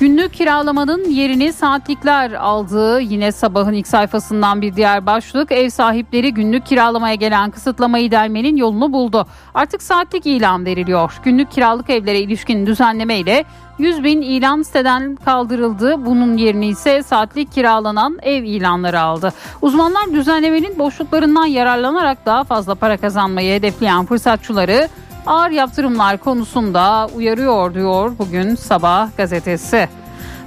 Günlük 0.00 0.32
kiralamanın 0.34 1.04
yerini 1.10 1.52
saatlikler 1.52 2.32
aldığı 2.32 3.00
yine 3.00 3.32
sabahın 3.32 3.72
ilk 3.72 3.86
sayfasından 3.86 4.62
bir 4.62 4.76
diğer 4.76 5.06
başlık 5.06 5.52
ev 5.52 5.68
sahipleri 5.68 6.34
günlük 6.34 6.66
kiralamaya 6.66 7.14
gelen 7.14 7.50
kısıtlamayı 7.50 8.10
delmenin 8.10 8.56
yolunu 8.56 8.92
buldu. 8.92 9.26
Artık 9.54 9.82
saatlik 9.82 10.26
ilan 10.26 10.66
veriliyor. 10.66 11.20
Günlük 11.24 11.50
kiralık 11.50 11.90
evlere 11.90 12.20
ilişkin 12.20 12.66
düzenleme 12.66 13.18
ile 13.18 13.44
100 13.78 14.04
bin 14.04 14.22
ilan 14.22 14.62
siteden 14.62 15.16
kaldırıldı. 15.24 16.06
Bunun 16.06 16.36
yerini 16.36 16.66
ise 16.66 17.02
saatlik 17.02 17.52
kiralanan 17.52 18.18
ev 18.22 18.42
ilanları 18.42 19.00
aldı. 19.00 19.32
Uzmanlar 19.62 20.12
düzenlemenin 20.12 20.78
boşluklarından 20.78 21.46
yararlanarak 21.46 22.26
daha 22.26 22.44
fazla 22.44 22.74
para 22.74 22.96
kazanmayı 22.96 23.54
hedefleyen 23.54 24.06
fırsatçıları 24.06 24.88
ağır 25.26 25.50
yaptırımlar 25.50 26.18
konusunda 26.18 27.08
uyarıyor 27.14 27.74
diyor 27.74 28.12
bugün 28.18 28.54
Sabah 28.54 29.08
gazetesi. 29.16 29.88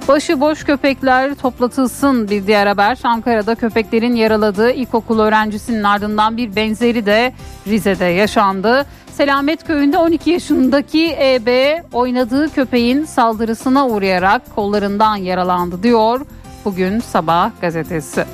Başı 0.08 0.40
boş 0.40 0.64
köpekler 0.64 1.34
toplatılsın 1.34 2.30
bir 2.30 2.46
diğer 2.46 2.66
haber. 2.66 2.98
Ankara'da 3.04 3.54
köpeklerin 3.54 4.16
yaraladığı 4.16 4.70
ilkokul 4.70 5.20
öğrencisinin 5.20 5.82
ardından 5.82 6.36
bir 6.36 6.56
benzeri 6.56 7.06
de 7.06 7.32
Rize'de 7.66 8.04
yaşandı. 8.04 8.86
Selamet 9.12 9.66
Köyü'nde 9.66 9.98
12 9.98 10.30
yaşındaki 10.30 11.16
EB 11.20 11.78
oynadığı 11.92 12.52
köpeğin 12.52 13.04
saldırısına 13.04 13.86
uğrayarak 13.88 14.54
kollarından 14.54 15.16
yaralandı 15.16 15.82
diyor 15.82 16.20
bugün 16.64 17.00
sabah 17.00 17.50
gazetesi. 17.60 18.24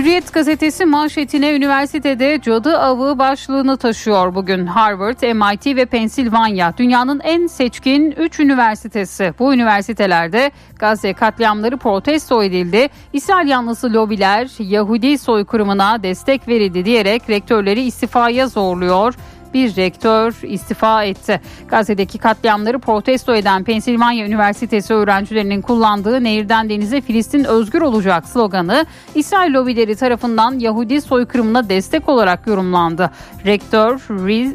Hürriyet 0.00 0.32
gazetesi 0.32 0.84
manşetine 0.86 1.52
üniversitede 1.52 2.40
cadı 2.42 2.78
avı 2.78 3.18
başlığını 3.18 3.76
taşıyor 3.76 4.34
bugün. 4.34 4.66
Harvard, 4.66 5.22
MIT 5.22 5.76
ve 5.76 5.84
Pensilvanya 5.84 6.74
dünyanın 6.76 7.20
en 7.24 7.46
seçkin 7.46 8.10
3 8.10 8.40
üniversitesi. 8.40 9.34
Bu 9.38 9.54
üniversitelerde 9.54 10.50
Gazze 10.78 11.12
katliamları 11.12 11.76
protesto 11.76 12.42
edildi. 12.42 12.88
İsrail 13.12 13.48
yanlısı 13.48 13.92
lobiler 13.92 14.50
Yahudi 14.58 15.18
soykırımına 15.18 16.02
destek 16.02 16.48
verildi 16.48 16.84
diyerek 16.84 17.30
rektörleri 17.30 17.82
istifaya 17.82 18.46
zorluyor 18.46 19.14
bir 19.54 19.76
rektör 19.76 20.34
istifa 20.42 21.04
etti. 21.04 21.40
Gazze'deki 21.68 22.18
katliamları 22.18 22.78
protesto 22.78 23.34
eden 23.34 23.64
Pensilvanya 23.64 24.26
Üniversitesi 24.26 24.94
öğrencilerinin 24.94 25.62
kullandığı 25.62 26.24
Nehirden 26.24 26.68
Denize 26.68 27.00
Filistin 27.00 27.44
özgür 27.44 27.80
olacak 27.80 28.28
sloganı 28.28 28.86
İsrail 29.14 29.54
lobileri 29.54 29.96
tarafından 29.96 30.58
Yahudi 30.58 31.00
soykırımına 31.00 31.68
destek 31.68 32.08
olarak 32.08 32.46
yorumlandı. 32.46 33.10
Rektör 33.46 34.00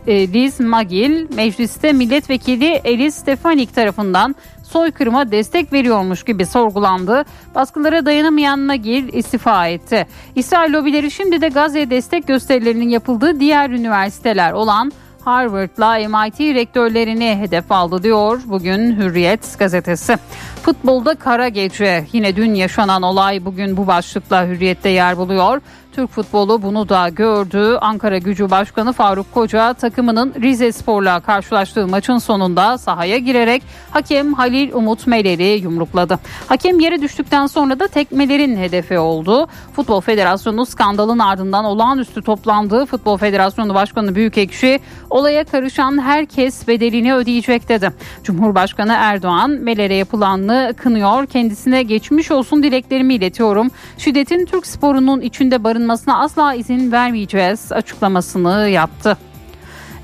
e, 0.08 0.34
Liz 0.34 0.60
Magil 0.60 1.36
mecliste 1.36 1.93
milletvekili 1.93 2.82
Elis 2.84 3.16
Stefanik 3.16 3.76
tarafından 3.76 4.36
soykırıma 4.66 5.32
destek 5.32 5.74
veriyormuş 5.74 6.24
gibi 6.24 6.45
sorgulandı. 6.45 7.26
Baskılara 7.55 8.05
dayanamayan 8.05 8.68
Nagil 8.68 9.13
istifa 9.13 9.68
etti. 9.68 10.07
İsrail 10.36 10.74
lobileri 10.74 11.11
şimdi 11.11 11.41
de 11.41 11.47
Gazze'ye 11.47 11.89
destek 11.89 12.28
gösterilerinin 12.28 12.89
yapıldığı 12.89 13.39
diğer 13.39 13.70
üniversiteler 13.70 14.51
olan 14.51 14.91
Harvard'la 15.26 15.95
MIT 15.95 16.39
rektörlerini 16.39 17.38
hedef 17.39 17.72
aldı 17.72 18.03
diyor 18.03 18.41
bugün 18.45 18.95
Hürriyet 18.95 19.59
gazetesi. 19.59 20.18
Futbolda 20.66 21.16
kara 21.16 21.47
gece 21.47 22.05
yine 22.13 22.36
dün 22.36 22.53
yaşanan 22.53 23.01
olay 23.01 23.45
bugün 23.45 23.78
bu 23.78 23.88
başlıkla 23.88 24.47
Hürriyet'te 24.47 24.89
yer 24.89 25.18
buluyor. 25.18 25.61
Türk 25.95 26.11
futbolu 26.11 26.61
bunu 26.61 26.89
da 26.89 27.09
gördü. 27.09 27.78
Ankara 27.82 28.18
Gücü 28.18 28.51
Başkanı 28.51 28.93
Faruk 28.93 29.34
Koca 29.34 29.74
takımının 29.74 30.34
Rize 30.41 30.72
Spor'la 30.72 31.20
karşılaştığı 31.20 31.88
maçın 31.88 32.18
sonunda 32.18 32.78
sahaya 32.78 33.18
girerek 33.18 33.63
hakem 33.91 34.34
Halil 34.34 34.74
Umut 34.74 35.07
Meler'i 35.07 35.61
yumrukladı. 35.63 36.20
Hakem 36.47 36.80
yere 36.80 37.01
düştükten 37.01 37.47
sonra 37.47 37.80
da 37.80 37.88
tekmelerin 37.88 38.57
hedefi 38.57 38.99
oldu. 38.99 39.47
Futbol 39.76 40.01
Federasyonu 40.01 40.66
skandalın 40.66 41.20
ardından 41.20 41.66
olağanüstü 41.66 42.22
toplandığı 42.22 42.86
Futbol 42.86 43.18
Federasyonu 43.18 43.74
Başkanı 43.74 44.16
Büyükekşi 44.16 44.80
olaya 45.09 45.43
karışan 45.43 46.01
herkes 46.01 46.68
bedelini 46.68 47.16
ödeyecek 47.16 47.70
dedi. 47.70 47.91
Cumhurbaşkanı 48.24 48.93
Erdoğan 48.97 49.49
Meler'e 49.49 50.03
yapılanını 50.56 50.74
kınıyor. 50.74 51.26
Kendisine 51.26 51.84
geçmiş 51.84 52.32
olsun 52.32 52.64
dileklerimi 52.64 53.14
iletiyorum. 53.14 53.72
Şiddetin 53.97 54.45
Türk 54.45 54.68
sporunun 54.68 55.22
içinde 55.22 55.64
barın 55.64 55.86
yaşanmasına 55.86 56.20
asla 56.20 56.53
izin 56.53 56.91
vermeyeceğiz 56.91 57.72
açıklamasını 57.72 58.70
yaptı. 58.70 59.18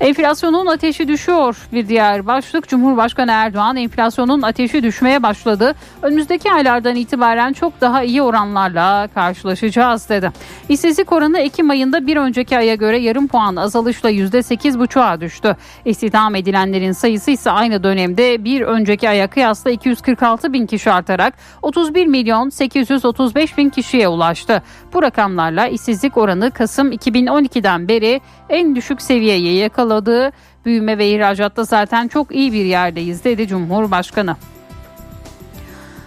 Enflasyonun 0.02 0.66
ateşi 0.66 1.08
düşüyor. 1.08 1.56
Bir 1.72 1.88
diğer 1.88 2.26
başlık 2.26 2.68
Cumhurbaşkanı 2.68 3.30
Erdoğan 3.30 3.76
enflasyonun 3.76 4.42
ateşi 4.42 4.82
düşmeye 4.82 5.22
başladı. 5.22 5.74
Önümüzdeki 6.02 6.52
aylardan 6.52 6.96
itibaren 6.96 7.52
çok 7.52 7.80
daha 7.80 8.02
iyi 8.02 8.22
oranlarla 8.22 9.08
karşılaşacağız 9.14 10.08
dedi. 10.08 10.30
İşsizlik 10.68 11.12
oranı 11.12 11.38
Ekim 11.38 11.70
ayında 11.70 12.06
bir 12.06 12.16
önceki 12.16 12.58
aya 12.58 12.74
göre 12.74 12.98
yarım 12.98 13.28
puan 13.28 13.56
azalışla 13.56 14.10
%8,5'a 14.10 15.20
düştü. 15.20 15.56
İstihdam 15.84 16.34
edilenlerin 16.34 16.92
sayısı 16.92 17.30
ise 17.30 17.50
aynı 17.50 17.82
dönemde 17.82 18.44
bir 18.44 18.60
önceki 18.60 19.08
aya 19.08 19.26
kıyasla 19.26 19.70
246 19.70 20.52
bin 20.52 20.66
kişi 20.66 20.90
artarak 20.92 21.34
31 21.62 22.06
milyon 22.06 22.48
835 22.48 23.58
bin 23.58 23.70
kişiye 23.70 24.08
ulaştı. 24.08 24.62
Bu 24.92 25.02
rakamlarla 25.02 25.66
işsizlik 25.66 26.16
oranı 26.16 26.50
Kasım 26.50 26.92
2012'den 26.92 27.88
beri 27.88 28.20
en 28.52 28.76
düşük 28.76 29.02
seviyeye 29.02 29.54
yakaladı. 29.54 30.32
Büyüme 30.64 30.98
ve 30.98 31.08
ihracatta 31.08 31.64
zaten 31.64 32.08
çok 32.08 32.34
iyi 32.34 32.52
bir 32.52 32.64
yerdeyiz 32.64 33.24
dedi 33.24 33.48
Cumhurbaşkanı. 33.48 34.36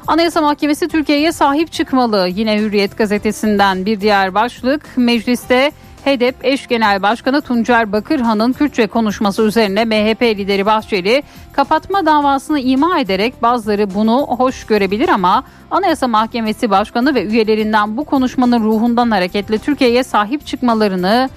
Anayasa 0.07 0.41
Mahkemesi 0.41 0.87
Türkiye'ye 0.87 1.31
sahip 1.31 1.71
çıkmalı. 1.71 2.27
Yine 2.35 2.59
Hürriyet 2.59 2.97
gazetesinden 2.97 3.85
bir 3.85 4.01
diğer 4.01 4.33
başlık. 4.33 4.97
Mecliste 4.97 5.71
HDP 6.05 6.45
eş 6.45 6.67
genel 6.67 7.01
başkanı 7.01 7.41
Tuncer 7.41 7.91
Bakırhan'ın 7.91 8.53
Kürtçe 8.53 8.87
konuşması 8.87 9.41
üzerine 9.41 9.85
MHP 9.85 10.21
lideri 10.21 10.65
Bahçeli 10.65 11.23
kapatma 11.53 12.05
davasını 12.05 12.59
ima 12.59 12.99
ederek 12.99 13.41
bazıları 13.41 13.93
bunu 13.93 14.21
hoş 14.21 14.65
görebilir 14.65 15.09
ama 15.09 15.43
Anayasa 15.71 16.07
Mahkemesi 16.07 16.69
Başkanı 16.69 17.15
ve 17.15 17.25
üyelerinden 17.25 17.97
bu 17.97 18.05
konuşmanın 18.05 18.63
ruhundan 18.63 19.11
hareketle 19.11 19.57
Türkiye'ye 19.57 20.03
sahip 20.03 20.45
çıkmalarını 20.45 21.29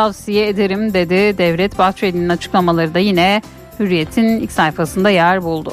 tavsiye 0.00 0.48
ederim 0.48 0.94
dedi. 0.94 1.38
Devlet 1.38 1.78
Bahçeli'nin 1.78 2.28
açıklamaları 2.28 2.94
da 2.94 2.98
yine 2.98 3.42
Hürriyet'in 3.80 4.24
ilk 4.40 4.52
sayfasında 4.52 5.10
yer 5.10 5.42
buldu. 5.42 5.72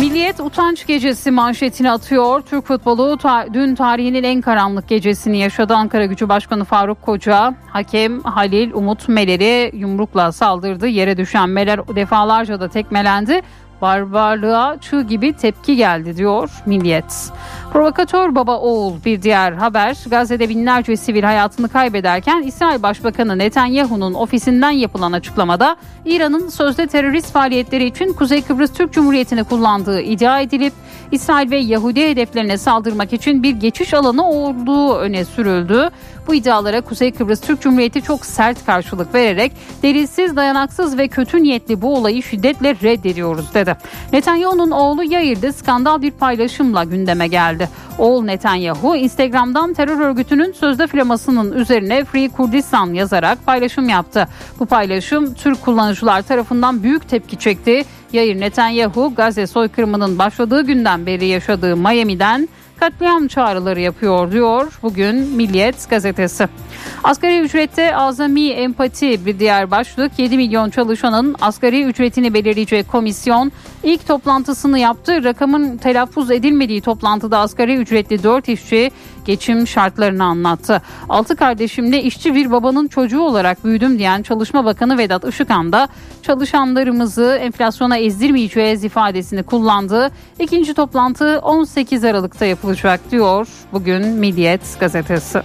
Milliyet 0.00 0.40
utanç 0.40 0.86
gecesi 0.86 1.30
manşetini 1.30 1.90
atıyor. 1.90 2.40
Türk 2.40 2.66
futbolu 2.66 3.16
ta- 3.16 3.46
dün 3.54 3.74
tarihinin 3.74 4.22
en 4.22 4.40
karanlık 4.40 4.88
gecesini 4.88 5.38
yaşadı. 5.38 5.74
Ankara 5.74 6.04
Gücü 6.06 6.28
Başkanı 6.28 6.64
Faruk 6.64 7.02
Koca, 7.02 7.54
hakem 7.66 8.20
Halil 8.22 8.72
Umut 8.72 9.08
Meler'i 9.08 9.76
yumrukla 9.76 10.32
saldırdı. 10.32 10.86
Yere 10.86 11.16
düşen 11.16 11.48
Meler 11.48 11.88
defalarca 11.96 12.60
da 12.60 12.68
tekmelendi 12.68 13.42
barbarlığa 13.82 14.80
çığ 14.80 15.02
gibi 15.02 15.32
tepki 15.32 15.76
geldi 15.76 16.16
diyor 16.16 16.50
Milliyet. 16.66 17.30
Provokatör 17.72 18.34
baba 18.34 18.58
oğul 18.58 18.94
bir 19.04 19.22
diğer 19.22 19.52
haber 19.52 19.96
Gazze'de 20.10 20.48
binlerce 20.48 20.96
sivil 20.96 21.22
hayatını 21.22 21.68
kaybederken 21.68 22.42
İsrail 22.42 22.82
Başbakanı 22.82 23.38
Netanyahu'nun 23.38 24.14
ofisinden 24.14 24.70
yapılan 24.70 25.12
açıklamada 25.12 25.76
İran'ın 26.04 26.48
sözde 26.48 26.86
terörist 26.86 27.32
faaliyetleri 27.32 27.84
için 27.84 28.12
Kuzey 28.12 28.42
Kıbrıs 28.42 28.72
Türk 28.72 28.92
Cumhuriyeti'ni 28.92 29.44
kullandığı 29.44 30.00
iddia 30.00 30.40
edilip 30.40 30.72
İsrail 31.12 31.50
ve 31.50 31.56
Yahudi 31.56 32.10
hedeflerine 32.10 32.58
saldırmak 32.58 33.12
için 33.12 33.42
bir 33.42 33.50
geçiş 33.50 33.94
alanı 33.94 34.30
olduğu 34.30 34.94
öne 34.94 35.24
sürüldü. 35.24 35.90
Bu 36.26 36.34
iddialara 36.34 36.80
Kuzey 36.80 37.12
Kıbrıs 37.12 37.40
Türk 37.40 37.60
Cumhuriyeti 37.60 38.02
çok 38.02 38.26
sert 38.26 38.66
karşılık 38.66 39.14
vererek 39.14 39.52
delilsiz, 39.82 40.36
dayanaksız 40.36 40.98
ve 40.98 41.08
kötü 41.08 41.42
niyetli 41.42 41.82
bu 41.82 41.94
olayı 41.94 42.22
şiddetle 42.22 42.74
reddediyoruz 42.82 43.54
dedi. 43.54 43.76
Netanyahu'nun 44.12 44.70
oğlu 44.70 45.04
Yair'de 45.04 45.52
skandal 45.52 46.02
bir 46.02 46.10
paylaşımla 46.10 46.84
gündeme 46.84 47.28
geldi. 47.28 47.57
Oğul 47.98 48.24
Netanyahu 48.24 48.96
Instagram'dan 48.96 49.74
terör 49.74 50.00
örgütünün 50.00 50.52
sözde 50.52 50.86
flamasının 50.86 51.52
üzerine 51.52 52.04
Free 52.04 52.28
Kurdistan 52.28 52.92
yazarak 52.94 53.46
paylaşım 53.46 53.88
yaptı. 53.88 54.28
Bu 54.60 54.66
paylaşım 54.66 55.34
Türk 55.34 55.62
kullanıcılar 55.62 56.22
tarafından 56.22 56.82
büyük 56.82 57.08
tepki 57.08 57.38
çekti. 57.38 57.84
Yair 58.12 58.40
Netanyahu 58.40 59.14
Gazze 59.14 59.46
soykırımının 59.46 60.18
başladığı 60.18 60.66
günden 60.66 61.06
beri 61.06 61.26
yaşadığı 61.26 61.76
Miami'den 61.76 62.48
katliam 62.80 63.28
çağrıları 63.28 63.80
yapıyor 63.80 64.32
diyor 64.32 64.78
bugün 64.82 65.16
Milliyet 65.16 65.90
gazetesi. 65.90 66.48
Asgari 67.04 67.40
ücrette 67.40 67.96
azami 67.96 68.48
empati 68.48 69.26
bir 69.26 69.38
diğer 69.38 69.70
başlık 69.70 70.18
7 70.18 70.36
milyon 70.36 70.70
çalışanın 70.70 71.36
asgari 71.40 71.84
ücretini 71.84 72.34
belirleyecek 72.34 72.88
komisyon 72.88 73.52
ilk 73.82 74.06
toplantısını 74.06 74.78
yaptı. 74.78 75.24
Rakamın 75.24 75.76
telaffuz 75.76 76.30
edilmediği 76.30 76.80
toplantıda 76.80 77.38
asgari 77.38 77.76
ücretli 77.76 78.22
4 78.22 78.48
işçi 78.48 78.90
geçim 79.28 79.66
şartlarını 79.66 80.24
anlattı. 80.24 80.82
Altı 81.08 81.36
kardeşimle 81.36 82.02
işçi 82.02 82.34
bir 82.34 82.50
babanın 82.50 82.88
çocuğu 82.88 83.20
olarak 83.20 83.64
büyüdüm 83.64 83.98
diyen 83.98 84.22
Çalışma 84.22 84.64
Bakanı 84.64 84.98
Vedat 84.98 85.24
Işıkhan 85.24 85.72
da 85.72 85.88
çalışanlarımızı 86.22 87.38
enflasyona 87.40 87.96
ezdirmeyeceğiz 87.96 88.84
ifadesini 88.84 89.42
kullandı. 89.42 90.10
İkinci 90.38 90.74
toplantı 90.74 91.40
18 91.42 92.04
Aralık'ta 92.04 92.46
yapılacak 92.46 93.00
diyor 93.10 93.48
bugün 93.72 94.06
Milliyet 94.06 94.80
gazetesi. 94.80 95.42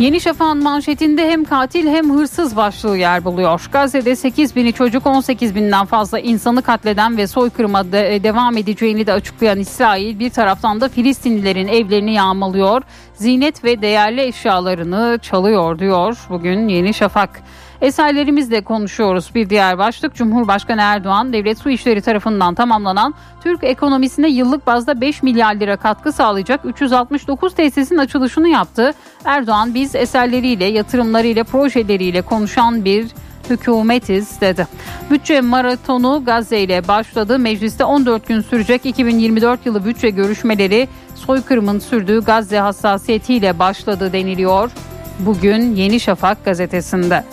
Yeni 0.00 0.20
Şafak'ın 0.20 0.62
manşetinde 0.62 1.30
hem 1.30 1.44
katil 1.44 1.86
hem 1.86 2.10
hırsız 2.10 2.56
başlığı 2.56 2.96
yer 2.96 3.24
buluyor. 3.24 3.68
Gazze'de 3.72 4.16
8 4.16 4.56
bini 4.56 4.72
çocuk 4.72 5.06
18 5.06 5.54
binden 5.54 5.86
fazla 5.86 6.18
insanı 6.18 6.62
katleden 6.62 7.16
ve 7.16 7.26
soykırıma 7.26 7.92
de, 7.92 8.14
e, 8.14 8.22
devam 8.22 8.56
edeceğini 8.56 9.06
de 9.06 9.12
açıklayan 9.12 9.58
İsrail 9.58 10.18
bir 10.18 10.30
taraftan 10.30 10.80
da 10.80 10.88
Filistinlilerin 10.88 11.68
evlerini 11.68 12.14
yağmalıyor, 12.14 12.82
zinet 13.14 13.64
ve 13.64 13.82
değerli 13.82 14.22
eşyalarını 14.22 15.18
çalıyor 15.22 15.78
diyor 15.78 16.18
bugün 16.28 16.68
Yeni 16.68 16.94
Şafak. 16.94 17.42
Eserlerimizle 17.80 18.60
konuşuyoruz. 18.60 19.30
Bir 19.34 19.50
diğer 19.50 19.78
başlık 19.78 20.14
Cumhurbaşkanı 20.14 20.80
Erdoğan 20.80 21.32
devlet 21.32 21.58
su 21.58 21.70
işleri 21.70 22.00
tarafından 22.00 22.54
tamamlanan 22.54 23.14
Türk 23.42 23.64
ekonomisine 23.64 24.28
yıllık 24.28 24.66
bazda 24.66 25.00
5 25.00 25.22
milyar 25.22 25.54
lira 25.54 25.76
katkı 25.76 26.12
sağlayacak 26.12 26.60
369 26.64 27.54
tesisin 27.54 27.98
açılışını 27.98 28.48
yaptı. 28.48 28.92
Erdoğan 29.24 29.74
biz 29.74 29.94
eserleriyle, 29.94 30.64
yatırımlarıyla, 30.64 31.44
projeleriyle 31.44 32.22
konuşan 32.22 32.84
bir 32.84 33.06
hükümetiz 33.50 34.40
dedi. 34.40 34.66
Bütçe 35.10 35.40
maratonu 35.40 36.22
Gazze 36.26 36.60
ile 36.60 36.88
başladı. 36.88 37.38
Mecliste 37.38 37.84
14 37.84 38.28
gün 38.28 38.40
sürecek 38.40 38.86
2024 38.86 39.66
yılı 39.66 39.84
bütçe 39.84 40.10
görüşmeleri 40.10 40.88
soykırımın 41.14 41.78
sürdüğü 41.78 42.24
Gazze 42.24 42.58
hassasiyetiyle 42.58 43.58
başladı 43.58 44.12
deniliyor. 44.12 44.70
Bugün 45.18 45.74
Yeni 45.76 46.00
Şafak 46.00 46.44
gazetesinde. 46.44 47.24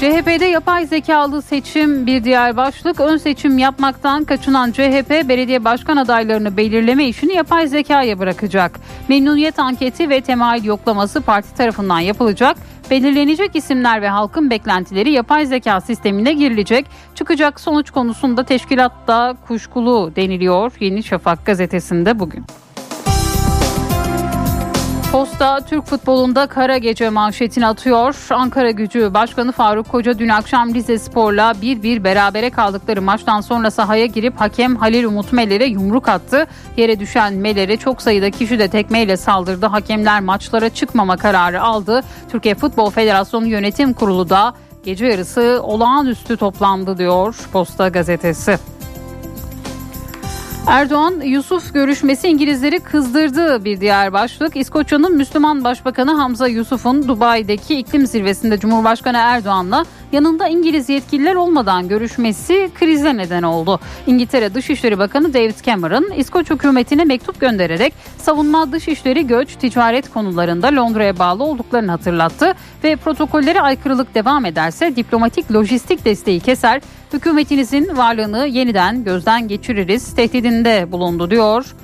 CHP'de 0.00 0.44
yapay 0.44 0.86
zekalı 0.86 1.42
seçim 1.42 2.06
bir 2.06 2.24
diğer 2.24 2.56
başlık. 2.56 3.00
Ön 3.00 3.16
seçim 3.16 3.58
yapmaktan 3.58 4.24
kaçınan 4.24 4.72
CHP 4.72 5.10
belediye 5.10 5.64
başkan 5.64 5.96
adaylarını 5.96 6.56
belirleme 6.56 7.08
işini 7.08 7.34
yapay 7.34 7.66
zekaya 7.66 8.18
bırakacak. 8.18 8.80
Memnuniyet 9.08 9.58
anketi 9.58 10.10
ve 10.10 10.20
temayül 10.20 10.64
yoklaması 10.64 11.20
parti 11.20 11.54
tarafından 11.54 12.00
yapılacak. 12.00 12.56
Belirlenecek 12.90 13.56
isimler 13.56 14.02
ve 14.02 14.08
halkın 14.08 14.50
beklentileri 14.50 15.10
yapay 15.10 15.46
zeka 15.46 15.80
sistemine 15.80 16.32
girilecek. 16.32 16.86
Çıkacak 17.14 17.60
sonuç 17.60 17.90
konusunda 17.90 18.44
teşkilatta 18.44 19.36
kuşkulu 19.48 20.12
deniliyor 20.16 20.72
Yeni 20.80 21.02
Şafak 21.02 21.46
gazetesinde 21.46 22.18
bugün. 22.18 22.44
Posta 25.12 25.60
Türk 25.60 25.86
futbolunda 25.86 26.46
kara 26.46 26.78
gece 26.78 27.10
manşetini 27.10 27.66
atıyor. 27.66 28.26
Ankara 28.30 28.70
gücü 28.70 29.14
Başkanı 29.14 29.52
Faruk 29.52 29.88
Koca 29.88 30.18
dün 30.18 30.28
akşam 30.28 30.74
Rize 30.74 30.98
Spor'la 30.98 31.52
1-1 31.62 32.04
berabere 32.04 32.50
kaldıkları 32.50 33.02
maçtan 33.02 33.40
sonra 33.40 33.70
sahaya 33.70 34.06
girip 34.06 34.40
hakem 34.40 34.76
Halil 34.76 35.04
Umut 35.04 35.32
Meler'e 35.32 35.64
yumruk 35.64 36.08
attı. 36.08 36.46
Yere 36.76 37.00
düşen 37.00 37.34
Meler'e 37.34 37.76
çok 37.76 38.02
sayıda 38.02 38.30
kişi 38.30 38.58
de 38.58 38.68
tekmeyle 38.68 39.16
saldırdı. 39.16 39.66
Hakemler 39.66 40.20
maçlara 40.20 40.68
çıkmama 40.68 41.16
kararı 41.16 41.62
aldı. 41.62 42.00
Türkiye 42.32 42.54
Futbol 42.54 42.90
Federasyonu 42.90 43.46
Yönetim 43.46 43.92
Kurulu 43.92 44.28
da 44.28 44.54
gece 44.84 45.06
yarısı 45.06 45.60
olağanüstü 45.62 46.36
toplandı 46.36 46.98
diyor 46.98 47.36
Posta 47.52 47.88
gazetesi. 47.88 48.58
Erdoğan 50.66 51.20
Yusuf 51.20 51.74
görüşmesi 51.74 52.28
İngilizleri 52.28 52.80
kızdırdı 52.80 53.64
bir 53.64 53.80
diğer 53.80 54.12
başlık. 54.12 54.56
İskoçya'nın 54.56 55.16
Müslüman 55.16 55.64
Başbakanı 55.64 56.10
Hamza 56.10 56.48
Yusuf'un 56.48 57.08
Dubai'deki 57.08 57.78
iklim 57.78 58.06
zirvesinde 58.06 58.58
Cumhurbaşkanı 58.58 59.16
Erdoğan'la 59.16 59.84
yanında 60.12 60.48
İngiliz 60.48 60.88
yetkililer 60.88 61.34
olmadan 61.34 61.88
görüşmesi 61.88 62.70
krize 62.74 63.16
neden 63.16 63.42
oldu. 63.42 63.80
İngiltere 64.06 64.54
Dışişleri 64.54 64.98
Bakanı 64.98 65.34
David 65.34 65.60
Cameron 65.62 66.10
İskoç 66.16 66.50
hükümetine 66.50 67.04
mektup 67.04 67.40
göndererek 67.40 67.94
savunma, 68.18 68.72
dışişleri, 68.72 69.26
göç, 69.26 69.56
ticaret 69.56 70.10
konularında 70.10 70.66
Londra'ya 70.66 71.18
bağlı 71.18 71.44
olduklarını 71.44 71.90
hatırlattı 71.90 72.54
ve 72.84 72.96
protokollere 72.96 73.60
aykırılık 73.60 74.14
devam 74.14 74.44
ederse 74.44 74.96
diplomatik 74.96 75.52
lojistik 75.52 76.04
desteği 76.04 76.40
keser, 76.40 76.80
hükümetinizin 77.12 77.96
varlığını 77.96 78.46
yeniden 78.46 79.04
gözden 79.04 79.48
geçiririz 79.48 80.14
tehdidinde 80.14 80.92
bulundu 80.92 81.30
diyor. 81.30 81.74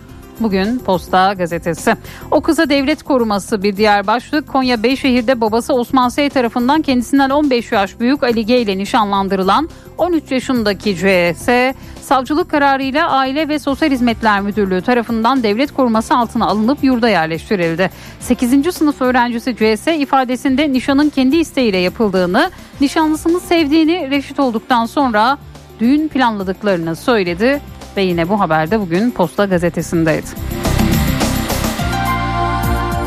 Bugün 0.41 0.79
Posta 0.79 1.33
gazetesi. 1.33 1.97
O 2.31 2.41
kıza 2.41 2.69
devlet 2.69 3.03
koruması 3.03 3.63
bir 3.63 3.77
diğer 3.77 4.07
başlık. 4.07 4.49
Konya 4.49 4.83
Beyşehir'de 4.83 5.41
babası 5.41 5.75
Osman 5.75 6.09
Sey 6.09 6.29
tarafından 6.29 6.83
kendisinden 6.83 7.31
15 7.31 7.73
yaş 7.73 8.01
büyük 8.01 8.23
Ali 8.23 8.47
G 8.47 8.61
ile 8.61 8.79
nişanlandırılan 8.79 9.69
13 9.99 10.31
yaşındaki 10.31 10.97
CS 10.97 11.49
savcılık 12.07 12.51
kararıyla 12.51 13.09
Aile 13.09 13.49
ve 13.49 13.59
Sosyal 13.59 13.91
Hizmetler 13.91 14.41
Müdürlüğü 14.41 14.83
tarafından 14.83 15.43
devlet 15.43 15.75
koruması 15.75 16.15
altına 16.15 16.47
alınıp 16.47 16.85
yurda 16.85 17.09
yerleştirildi. 17.09 17.91
8. 18.21 18.75
sınıf 18.75 19.03
öğrencisi 19.03 19.57
CS 19.57 19.87
ifadesinde 19.87 20.73
nişanın 20.73 21.11
kendi 21.11 21.37
isteğiyle 21.37 21.79
yapıldığını, 21.79 22.51
nişanlısını 22.81 23.41
sevdiğini 23.41 24.11
reşit 24.11 24.41
olduktan 24.41 24.87
sonra 24.87 25.39
düğün 25.81 26.09
planladıklarını 26.09 26.97
söyledi 26.97 27.61
ve 27.97 28.03
yine 28.03 28.29
bu 28.29 28.41
haberde 28.41 28.81
bugün 28.81 29.11
Posta 29.11 29.45
gazetesindeydi. 29.45 30.66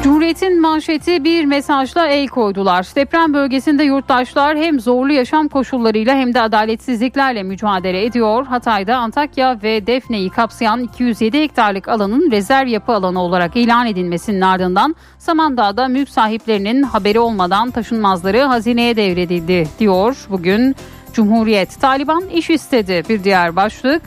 Cumhuriyet'in 0.04 0.62
manşeti 0.62 1.24
bir 1.24 1.45
mesajla 1.45 2.08
el 2.08 2.28
koydular. 2.28 2.88
Deprem 2.95 3.34
bölgesinde 3.34 3.84
yurttaşlar 3.84 4.58
hem 4.58 4.80
zorlu 4.80 5.14
yaşam 5.14 5.47
koşullarıyla 5.47 6.16
hem 6.16 6.34
de 6.34 6.41
adaletsizliklerle 6.41 7.43
mücadele 7.43 8.06
ediyor. 8.06 8.45
Hatay'da 8.45 8.97
Antakya 8.97 9.60
ve 9.64 9.88
Defne'yi 9.88 10.30
kapsayan 10.30 10.84
207 10.84 11.39
hektarlık 11.39 11.88
alanın 11.88 12.32
rezerv 12.32 12.68
yapı 12.68 12.91
alanı 12.91 13.22
olarak 13.22 13.56
ilan 13.56 13.88
edilmesinin 13.88 14.41
ardından 14.41 14.95
Samandağ'da 15.18 15.88
mülk 15.88 16.10
sahiplerinin 16.10 16.84
haberi 16.84 17.20
olmadan 17.20 17.72
taşınmazları 17.72 18.41
hazineye 18.41 18.95
devredildi 18.95 19.68
diyor 19.80 20.26
bugün 20.30 20.76
Cumhuriyet. 21.14 21.82
Taliban 21.82 22.24
iş 22.34 22.50
istedi 22.50 23.04
bir 23.10 23.24
diğer 23.24 23.56
başlık. 23.56 24.02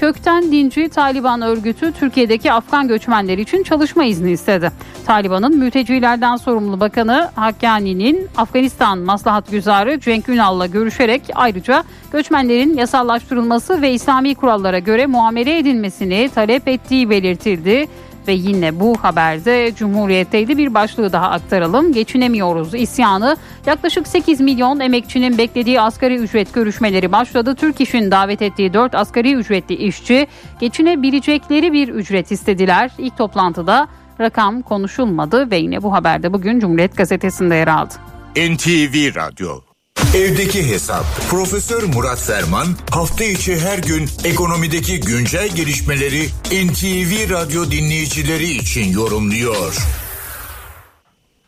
Kökten 0.00 0.52
dinci 0.52 0.88
Taliban 0.88 1.42
örgütü 1.42 1.92
Türkiye'deki 1.92 2.52
Afgan 2.52 2.88
göçmenler 2.88 3.38
için 3.38 3.62
çalışma 3.62 4.04
izni 4.04 4.30
istedi. 4.30 4.72
Taliban'ın 5.06 5.58
mültecilerden 5.58 6.36
sorumlu 6.36 6.80
bakanı 6.80 7.30
Hakkani'nin 7.34 8.28
Afganistan 8.36 8.98
Maslahat 8.98 9.50
Güzarı 9.50 10.00
Cenk 10.00 10.28
Ünal'la 10.28 10.66
görüşerek 10.66 11.22
ayrıca 11.34 11.84
göçmenlerin 12.12 12.76
yasallaştırılması 12.76 13.82
ve 13.82 13.92
İslami 13.92 14.34
kurallara 14.34 14.78
göre 14.78 15.06
muamele 15.06 15.58
edilmesini 15.58 16.30
talep 16.34 16.68
ettiği 16.68 17.10
belirtildi. 17.10 17.88
Ve 18.30 18.34
yine 18.34 18.80
bu 18.80 18.96
haberde 19.02 19.74
Cumhuriyet'teydi 19.74 20.58
bir 20.58 20.74
başlığı 20.74 21.12
daha 21.12 21.30
aktaralım. 21.30 21.92
Geçinemiyoruz 21.92 22.74
isyanı. 22.74 23.36
Yaklaşık 23.66 24.08
8 24.08 24.40
milyon 24.40 24.80
emekçinin 24.80 25.38
beklediği 25.38 25.80
asgari 25.80 26.16
ücret 26.16 26.54
görüşmeleri 26.54 27.12
başladı. 27.12 27.54
Türk 27.54 27.80
İş'in 27.80 28.10
davet 28.10 28.42
ettiği 28.42 28.72
4 28.72 28.94
asgari 28.94 29.34
ücretli 29.34 29.74
işçi 29.74 30.26
geçinebilecekleri 30.60 31.72
bir 31.72 31.88
ücret 31.88 32.32
istediler. 32.32 32.90
İlk 32.98 33.18
toplantıda 33.18 33.88
rakam 34.20 34.62
konuşulmadı 34.62 35.50
ve 35.50 35.56
yine 35.56 35.82
bu 35.82 35.92
haberde 35.92 36.32
bugün 36.32 36.60
Cumhuriyet 36.60 36.96
Gazetesi'nde 36.96 37.54
yer 37.54 37.68
aldı. 37.68 37.94
NTV 38.36 39.14
Radyo 39.14 39.69
Evdeki 39.98 40.58
Hesap 40.72 41.04
Profesör 41.30 41.82
Murat 41.94 42.20
Ferman 42.28 42.68
hafta 42.96 43.24
içi 43.24 43.52
her 43.66 43.78
gün 43.90 44.04
ekonomideki 44.30 44.94
güncel 45.10 45.48
gelişmeleri 45.58 46.22
NTV 46.66 47.12
Radyo 47.34 47.60
dinleyicileri 47.74 48.48
için 48.62 48.86
yorumluyor. 49.00 49.72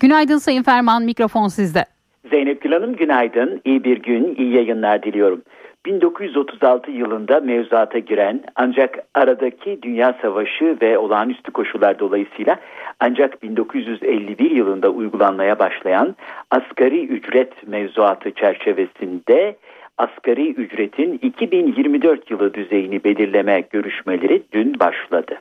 Günaydın 0.01 0.38
Sayın 0.38 0.62
Ferman 0.62 1.03
mikrofon 1.03 1.49
sizde. 1.49 1.84
Zeynep 2.30 2.61
Gül 2.62 2.72
Hanım 2.72 2.97
günaydın. 2.97 3.61
İyi 3.64 3.84
bir 3.84 4.03
gün, 4.03 4.34
iyi 4.38 4.55
yayınlar 4.55 5.03
diliyorum. 5.03 5.43
1936 5.86 6.90
yılında 6.90 7.40
mevzuata 7.40 7.99
giren 7.99 8.45
ancak 8.57 8.99
aradaki 9.14 9.78
Dünya 9.82 10.18
Savaşı 10.22 10.76
ve 10.82 10.99
olağanüstü 10.99 11.53
koşullar 11.53 11.99
dolayısıyla 11.99 12.61
ancak 13.05 13.42
1951 13.42 14.50
yılında 14.50 14.88
uygulanmaya 14.88 15.59
başlayan 15.59 16.16
asgari 16.50 17.07
ücret 17.07 17.68
mevzuatı 17.68 18.30
çerçevesinde 18.30 19.57
asgari 19.98 20.50
ücretin 20.50 21.18
2024 21.22 22.30
yılı 22.30 22.55
düzeyini 22.55 23.05
belirleme 23.05 23.61
görüşmeleri 23.61 24.42
dün 24.53 24.80
başladı. 24.80 25.38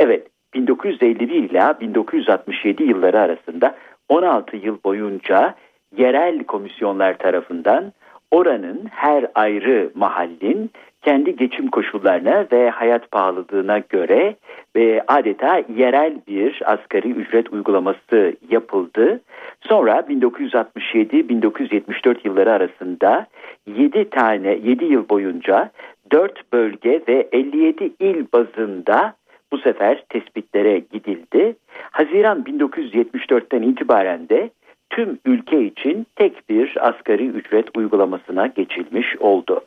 Evet 0.00 0.26
1951 0.54 1.28
ile 1.28 1.74
1967 1.80 2.82
yılları 2.82 3.20
arasında 3.20 3.76
16 4.08 4.56
yıl 4.56 4.78
boyunca 4.84 5.54
yerel 5.96 6.44
komisyonlar 6.44 7.18
tarafından 7.18 7.92
oranın 8.30 8.86
her 8.90 9.26
ayrı 9.34 9.90
mahallin 9.94 10.70
kendi 11.02 11.36
geçim 11.36 11.68
koşullarına 11.68 12.46
ve 12.52 12.70
hayat 12.70 13.10
pahalılığına 13.10 13.78
göre 13.78 14.36
ve 14.76 15.02
adeta 15.08 15.62
yerel 15.76 16.14
bir 16.28 16.62
asgari 16.64 17.10
ücret 17.10 17.52
uygulaması 17.52 18.36
yapıldı. 18.50 19.20
Sonra 19.60 20.00
1967-1974 20.00 22.16
yılları 22.24 22.52
arasında 22.52 23.26
7 23.66 24.10
tane 24.10 24.58
7 24.64 24.84
yıl 24.84 25.08
boyunca 25.08 25.70
4 26.12 26.52
bölge 26.52 27.02
ve 27.08 27.28
57 27.32 27.92
il 28.00 28.26
bazında 28.32 29.14
bu 29.52 29.58
sefer 29.58 30.04
tespitlere 30.08 30.78
gidildi. 30.78 31.56
Haziran 31.90 32.42
1974'ten 32.42 33.62
itibaren 33.62 34.28
de 34.28 34.50
tüm 34.90 35.18
ülke 35.24 35.62
için 35.62 36.06
tek 36.16 36.48
bir 36.48 36.88
asgari 36.88 37.26
ücret 37.26 37.76
uygulamasına 37.76 38.46
geçilmiş 38.46 39.16
oldu. 39.16 39.60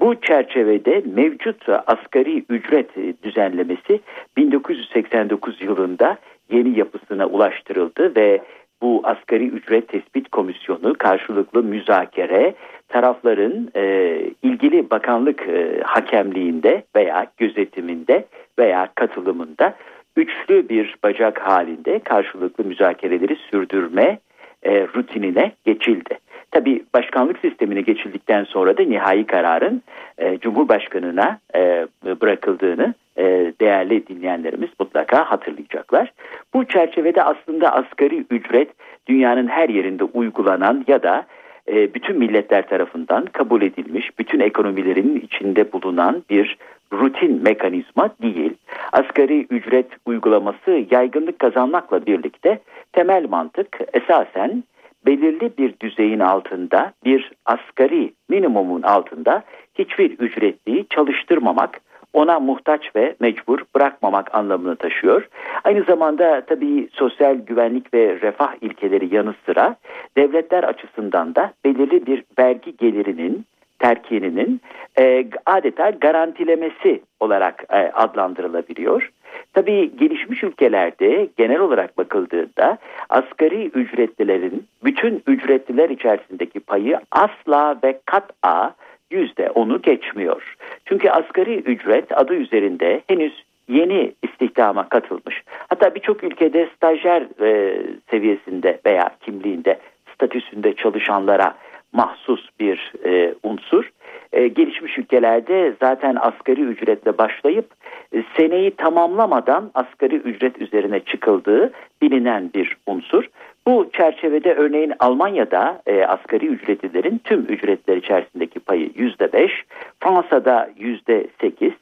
Bu 0.00 0.20
çerçevede 0.20 1.02
mevcut 1.14 1.68
asgari 1.68 2.44
ücret 2.48 2.90
düzenlemesi 3.22 4.00
1989 4.36 5.62
yılında 5.62 6.18
yeni 6.50 6.78
yapısına 6.78 7.26
ulaştırıldı 7.26 8.16
ve 8.16 8.40
bu 8.82 9.00
asgari 9.04 9.46
ücret 9.46 9.88
tespit 9.88 10.28
komisyonu 10.28 10.94
karşılıklı 10.98 11.62
müzakere 11.62 12.54
tarafların 12.88 13.68
e, 13.76 14.16
ilgili 14.42 14.90
bakanlık 14.90 15.48
e, 15.48 15.80
hakemliğinde 15.84 16.82
veya 16.96 17.26
gözetiminde 17.38 18.24
veya 18.58 18.88
katılımında 18.94 19.74
üçlü 20.16 20.68
bir 20.68 20.96
bacak 21.04 21.38
halinde 21.38 21.98
karşılıklı 21.98 22.64
müzakereleri 22.64 23.36
sürdürme 23.50 24.18
e, 24.62 24.86
rutinine 24.96 25.52
geçildi. 25.64 26.18
Tabi 26.50 26.84
başkanlık 26.94 27.38
sistemine 27.38 27.80
geçildikten 27.80 28.44
sonra 28.44 28.76
da 28.78 28.82
nihai 28.82 29.26
kararın 29.26 29.82
e, 30.18 30.38
Cumhurbaşkanı'na 30.38 31.38
e, 31.54 31.86
bırakıldığını 32.20 32.94
e, 33.16 33.52
değerli 33.60 34.06
dinleyenlerimiz 34.06 34.70
mutlaka 34.80 35.24
hatırlayacaklar. 35.24 36.12
Bu 36.54 36.64
çerçevede 36.64 37.22
aslında 37.22 37.72
asgari 37.72 38.24
ücret 38.30 38.68
dünyanın 39.08 39.46
her 39.46 39.68
yerinde 39.68 40.04
uygulanan 40.04 40.84
ya 40.88 41.02
da 41.02 41.26
e, 41.68 41.94
bütün 41.94 42.18
milletler 42.18 42.68
tarafından 42.68 43.26
kabul 43.26 43.62
edilmiş, 43.62 44.18
bütün 44.18 44.40
ekonomilerin 44.40 45.20
içinde 45.20 45.72
bulunan 45.72 46.24
bir 46.30 46.58
rutin 46.92 47.42
mekanizma 47.42 48.10
değil. 48.22 48.54
Asgari 48.92 49.46
ücret 49.50 49.86
uygulaması 50.06 50.86
yaygınlık 50.90 51.38
kazanmakla 51.38 52.06
birlikte 52.06 52.60
temel 52.92 53.28
mantık 53.28 53.78
esasen 53.92 54.64
belirli 55.06 55.50
bir 55.58 55.74
düzeyin 55.80 56.20
altında 56.20 56.92
bir 57.04 57.32
asgari 57.46 58.12
minimumun 58.28 58.82
altında 58.82 59.42
hiçbir 59.74 60.10
ücretliyi 60.18 60.86
çalıştırmamak 60.90 61.80
ona 62.12 62.40
muhtaç 62.40 62.96
ve 62.96 63.14
mecbur 63.20 63.58
bırakmamak 63.74 64.34
anlamını 64.34 64.76
taşıyor. 64.76 65.28
Aynı 65.64 65.82
zamanda 65.82 66.40
tabii 66.46 66.88
sosyal 66.92 67.34
güvenlik 67.34 67.94
ve 67.94 68.20
refah 68.20 68.54
ilkeleri 68.60 69.14
yanı 69.14 69.34
sıra 69.46 69.76
devletler 70.16 70.64
açısından 70.64 71.34
da 71.34 71.52
belirli 71.64 72.06
bir 72.06 72.24
vergi 72.38 72.76
gelirinin 72.76 73.44
terkininin 73.80 74.60
e, 74.98 75.26
adeta 75.46 75.90
garantilemesi 75.90 77.02
olarak 77.20 77.64
e, 77.70 77.76
adlandırılabiliyor. 77.76 79.10
Tabii 79.52 79.96
gelişmiş 79.96 80.42
ülkelerde 80.42 81.28
genel 81.36 81.60
olarak 81.60 81.98
bakıldığında 81.98 82.78
asgari 83.08 83.66
ücretlilerin 83.66 84.66
bütün 84.84 85.22
ücretliler 85.26 85.90
içerisindeki 85.90 86.60
payı 86.60 87.00
asla 87.12 87.78
ve 87.84 88.00
kat'a 88.04 88.74
yüzde 89.10 89.50
onu 89.50 89.82
geçmiyor. 89.82 90.56
Çünkü 90.84 91.10
asgari 91.10 91.54
ücret 91.56 92.18
adı 92.18 92.34
üzerinde 92.34 93.02
henüz 93.06 93.44
yeni 93.68 94.12
istihdama 94.22 94.88
katılmış. 94.88 95.42
Hatta 95.68 95.94
birçok 95.94 96.24
ülkede 96.24 96.68
stajyer 96.76 97.22
e, 97.40 97.82
seviyesinde 98.10 98.80
veya 98.86 99.10
kimliğinde 99.20 99.78
statüsünde 100.14 100.74
çalışanlara 100.74 101.54
mahsus 101.92 102.48
bir 102.60 102.92
e, 103.04 103.34
unsur. 103.42 103.90
E, 104.32 104.48
gelişmiş 104.48 104.98
ülkelerde 104.98 105.74
zaten 105.80 106.16
asgari 106.20 106.60
ücretle 106.60 107.18
başlayıp 107.18 107.66
e, 108.14 108.22
seneyi 108.36 108.70
tamamlamadan 108.70 109.70
asgari 109.74 110.16
ücret 110.16 110.62
üzerine 110.62 111.00
çıkıldığı 111.00 111.72
bilinen 112.02 112.50
bir 112.54 112.76
unsur. 112.86 113.24
Bu 113.66 113.90
çerçevede 113.92 114.54
örneğin 114.54 114.92
Almanya'da 114.98 115.82
e, 115.86 116.04
asgari 116.04 116.46
ücretlilerin 116.46 117.20
tüm 117.24 117.40
ücretler 117.48 117.96
içerisindeki 117.96 118.60
payı 118.60 118.90
yüzde 118.94 119.32
beş, 119.32 119.64
Fransa'da 120.00 120.70
yüzde 120.78 121.26
sekiz, 121.40 121.72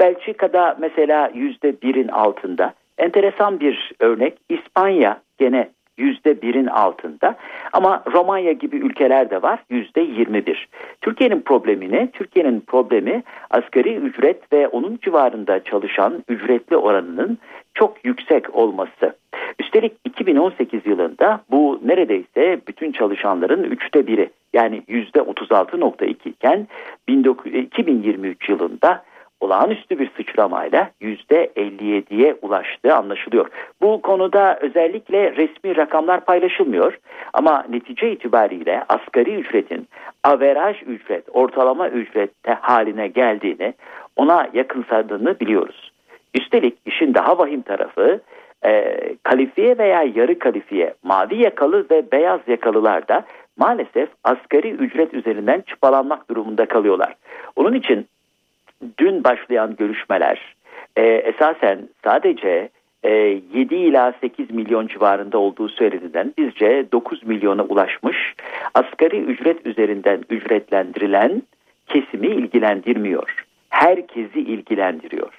Belçika'da 0.00 0.76
mesela 0.80 1.30
yüzde 1.34 1.82
birin 1.82 2.08
altında. 2.08 2.74
Enteresan 2.98 3.60
bir 3.60 3.92
örnek 4.00 4.38
İspanya 4.48 5.20
gene 5.38 5.68
yüzde 5.98 6.42
birin 6.42 6.66
altında 6.66 7.36
ama 7.72 8.02
Romanya 8.12 8.52
gibi 8.52 8.76
ülkeler 8.76 9.30
de 9.30 9.42
var 9.42 9.58
yüzde 9.70 10.00
yirmi 10.00 10.46
bir. 10.46 10.68
Türkiye'nin 11.00 11.40
problemi 11.40 11.92
ne? 11.92 12.10
Türkiye'nin 12.10 12.60
problemi 12.60 13.22
asgari 13.50 13.94
ücret 13.94 14.52
ve 14.52 14.68
onun 14.68 14.98
civarında 15.02 15.64
çalışan 15.64 16.24
ücretli 16.28 16.76
oranının 16.76 17.38
çok 17.74 18.04
yüksek 18.04 18.54
olması. 18.54 19.16
Üstelik 19.58 19.92
2018 20.04 20.86
yılında 20.86 21.40
bu 21.50 21.80
neredeyse 21.84 22.60
bütün 22.68 22.92
çalışanların 22.92 23.64
üçte 23.64 24.06
biri 24.06 24.30
yani 24.52 24.82
yüzde 24.88 25.18
36.2 25.18 26.28
iken 26.28 26.68
2023 27.08 28.48
yılında 28.48 29.04
olağanüstü 29.40 29.98
bir 29.98 30.10
sıçramayla 30.16 30.90
%57'ye 31.02 32.36
ulaştığı 32.42 32.94
anlaşılıyor. 32.94 33.48
Bu 33.82 34.02
konuda 34.02 34.58
özellikle 34.60 35.36
resmi 35.36 35.76
rakamlar 35.76 36.24
paylaşılmıyor 36.24 36.98
ama 37.32 37.64
netice 37.68 38.12
itibariyle 38.12 38.84
asgari 38.88 39.34
ücretin 39.34 39.88
averaj 40.24 40.82
ücret, 40.82 41.24
ortalama 41.32 41.88
ücret 41.88 42.30
haline 42.60 43.08
geldiğini, 43.08 43.74
ona 44.16 44.48
yakınsadığını 44.52 45.40
biliyoruz. 45.40 45.92
Üstelik 46.34 46.78
işin 46.86 47.14
daha 47.14 47.38
vahim 47.38 47.62
tarafı 47.62 48.20
e, 48.64 48.94
kalifiye 49.22 49.78
veya 49.78 50.02
yarı 50.02 50.38
kalifiye, 50.38 50.94
mavi 51.02 51.42
yakalı 51.42 51.86
ve 51.90 52.12
beyaz 52.12 52.40
yakalılar 52.46 53.08
da 53.08 53.24
maalesef 53.56 54.08
asgari 54.24 54.70
ücret 54.70 55.14
üzerinden 55.14 55.60
çıpalanmak 55.60 56.30
durumunda 56.30 56.66
kalıyorlar. 56.66 57.14
Onun 57.56 57.74
için 57.74 58.06
dün 58.98 59.24
başlayan 59.24 59.76
görüşmeler 59.76 60.56
e, 60.96 61.02
esasen 61.02 61.88
sadece 62.04 62.68
e, 63.02 63.10
7 63.54 63.74
ila 63.74 64.14
8 64.20 64.50
milyon 64.50 64.86
civarında 64.86 65.38
olduğu 65.38 65.68
söylenilen 65.68 66.34
bizce 66.38 66.86
9 66.92 67.22
milyona 67.26 67.62
ulaşmış 67.62 68.34
asgari 68.74 69.20
ücret 69.20 69.66
üzerinden 69.66 70.24
ücretlendirilen 70.30 71.42
kesimi 71.86 72.26
ilgilendirmiyor. 72.26 73.46
Herkesi 73.70 74.40
ilgilendiriyor. 74.40 75.32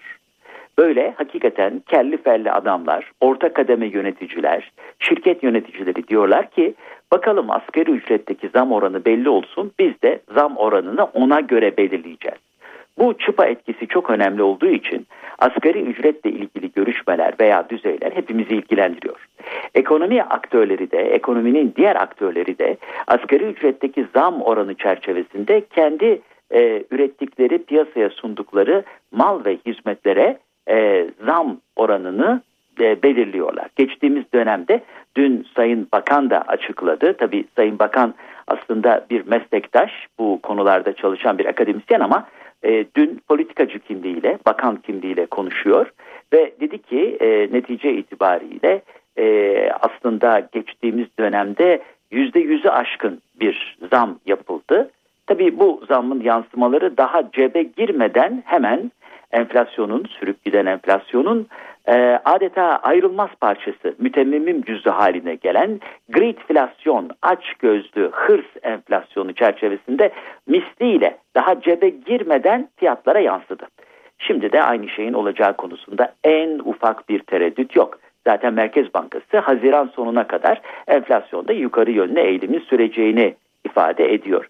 Böyle 0.78 1.14
hakikaten 1.18 1.82
kelli 1.88 2.18
felli 2.18 2.52
adamlar, 2.52 3.12
orta 3.22 3.54
kademe 3.54 3.88
yöneticiler, 3.88 4.72
şirket 5.00 5.44
yöneticileri 5.44 6.08
diyorlar 6.08 6.50
ki 6.50 6.74
bakalım 7.12 7.52
asgari 7.52 7.92
ücretteki 7.92 8.50
zam 8.50 8.72
oranı 8.72 9.06
belli 9.06 9.30
olsun 9.30 9.72
biz 9.80 10.02
de 10.02 10.20
zam 10.36 10.58
oranını 10.58 11.04
ona 11.04 11.40
göre 11.40 11.78
belirleyeceğiz. 11.78 12.38
Bu 12.98 13.18
çıpa 13.18 13.46
etkisi 13.46 13.88
çok 13.88 14.10
önemli 14.10 14.44
olduğu 14.44 14.70
için 14.70 15.08
asgari 15.40 15.82
ücretle 15.82 16.30
ilgili 16.30 16.72
görüşmeler 16.72 17.34
veya 17.40 17.70
düzeyler 17.70 18.12
hepimizi 18.12 18.56
ilgilendiriyor. 18.56 19.28
Ekonomi 19.76 20.24
aktörleri 20.24 20.92
de, 20.92 20.98
ekonominin 20.98 21.74
diğer 21.76 21.96
aktörleri 21.96 22.60
de 22.60 22.78
asgari 23.08 23.44
ücretteki 23.44 24.08
zam 24.16 24.42
oranı 24.42 24.74
çerçevesinde 24.74 25.62
kendi 25.70 26.22
e, 26.52 26.84
ürettikleri 26.92 27.64
piyasaya 27.64 28.10
sundukları 28.10 28.84
mal 29.12 29.46
ve 29.46 29.58
hizmetlere 29.66 30.38
e, 30.70 31.08
zam 31.26 31.58
oranını 31.76 32.42
e, 32.82 33.04
belirliyorlar. 33.04 33.68
Geçtiğimiz 33.76 34.24
dönemde 34.34 34.82
dün 35.16 35.48
Sayın 35.56 35.88
Bakan 35.94 36.30
da 36.30 36.42
açıkladı. 36.42 37.14
Tabii 37.18 37.46
Sayın 37.56 37.80
Bakan 37.80 38.14
aslında 38.48 39.06
bir 39.10 39.28
meslektaş, 39.28 39.92
bu 40.20 40.40
konularda 40.44 40.94
çalışan 40.94 41.38
bir 41.38 41.46
akademisyen 41.46 42.00
ama 42.00 42.28
e, 42.64 42.86
dün 42.96 43.22
politikacı 43.28 43.80
kimliğiyle, 43.80 44.40
bakan 44.46 44.76
kimliğiyle 44.76 45.26
konuşuyor 45.26 45.92
ve 46.34 46.54
dedi 46.60 46.82
ki 46.82 47.18
e, 47.20 47.28
netice 47.28 47.94
itibariyle 47.94 48.82
e, 49.18 49.70
aslında 49.82 50.48
geçtiğimiz 50.52 51.08
dönemde 51.20 51.82
yüzde 52.12 52.40
yüzü 52.40 52.70
aşkın 52.70 53.22
bir 53.40 53.78
zam 53.92 54.20
yapıldı. 54.26 54.92
Tabii 55.28 55.60
bu 55.60 55.82
zammın 55.88 56.22
yansımaları 56.22 56.98
daha 56.98 57.32
cebe 57.32 57.64
girmeden 57.64 58.44
hemen 58.46 58.92
enflasyonun, 59.32 60.06
sürüp 60.20 60.44
giden 60.46 60.66
enflasyonun 60.66 61.48
e, 61.88 62.20
adeta 62.26 62.64
ayrılmaz 62.64 63.30
parçası, 63.42 63.96
mütemmimim 64.00 64.62
cüzü 64.62 64.90
haline 64.90 65.36
gelen 65.36 65.80
greedflasyon, 66.10 67.10
aç 67.22 67.54
gözlü 67.60 68.10
hırs 68.12 68.46
enflasyonu 68.64 69.34
çerçevesinde 69.34 70.12
misliyle 70.48 71.18
daha 71.36 71.62
cebe 71.62 71.90
girmeden 71.90 72.70
fiyatlara 72.76 73.20
yansıdı. 73.20 73.68
Şimdi 74.20 74.52
de 74.52 74.64
aynı 74.64 74.90
şeyin 74.90 75.14
olacağı 75.14 75.58
konusunda 75.58 76.14
en 76.24 76.60
ufak 76.60 77.10
bir 77.10 77.20
tereddüt 77.20 77.76
yok. 77.76 78.00
Zaten 78.28 78.54
Merkez 78.54 78.94
Bankası 78.94 79.38
Haziran 79.38 79.92
sonuna 79.96 80.28
kadar 80.28 80.62
enflasyonda 80.88 81.54
yukarı 81.54 81.92
yönlü 81.92 82.20
eğilimin 82.20 82.60
süreceğini 82.60 83.36
ifade 83.66 84.14
ediyor. 84.14 84.50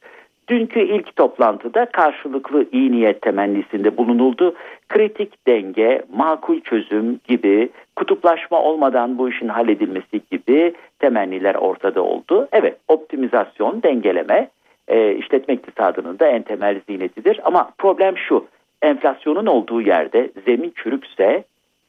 Dünkü 0.49 0.79
ilk 0.79 1.15
toplantıda 1.15 1.85
karşılıklı 1.85 2.65
iyi 2.71 2.91
niyet 2.91 3.21
temennisinde 3.21 3.97
bulunuldu. 3.97 4.55
Kritik 4.89 5.47
denge, 5.47 6.01
makul 6.15 6.61
çözüm 6.61 7.19
gibi 7.27 7.69
kutuplaşma 7.95 8.61
olmadan 8.61 9.17
bu 9.17 9.29
işin 9.29 9.47
halledilmesi 9.47 10.21
gibi 10.31 10.73
temenniler 10.99 11.55
ortada 11.55 12.01
oldu. 12.01 12.47
Evet 12.51 12.77
optimizasyon, 12.87 13.83
dengeleme 13.83 14.49
e, 14.87 15.15
işletme 15.15 15.53
iktisadının 15.53 16.19
da 16.19 16.27
en 16.27 16.41
temel 16.41 16.81
ziynetidir. 16.89 17.39
Ama 17.43 17.71
problem 17.77 18.17
şu 18.17 18.45
enflasyonun 18.81 19.45
olduğu 19.45 19.81
yerde 19.81 20.29
zemin 20.45 20.73
çürükse 20.75 21.43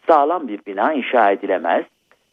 sağlam 0.06 0.48
bir 0.48 0.60
bina 0.66 0.92
inşa 0.92 1.30
edilemez 1.30 1.84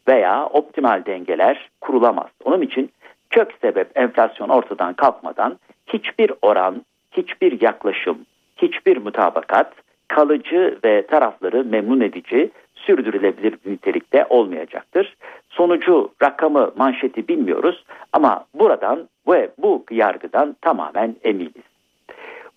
veya 0.08 0.46
optimal 0.46 1.04
dengeler 1.06 1.70
kurulamaz. 1.80 2.26
Onun 2.44 2.62
için 2.62 2.90
kök 3.30 3.52
sebep 3.60 3.98
enflasyon 3.98 4.48
ortadan 4.48 4.94
kalkmadan 4.94 5.58
hiçbir 5.86 6.32
oran, 6.42 6.82
hiçbir 7.12 7.60
yaklaşım, 7.60 8.18
hiçbir 8.56 8.96
mutabakat 8.96 9.72
kalıcı 10.08 10.78
ve 10.84 11.06
tarafları 11.06 11.64
memnun 11.64 12.00
edici, 12.00 12.50
sürdürülebilir 12.74 13.56
bir 13.64 13.70
nitelikte 13.70 14.26
olmayacaktır. 14.28 15.16
Sonucu, 15.48 16.12
rakamı, 16.22 16.72
manşeti 16.76 17.28
bilmiyoruz 17.28 17.84
ama 18.12 18.44
buradan 18.54 19.08
ve 19.28 19.50
bu 19.58 19.84
yargıdan 19.90 20.56
tamamen 20.60 21.16
eminiz. 21.24 21.66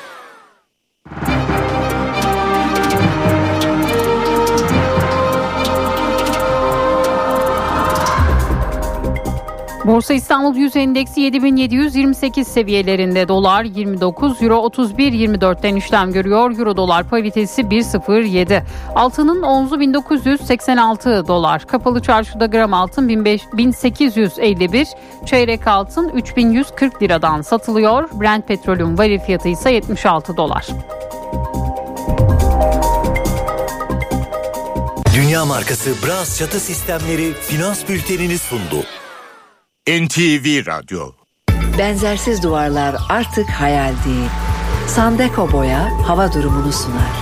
Borsa 9.89 10.15
İstanbul 10.15 10.57
Yüz 10.57 10.77
Endeksi 10.77 11.21
7728 11.21 12.49
seviyelerinde 12.49 13.29
dolar 13.29 13.65
29 13.65 14.43
euro 14.43 14.57
31 14.57 15.13
24'ten 15.13 15.77
işlem 15.77 16.13
görüyor. 16.13 16.59
Euro 16.59 16.77
dolar 16.77 17.09
paritesi 17.09 17.63
1.07. 17.63 18.63
Altının 18.95 19.43
onzu 19.43 19.81
1986 19.81 21.29
dolar. 21.29 21.67
Kapalı 21.67 22.03
çarşıda 22.03 22.47
gram 22.47 22.75
altın 22.75 23.09
1851, 23.09 24.89
çeyrek 25.27 25.67
altın 25.67 26.09
3140 26.09 27.03
liradan 27.03 27.43
satılıyor. 27.43 28.09
Brent 28.21 28.49
petrolün 28.49 28.99
varil 28.99 29.19
fiyatı 29.19 29.49
ise 29.49 29.71
76 29.71 30.37
dolar. 30.37 30.67
Dünya 35.15 35.45
markası 35.45 35.91
Bras 36.07 36.39
çatı 36.39 36.61
sistemleri 36.61 37.33
finans 37.33 37.89
bültenini 37.89 38.39
sundu. 38.39 38.85
NTV 39.89 40.67
Radyo 40.67 41.13
Benzersiz 41.79 42.43
duvarlar 42.43 42.97
artık 43.09 43.51
hayal 43.51 43.93
değil. 44.07 44.31
Sandeko 44.87 45.53
Boya 45.53 46.09
hava 46.09 46.33
durumunu 46.33 46.73
sunar. 46.73 47.13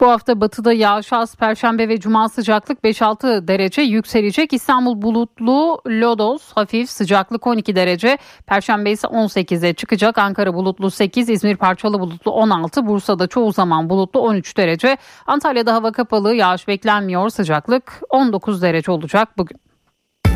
Bu 0.00 0.08
hafta 0.08 0.40
batıda 0.40 0.72
yağış 0.72 1.12
az, 1.12 1.36
perşembe 1.36 1.88
ve 1.88 2.00
cuma 2.00 2.28
sıcaklık 2.28 2.84
5-6 2.84 3.48
derece 3.48 3.82
yükselecek. 3.82 4.52
İstanbul 4.52 5.02
bulutlu, 5.02 5.82
Lodos 5.86 6.52
hafif 6.52 6.90
sıcaklık 6.90 7.46
12 7.46 7.76
derece. 7.76 8.18
Perşembe 8.46 8.90
ise 8.90 9.06
18'e 9.06 9.74
çıkacak. 9.74 10.18
Ankara 10.18 10.54
bulutlu 10.54 10.90
8, 10.90 11.28
İzmir 11.28 11.56
parçalı 11.56 12.00
bulutlu 12.00 12.30
16, 12.30 12.86
Bursa'da 12.86 13.26
çoğu 13.26 13.52
zaman 13.52 13.90
bulutlu 13.90 14.20
13 14.20 14.56
derece. 14.56 14.96
Antalya'da 15.26 15.74
hava 15.74 15.92
kapalı, 15.92 16.34
yağış 16.34 16.68
beklenmiyor. 16.68 17.28
Sıcaklık 17.30 18.00
19 18.10 18.62
derece 18.62 18.90
olacak 18.90 19.38
bugün. 19.38 19.67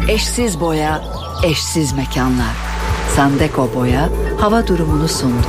Eşsiz 0.09 0.61
boya, 0.61 1.03
eşsiz 1.43 1.93
mekanlar. 1.93 2.55
Sandeko 3.17 3.75
Boya 3.75 4.09
hava 4.41 4.67
durumunu 4.67 5.09
sundu. 5.09 5.47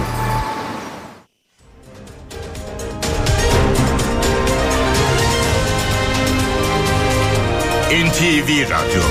NTV 7.91 8.69
Radyo 8.69 9.03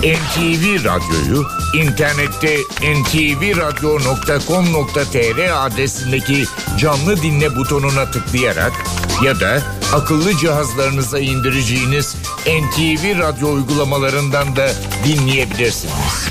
NTV 0.00 0.84
Radyo'yu 0.84 1.46
internette 1.74 2.58
ntvradio.com.tr 2.82 5.66
adresindeki 5.66 6.44
canlı 6.78 7.22
dinle 7.22 7.56
butonuna 7.56 8.10
tıklayarak 8.10 8.72
ya 9.24 9.40
da 9.40 9.62
akıllı 9.92 10.36
cihazlarınıza 10.36 11.18
indireceğiniz 11.18 12.16
NTV 12.46 13.18
Radyo 13.18 13.52
uygulamalarından 13.52 14.56
da 14.56 14.72
dinleyebilirsiniz. 15.04 16.30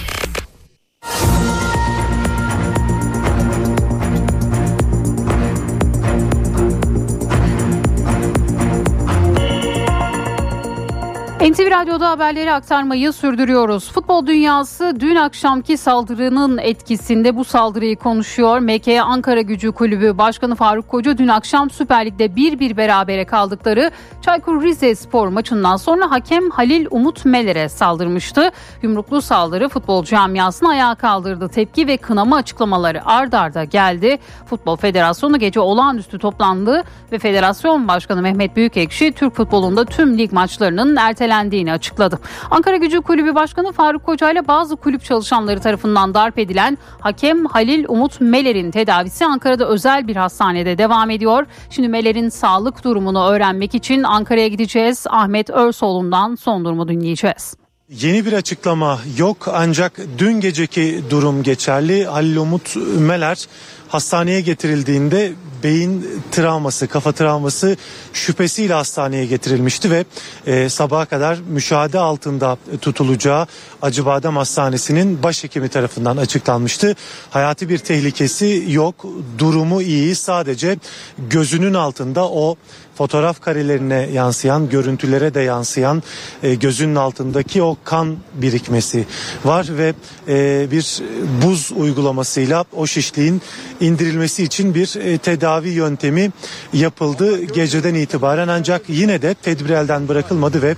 NTV 11.39 11.71
Radyo'da 11.71 12.09
haberleri 12.09 12.53
aktarmayı 12.53 13.13
sürdürüyoruz. 13.13 13.91
Futbol 13.91 14.27
dünyası 14.27 14.93
dün 14.99 15.15
akşamki 15.15 15.77
saldırının 15.77 16.57
etkisinde 16.57 17.35
bu 17.35 17.43
saldırıyı 17.43 17.95
konuşuyor. 17.95 18.59
MK 18.59 18.87
Ankara 18.87 19.41
Gücü 19.41 19.71
Kulübü 19.71 20.17
Başkanı 20.17 20.55
Faruk 20.55 20.87
Koca 20.87 21.17
dün 21.17 21.27
akşam 21.27 21.69
Süper 21.69 22.05
Lig'de 22.05 22.25
1-1 22.25 22.77
berabere 22.77 23.25
kaldıkları 23.25 23.91
Çaykur 24.21 24.63
Rizespor 24.63 25.27
maçından 25.27 25.77
sonra 25.77 26.11
hakem 26.11 26.49
Halil 26.49 26.87
Umut 26.91 27.25
Meler'e 27.25 27.69
saldırmıştı. 27.69 28.51
Yumruklu 28.81 29.21
saldırı 29.21 29.69
futbol 29.69 30.03
camiasını 30.03 30.69
ayağa 30.69 30.95
kaldırdı. 30.95 31.49
Tepki 31.49 31.87
ve 31.87 31.97
kınama 31.97 32.35
açıklamaları 32.35 33.05
ard 33.05 33.33
arda 33.33 33.63
geldi. 33.63 34.17
Futbol 34.45 34.75
Federasyonu 34.75 35.39
gece 35.39 35.59
olağanüstü 35.59 36.19
toplandı 36.19 36.83
ve 37.11 37.19
Federasyon 37.19 37.87
Başkanı 37.87 38.21
Mehmet 38.21 38.55
Büyükekşi 38.55 39.11
Türk 39.11 39.35
futbolunda 39.35 39.85
tüm 39.85 40.17
lig 40.17 40.31
maçlarının 40.33 40.95
ertelendiğini 41.29 41.71
açıkladı. 41.71 42.19
Ankara 42.51 42.77
Gücü 42.77 43.01
Kulübü 43.01 43.35
Başkanı 43.35 43.71
Faruk 43.71 44.05
Koca 44.05 44.31
ile 44.31 44.47
bazı 44.47 44.75
kulüp 44.75 45.03
çalışanları 45.03 45.59
tarafından 45.59 46.13
darp 46.13 46.39
edilen 46.39 46.77
hakem 46.99 47.45
Halil 47.45 47.85
Umut 47.87 48.21
Meler'in 48.21 48.71
tedavisi 48.71 49.25
Ankara'da 49.25 49.67
özel 49.67 50.07
bir 50.07 50.15
hastanede 50.15 50.77
devam 50.77 51.09
ediyor. 51.09 51.45
Şimdi 51.69 51.87
Meler'in 51.87 52.29
sağlık 52.29 52.83
durumunu 52.83 53.29
öğrenmek 53.29 53.75
için 53.75 54.03
Ankara'ya 54.03 54.47
gideceğiz. 54.47 55.05
Ahmet 55.09 55.49
Örsoğlu'ndan 55.49 56.35
son 56.35 56.65
durumu 56.65 56.87
dinleyeceğiz. 56.87 57.55
Yeni 57.89 58.25
bir 58.25 58.33
açıklama 58.33 58.99
yok 59.17 59.47
ancak 59.53 59.99
dün 60.17 60.39
geceki 60.39 61.03
durum 61.09 61.43
geçerli. 61.43 62.05
Halil 62.05 62.37
Umut 62.37 62.75
Meler 62.99 63.47
hastaneye 63.89 64.41
getirildiğinde 64.41 65.33
beyin 65.63 66.21
travması, 66.31 66.87
kafa 66.87 67.11
travması 67.11 67.77
şüphesiyle 68.13 68.73
hastaneye 68.73 69.25
getirilmişti 69.25 69.91
ve 69.91 70.05
e, 70.47 70.69
sabaha 70.69 71.05
kadar 71.05 71.37
müşahede 71.49 71.99
altında 71.99 72.57
tutulacağı 72.81 73.47
Acıbadem 73.81 74.37
Hastanesi'nin 74.37 75.23
başhekimi 75.23 75.69
tarafından 75.69 76.17
açıklanmıştı. 76.17 76.95
Hayati 77.29 77.69
bir 77.69 77.77
tehlikesi 77.77 78.65
yok, 78.67 79.05
durumu 79.37 79.81
iyi. 79.81 80.15
Sadece 80.15 80.77
gözünün 81.17 81.73
altında 81.73 82.29
o 82.29 82.55
fotoğraf 82.99 83.41
karelerine 83.41 84.09
yansıyan, 84.13 84.69
görüntülere 84.69 85.33
de 85.33 85.41
yansıyan 85.41 86.03
e, 86.43 86.55
gözünün 86.55 86.95
altındaki 86.95 87.63
o 87.63 87.77
kan 87.83 88.17
birikmesi 88.33 89.05
var 89.45 89.67
ve 89.69 89.93
e, 90.27 90.67
bir 90.71 91.01
buz 91.45 91.71
uygulamasıyla 91.75 92.65
o 92.75 92.87
şişliğin 92.87 93.41
indirilmesi 93.81 94.43
için 94.43 94.75
bir 94.75 94.95
e, 94.95 95.17
tedavi 95.17 95.69
yöntemi 95.69 96.31
yapıldı 96.73 97.43
geceden 97.43 97.93
itibaren 97.93 98.47
ancak 98.47 98.81
yine 98.87 99.21
de 99.21 99.33
tedbir 99.33 99.69
elden 99.69 100.07
bırakılmadı 100.07 100.61
ve 100.61 100.75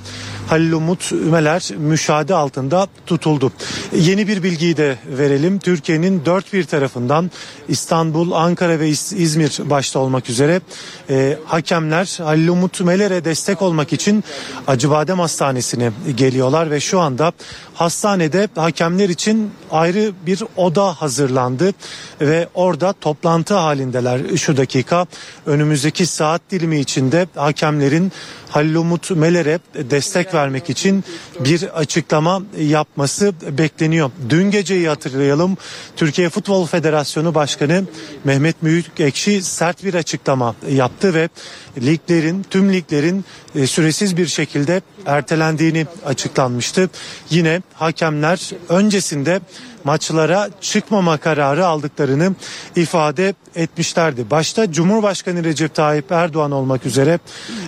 Halil 0.48 0.72
Umut 0.72 1.12
Ümeler 1.12 1.70
müşahede 1.78 2.36
altında 2.36 2.88
tutuldu. 3.06 3.52
Yeni 3.96 4.28
bir 4.28 4.44
bilgiyi 4.44 4.78
de 4.78 4.98
verelim. 5.18 5.60
Türkiye'nin 5.60 6.26
dört 6.26 6.54
bir 6.54 6.64
tarafından 6.64 7.32
İstanbul, 7.68 8.32
Ankara 8.32 8.80
ve 8.80 8.90
İzmir 8.90 9.60
başta 9.60 10.00
olmak 10.00 10.30
üzere 10.30 10.62
e, 11.12 11.38
hakemler 11.46 12.18
Halil 12.24 12.48
Umut 12.48 12.82
Ümeler'e 12.82 13.26
destek 13.26 13.62
olmak 13.62 13.94
için 13.94 14.24
Acıbadem 14.68 15.20
Hastanesi'ne 15.20 15.92
geliyorlar 16.16 16.72
ve 16.72 16.80
şu 16.80 17.00
anda 17.00 17.32
hastanede 17.74 18.48
hakemler 18.56 19.10
için 19.10 19.52
ayrı 19.72 20.12
bir 20.26 20.44
oda 20.58 20.94
hazırlandı 20.94 21.74
ve 22.22 22.48
orada 22.54 22.94
toplantı 22.94 23.54
halindeler 23.54 24.38
şu 24.38 24.58
dakika. 24.58 25.06
Önümüzdeki 25.46 26.06
saat 26.06 26.42
dilimi 26.52 26.80
içinde 26.80 27.28
hakemlerin 27.36 28.12
Halil 28.52 28.76
Umut 28.76 29.12
Meler'e 29.12 29.60
destek 29.76 30.34
vermek 30.34 30.70
için 30.70 31.04
bir 31.40 31.80
açıklama 31.80 32.44
yapması 32.60 33.34
bekleniyor. 33.50 34.12
Dün 34.30 34.52
geceyi 34.52 34.88
hatırlayalım. 34.88 35.58
Türkiye 35.96 36.30
Futbol 36.30 36.66
Federasyonu 36.66 37.36
Başkanı 37.36 37.84
Mehmet 38.24 38.64
Büyükekşi 38.64 39.42
sert 39.42 39.84
bir 39.84 39.94
açıklama 39.94 40.56
yaptı 40.70 41.14
ve 41.14 41.30
liglerin 41.82 42.46
tüm 42.50 42.74
liglerin 42.74 43.26
e, 43.56 43.68
süresiz 43.68 44.18
bir 44.18 44.28
şekilde 44.28 44.82
ertelendiğini 45.06 45.86
açıklanmıştı. 46.06 46.90
Yine 47.30 47.62
hakemler 47.74 48.50
öncesinde 48.70 49.42
maçlara 49.84 50.50
çıkmama 50.62 51.18
kararı 51.18 51.66
aldıklarını 51.66 52.36
ifade 52.76 53.34
etmişlerdi. 53.56 54.30
Başta 54.32 54.72
Cumhurbaşkanı 54.72 55.44
Recep 55.44 55.76
Tayyip 55.76 56.12
Erdoğan 56.12 56.52
olmak 56.52 56.86
üzere 56.86 57.20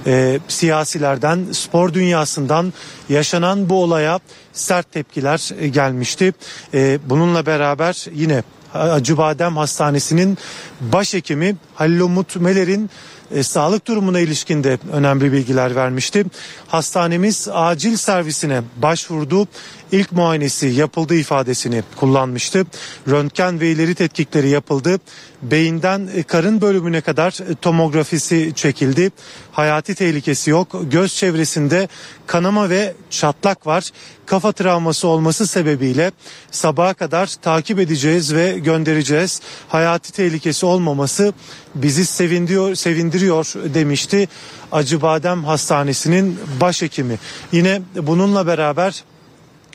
e, 0.07 0.39
siyasilerden, 0.47 1.45
spor 1.51 1.93
dünyasından 1.93 2.73
yaşanan 3.09 3.69
bu 3.69 3.83
olaya 3.83 4.19
sert 4.53 4.91
tepkiler 4.91 5.49
e, 5.59 5.67
gelmişti. 5.67 6.33
E, 6.73 6.99
bununla 7.05 7.45
beraber 7.45 8.05
yine 8.13 8.43
Acıbadem 8.73 9.57
Hastanesi'nin 9.57 10.37
başhekimi 10.81 11.55
Halil 11.75 11.99
Umut 11.99 12.35
Meler'in 12.35 12.89
e, 13.31 13.43
sağlık 13.43 13.87
durumuna 13.87 14.19
ilişkin 14.19 14.63
de 14.63 14.77
önemli 14.91 15.31
bilgiler 15.31 15.75
vermişti. 15.75 16.25
Hastanemiz 16.67 17.47
acil 17.51 17.97
servisine 17.97 18.61
başvurdu. 18.77 19.47
İlk 19.93 20.11
muayenesi 20.11 20.67
yapıldı 20.67 21.15
ifadesini 21.15 21.83
kullanmıştı. 21.95 22.65
Röntgen 23.09 23.59
ve 23.59 23.71
ileri 23.71 23.95
tetkikleri 23.95 24.49
yapıldı. 24.49 24.99
Beyinden 25.41 26.09
e, 26.15 26.23
karın 26.23 26.61
bölümüne 26.61 27.01
kadar 27.01 27.31
e, 27.31 27.55
tomografisi 27.55 28.51
çekildi. 28.55 29.11
Hayati 29.51 29.95
tehlikesi 29.95 30.49
yok. 30.49 30.67
Göz 30.91 31.15
çevresinde 31.15 31.87
kanama 32.27 32.69
ve 32.69 32.93
çatlak 33.09 33.67
var. 33.67 33.89
Kafa 34.25 34.51
travması 34.51 35.07
olması 35.07 35.47
sebebiyle 35.47 36.11
sabaha 36.51 36.93
kadar 36.93 37.35
takip 37.41 37.79
edeceğiz 37.79 38.33
ve 38.33 38.59
göndereceğiz. 38.59 39.41
Hayati 39.67 40.11
tehlikesi 40.13 40.65
olmaması 40.65 41.33
bizi 41.75 42.05
sevindiriyor, 42.05 42.75
sevindiriyor 42.75 43.53
demişti 43.73 44.27
Acıbadem 44.71 45.43
Hastanesi'nin 45.43 46.39
başhekimi. 46.61 47.19
Yine 47.51 47.81
bununla 47.95 48.47
beraber 48.47 49.03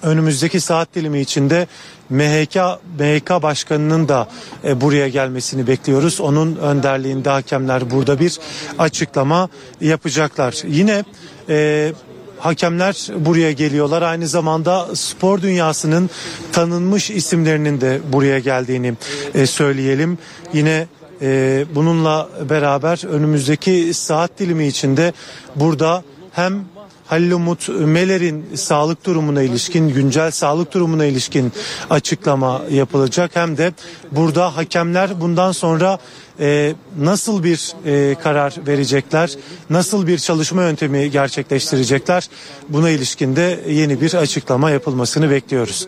önümüzdeki 0.02 0.60
saat 0.60 0.94
dilimi 0.94 1.20
içinde 1.20 1.66
MHK 2.10 2.56
MHK 2.98 3.42
başkanının 3.42 4.08
da 4.08 4.28
e, 4.64 4.80
buraya 4.80 5.08
gelmesini 5.08 5.66
bekliyoruz. 5.66 6.20
Onun 6.20 6.56
önderliğinde 6.56 7.30
hakemler 7.30 7.90
burada 7.90 8.20
bir 8.20 8.38
açıklama 8.78 9.48
yapacaklar. 9.80 10.62
Yine 10.66 11.04
e, 11.48 11.92
hakemler 12.38 13.06
buraya 13.16 13.52
geliyorlar. 13.52 14.02
Aynı 14.02 14.28
zamanda 14.28 14.96
spor 14.96 15.42
dünyasının 15.42 16.10
tanınmış 16.52 17.10
isimlerinin 17.10 17.80
de 17.80 18.00
buraya 18.12 18.38
geldiğini 18.38 18.94
e, 19.34 19.46
söyleyelim. 19.46 20.18
Yine 20.52 20.86
e, 21.22 21.64
bununla 21.74 22.28
beraber 22.50 23.06
önümüzdeki 23.06 23.94
saat 23.94 24.38
dilimi 24.38 24.66
içinde 24.66 25.12
burada 25.56 26.02
hem 26.32 26.64
Halil 27.08 27.32
Umut 27.32 27.68
Meler'in 27.68 28.46
sağlık 28.54 29.06
durumuna 29.06 29.42
ilişkin, 29.42 29.88
güncel 29.88 30.30
sağlık 30.30 30.74
durumuna 30.74 31.04
ilişkin 31.04 31.52
açıklama 31.90 32.62
yapılacak. 32.70 33.30
Hem 33.34 33.56
de 33.56 33.72
burada 34.12 34.56
hakemler 34.56 35.20
bundan 35.20 35.52
sonra 35.52 35.98
e, 36.40 36.74
nasıl 36.98 37.44
bir 37.44 37.72
e, 37.86 38.14
karar 38.14 38.54
verecekler, 38.66 39.30
nasıl 39.70 40.06
bir 40.06 40.18
çalışma 40.18 40.62
yöntemi 40.62 41.10
gerçekleştirecekler 41.10 42.28
buna 42.68 42.90
ilişkin 42.90 43.36
de 43.36 43.60
yeni 43.68 44.00
bir 44.00 44.14
açıklama 44.14 44.70
yapılmasını 44.70 45.30
bekliyoruz. 45.30 45.86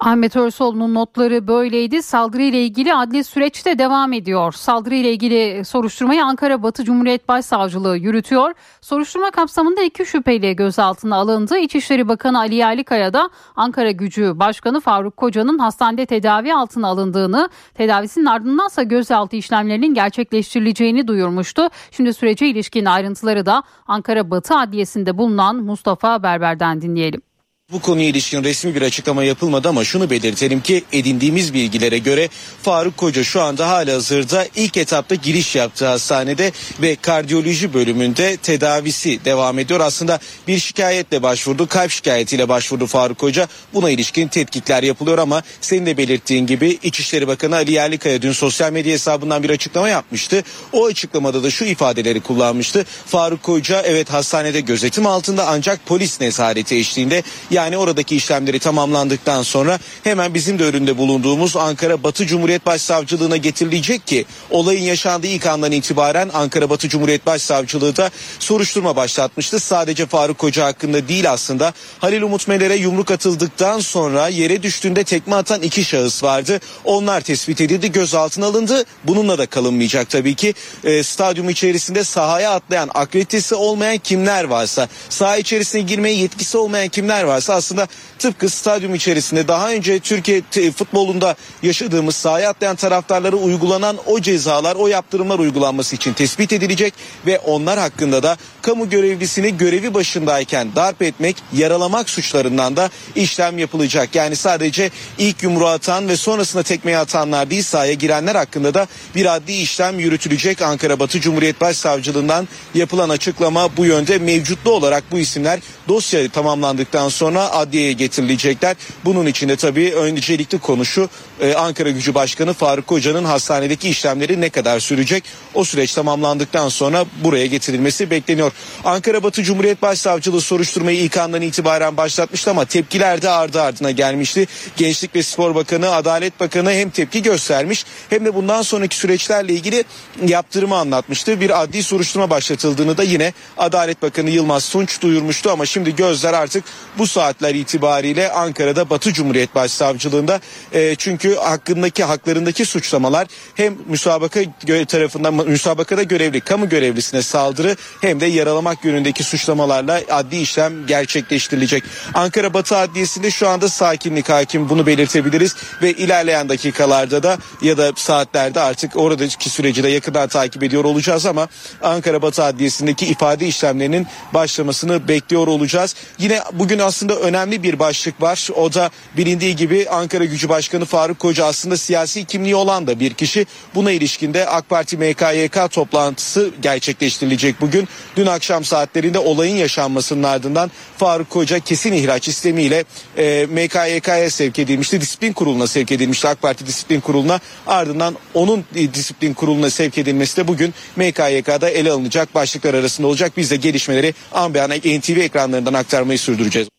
Ahmet 0.00 0.36
Örsoğlu'nun 0.36 0.94
notları 0.94 1.48
böyleydi. 1.48 2.02
Saldırı 2.02 2.42
ile 2.42 2.62
ilgili 2.62 2.94
adli 2.94 3.24
süreç 3.24 3.66
de 3.66 3.78
devam 3.78 4.12
ediyor. 4.12 4.52
Saldırı 4.52 4.94
ile 4.94 5.12
ilgili 5.12 5.64
soruşturmayı 5.64 6.24
Ankara 6.24 6.62
Batı 6.62 6.84
Cumhuriyet 6.84 7.28
Başsavcılığı 7.28 7.96
yürütüyor. 7.96 8.52
Soruşturma 8.80 9.30
kapsamında 9.30 9.82
iki 9.82 10.06
şüpheli 10.06 10.56
gözaltına 10.56 11.16
alındı. 11.16 11.58
İçişleri 11.58 12.08
Bakanı 12.08 12.38
Ali 12.38 12.54
Yerlikaya 12.54 13.12
da 13.12 13.30
Ankara 13.56 13.90
Gücü 13.90 14.32
Başkanı 14.38 14.80
Faruk 14.80 15.16
Koca'nın 15.16 15.58
hastanede 15.58 16.06
tedavi 16.06 16.54
altına 16.54 16.88
alındığını, 16.88 17.48
tedavisinin 17.74 18.26
ardındansa 18.26 18.82
gözaltı 18.82 19.36
işlemlerinin 19.36 19.94
gerçekleştirileceğini 19.94 21.08
duyurmuştu. 21.08 21.68
Şimdi 21.90 22.14
sürece 22.14 22.46
ilişkin 22.46 22.84
ayrıntıları 22.84 23.46
da 23.46 23.62
Ankara 23.86 24.30
Batı 24.30 24.54
Adliyesi'nde 24.54 25.18
bulunan 25.18 25.56
Mustafa 25.56 26.22
Berber'den 26.22 26.80
dinleyelim. 26.80 27.27
Bu 27.72 27.80
konuya 27.80 28.08
ilişkin 28.08 28.44
resmi 28.44 28.74
bir 28.74 28.82
açıklama 28.82 29.24
yapılmadı 29.24 29.68
ama 29.68 29.84
şunu 29.84 30.10
belirtelim 30.10 30.60
ki 30.60 30.84
edindiğimiz 30.92 31.54
bilgilere 31.54 31.98
göre 31.98 32.28
Faruk 32.62 32.96
Koca 32.96 33.24
şu 33.24 33.42
anda 33.42 33.68
hala 33.68 33.94
hazırda 33.94 34.46
ilk 34.56 34.76
etapta 34.76 35.14
giriş 35.14 35.56
yaptığı 35.56 35.86
hastanede 35.86 36.52
ve 36.82 36.96
kardiyoloji 36.96 37.74
bölümünde 37.74 38.36
tedavisi 38.36 39.24
devam 39.24 39.58
ediyor. 39.58 39.80
Aslında 39.80 40.18
bir 40.48 40.58
şikayetle 40.58 41.22
başvurdu, 41.22 41.66
kalp 41.68 41.90
şikayetiyle 41.90 42.48
başvurdu 42.48 42.86
Faruk 42.86 43.18
Koca. 43.18 43.48
Buna 43.74 43.90
ilişkin 43.90 44.28
tetkikler 44.28 44.82
yapılıyor 44.82 45.18
ama 45.18 45.42
senin 45.60 45.86
de 45.86 45.96
belirttiğin 45.96 46.46
gibi 46.46 46.78
İçişleri 46.82 47.28
Bakanı 47.28 47.56
Ali 47.56 47.72
Yerlikaya 47.72 48.22
dün 48.22 48.32
sosyal 48.32 48.72
medya 48.72 48.92
hesabından 48.92 49.42
bir 49.42 49.50
açıklama 49.50 49.88
yapmıştı. 49.88 50.44
O 50.72 50.86
açıklamada 50.86 51.42
da 51.42 51.50
şu 51.50 51.64
ifadeleri 51.64 52.20
kullanmıştı. 52.20 52.86
Faruk 53.06 53.42
Koca 53.42 53.82
evet 53.82 54.10
hastanede 54.10 54.60
gözetim 54.60 55.06
altında 55.06 55.46
ancak 55.46 55.86
polis 55.86 56.20
nezareti 56.20 56.76
eşliğinde 56.76 57.22
yani 57.58 57.76
oradaki 57.76 58.16
işlemleri 58.16 58.58
tamamlandıktan 58.58 59.42
sonra 59.42 59.78
hemen 60.04 60.34
bizim 60.34 60.58
de 60.58 60.64
önünde 60.64 60.98
bulunduğumuz 60.98 61.56
Ankara 61.56 62.02
Batı 62.02 62.26
Cumhuriyet 62.26 62.66
Başsavcılığına 62.66 63.36
getirilecek 63.36 64.06
ki 64.06 64.24
olayın 64.50 64.82
yaşandığı 64.82 65.26
ilk 65.26 65.46
andan 65.46 65.72
itibaren 65.72 66.30
Ankara 66.34 66.70
Batı 66.70 66.88
Cumhuriyet 66.88 67.26
Başsavcılığı 67.26 67.96
da 67.96 68.10
soruşturma 68.38 68.96
başlatmıştı. 68.96 69.60
Sadece 69.60 70.06
Faruk 70.06 70.38
Koca 70.38 70.64
hakkında 70.64 71.08
değil 71.08 71.30
aslında 71.30 71.72
Halil 71.98 72.22
Umut 72.22 72.48
Meler'e 72.48 72.76
yumruk 72.76 73.10
atıldıktan 73.10 73.80
sonra 73.80 74.28
yere 74.28 74.62
düştüğünde 74.62 75.04
tekme 75.04 75.36
atan 75.36 75.62
iki 75.62 75.84
şahıs 75.84 76.22
vardı. 76.22 76.60
Onlar 76.84 77.20
tespit 77.20 77.60
edildi, 77.60 77.92
gözaltına 77.92 78.46
alındı. 78.46 78.84
Bununla 79.04 79.38
da 79.38 79.46
kalınmayacak 79.46 80.10
tabii 80.10 80.34
ki. 80.34 80.54
E, 80.84 81.02
stadyum 81.02 81.48
içerisinde 81.48 82.04
sahaya 82.04 82.50
atlayan, 82.50 82.90
akreditesi 82.94 83.54
olmayan 83.54 83.98
kimler 83.98 84.44
varsa, 84.44 84.88
saha 85.08 85.36
içerisine 85.36 85.80
girmeye 85.80 86.14
yetkisi 86.14 86.58
olmayan 86.58 86.88
kimler 86.88 87.22
varsa 87.22 87.47
olması 87.48 87.52
aslında 87.52 87.88
tıpkı 88.18 88.48
stadyum 88.48 88.94
içerisinde 88.94 89.48
daha 89.48 89.70
önce 89.70 89.98
Türkiye 89.98 90.42
futbolunda 90.72 91.36
yaşadığımız 91.62 92.16
sahaya 92.16 92.50
atlayan 92.50 92.76
taraftarlara 92.76 93.36
uygulanan 93.36 93.96
o 94.06 94.20
cezalar, 94.20 94.76
o 94.76 94.88
yaptırımlar 94.88 95.38
uygulanması 95.38 95.96
için 95.96 96.12
tespit 96.12 96.52
edilecek 96.52 96.94
ve 97.26 97.38
onlar 97.38 97.78
hakkında 97.78 98.22
da 98.22 98.36
kamu 98.62 98.90
görevlisini 98.90 99.56
görevi 99.56 99.94
başındayken 99.94 100.68
darp 100.76 101.02
etmek, 101.02 101.36
yaralamak 101.52 102.10
suçlarından 102.10 102.76
da 102.76 102.90
işlem 103.16 103.58
yapılacak. 103.58 104.14
Yani 104.14 104.36
sadece 104.36 104.90
ilk 105.18 105.42
yumruğu 105.42 105.66
atan 105.66 106.08
ve 106.08 106.16
sonrasında 106.16 106.62
tekmeyi 106.62 106.98
atanlar 106.98 107.50
değil 107.50 107.62
sahaya 107.62 107.92
girenler 107.92 108.34
hakkında 108.34 108.74
da 108.74 108.86
bir 109.14 109.36
adli 109.36 109.52
işlem 109.60 109.98
yürütülecek. 109.98 110.62
Ankara 110.62 110.98
Batı 110.98 111.20
Cumhuriyet 111.20 111.60
Başsavcılığından 111.60 112.48
yapılan 112.74 113.08
açıklama 113.08 113.76
bu 113.76 113.84
yönde 113.84 114.18
mevcutlu 114.18 114.70
olarak 114.70 115.04
bu 115.10 115.18
isimler 115.18 115.60
dosya 115.88 116.28
tamamlandıktan 116.28 117.08
sonra 117.08 117.37
adliyeye 117.40 117.92
getirilecekler. 117.92 118.76
Bunun 119.04 119.26
içinde 119.26 119.56
tabii 119.56 119.92
öncelikli 119.94 120.58
konu 120.58 120.84
şu 120.84 121.08
e, 121.40 121.54
Ankara 121.54 121.90
Gücü 121.90 122.14
Başkanı 122.14 122.52
Faruk 122.52 122.86
Koca'nın 122.86 123.24
hastanedeki 123.24 123.88
işlemleri 123.88 124.40
ne 124.40 124.50
kadar 124.50 124.80
sürecek? 124.80 125.24
O 125.54 125.64
süreç 125.64 125.94
tamamlandıktan 125.94 126.68
sonra 126.68 127.04
buraya 127.24 127.46
getirilmesi 127.46 128.10
bekleniyor. 128.10 128.52
Ankara 128.84 129.22
Batı 129.22 129.42
Cumhuriyet 129.42 129.82
Başsavcılığı 129.82 130.40
soruşturmayı 130.40 130.98
ilk 130.98 131.16
andan 131.16 131.42
itibaren 131.42 131.96
başlatmıştı 131.96 132.50
ama 132.50 132.64
tepkiler 132.64 133.22
de 133.22 133.30
ardı 133.30 133.62
ardına 133.62 133.90
gelmişti. 133.90 134.46
Gençlik 134.76 135.14
ve 135.14 135.22
Spor 135.22 135.54
Bakanı, 135.54 135.94
Adalet 135.94 136.40
Bakanı 136.40 136.72
hem 136.72 136.90
tepki 136.90 137.22
göstermiş 137.22 137.84
hem 138.10 138.24
de 138.24 138.34
bundan 138.34 138.62
sonraki 138.62 138.96
süreçlerle 138.96 139.52
ilgili 139.52 139.84
yaptırımı 140.26 140.76
anlatmıştı. 140.76 141.40
Bir 141.40 141.62
adli 141.62 141.82
soruşturma 141.82 142.30
başlatıldığını 142.30 142.96
da 142.96 143.02
yine 143.02 143.32
Adalet 143.58 144.02
Bakanı 144.02 144.30
Yılmaz 144.30 144.68
Tunç 144.68 145.02
duyurmuştu 145.02 145.50
ama 145.50 145.66
şimdi 145.66 145.96
gözler 145.96 146.32
artık 146.32 146.64
bu 146.98 147.06
saatler 147.28 147.54
itibariyle 147.54 148.32
Ankara'da 148.32 148.90
Batı 148.90 149.12
Cumhuriyet 149.12 149.54
Başsavcılığında 149.54 150.40
e, 150.72 150.94
çünkü 150.94 151.34
hakkındaki 151.34 152.04
haklarındaki 152.04 152.64
suçlamalar 152.64 153.26
hem 153.54 153.76
müsabaka 153.86 154.40
tarafından 154.88 155.34
müsabakada 155.34 156.02
görevli 156.02 156.40
kamu 156.40 156.68
görevlisine 156.68 157.22
saldırı 157.22 157.76
hem 158.00 158.20
de 158.20 158.26
yaralamak 158.26 158.84
yönündeki 158.84 159.24
suçlamalarla 159.24 160.00
adli 160.10 160.40
işlem 160.40 160.86
gerçekleştirilecek. 160.86 161.84
Ankara 162.14 162.54
Batı 162.54 162.76
Adliyesi'nde 162.76 163.30
şu 163.30 163.48
anda 163.48 163.68
sakinlik 163.68 164.28
hakim 164.28 164.68
bunu 164.68 164.86
belirtebiliriz 164.86 165.56
ve 165.82 165.92
ilerleyen 165.92 166.48
dakikalarda 166.48 167.22
da 167.22 167.38
ya 167.62 167.78
da 167.78 167.92
saatlerde 167.96 168.60
artık 168.60 168.96
oradaki 168.96 169.50
süreci 169.50 169.82
de 169.82 169.88
yakından 169.88 170.28
takip 170.28 170.62
ediyor 170.62 170.84
olacağız 170.84 171.26
ama 171.26 171.48
Ankara 171.82 172.22
Batı 172.22 172.44
Adliyesi'ndeki 172.44 173.06
ifade 173.06 173.46
işlemlerinin 173.46 174.06
başlamasını 174.34 175.08
bekliyor 175.08 175.46
olacağız. 175.46 175.94
Yine 176.18 176.40
bugün 176.52 176.78
aslında 176.78 177.17
önemli 177.18 177.62
bir 177.62 177.78
başlık 177.78 178.22
var. 178.22 178.48
O 178.56 178.74
da 178.74 178.90
bilindiği 179.16 179.56
gibi 179.56 179.86
Ankara 179.90 180.24
Gücü 180.24 180.48
Başkanı 180.48 180.84
Faruk 180.84 181.18
Koca 181.18 181.44
aslında 181.44 181.76
siyasi 181.76 182.24
kimliği 182.24 182.54
olan 182.54 182.86
da 182.86 183.00
bir 183.00 183.14
kişi. 183.14 183.46
Buna 183.74 183.90
ilişkinde 183.90 184.46
AK 184.46 184.68
Parti 184.68 184.96
MKYK 184.96 185.70
toplantısı 185.70 186.50
gerçekleştirilecek 186.62 187.60
bugün. 187.60 187.88
Dün 188.16 188.26
akşam 188.26 188.64
saatlerinde 188.64 189.18
olayın 189.18 189.56
yaşanmasının 189.56 190.22
ardından 190.22 190.70
Faruk 190.96 191.30
Koca 191.30 191.58
kesin 191.58 191.92
ihraç 191.92 192.28
istemiyle 192.28 192.84
e, 193.16 193.46
MKYK'ya 193.50 194.30
sevk 194.30 194.58
edilmişti. 194.58 195.00
Disiplin 195.00 195.32
kuruluna 195.32 195.66
sevk 195.66 195.92
edilmişti 195.92 196.28
AK 196.28 196.42
Parti 196.42 196.66
Disiplin 196.66 197.00
Kurulu'na. 197.00 197.40
Ardından 197.66 198.16
onun 198.34 198.64
disiplin 198.94 199.34
kuruluna 199.34 199.70
sevk 199.70 199.98
edilmesi 199.98 200.36
de 200.36 200.48
bugün 200.48 200.74
MKYK'da 200.96 201.70
ele 201.70 201.92
alınacak 201.92 202.34
başlıklar 202.34 202.74
arasında 202.74 203.06
olacak. 203.06 203.32
Biz 203.36 203.50
de 203.50 203.56
gelişmeleri 203.56 204.14
Anbeyan 204.32 204.70
NTV 204.70 205.18
ekranlarından 205.18 205.74
aktarmayı 205.74 206.18
sürdüreceğiz. 206.18 206.77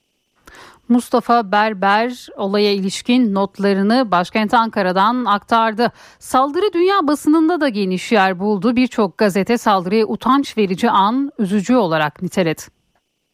Mustafa 0.90 1.52
Berber 1.52 2.28
olaya 2.38 2.74
ilişkin 2.74 3.36
notlarını 3.36 4.12
başkent 4.12 4.54
Ankara'dan 4.54 5.26
aktardı. 5.26 5.92
Saldırı 6.20 6.74
dünya 6.74 7.08
basınında 7.08 7.62
da 7.62 7.70
geniş 7.70 8.12
yer 8.12 8.40
buldu. 8.40 8.76
Birçok 8.76 9.18
gazete 9.18 9.58
saldırıyı 9.58 10.06
utanç 10.08 10.58
verici 10.58 10.90
an 10.90 11.32
üzücü 11.40 11.76
olarak 11.76 12.22
niteledi. 12.22 12.79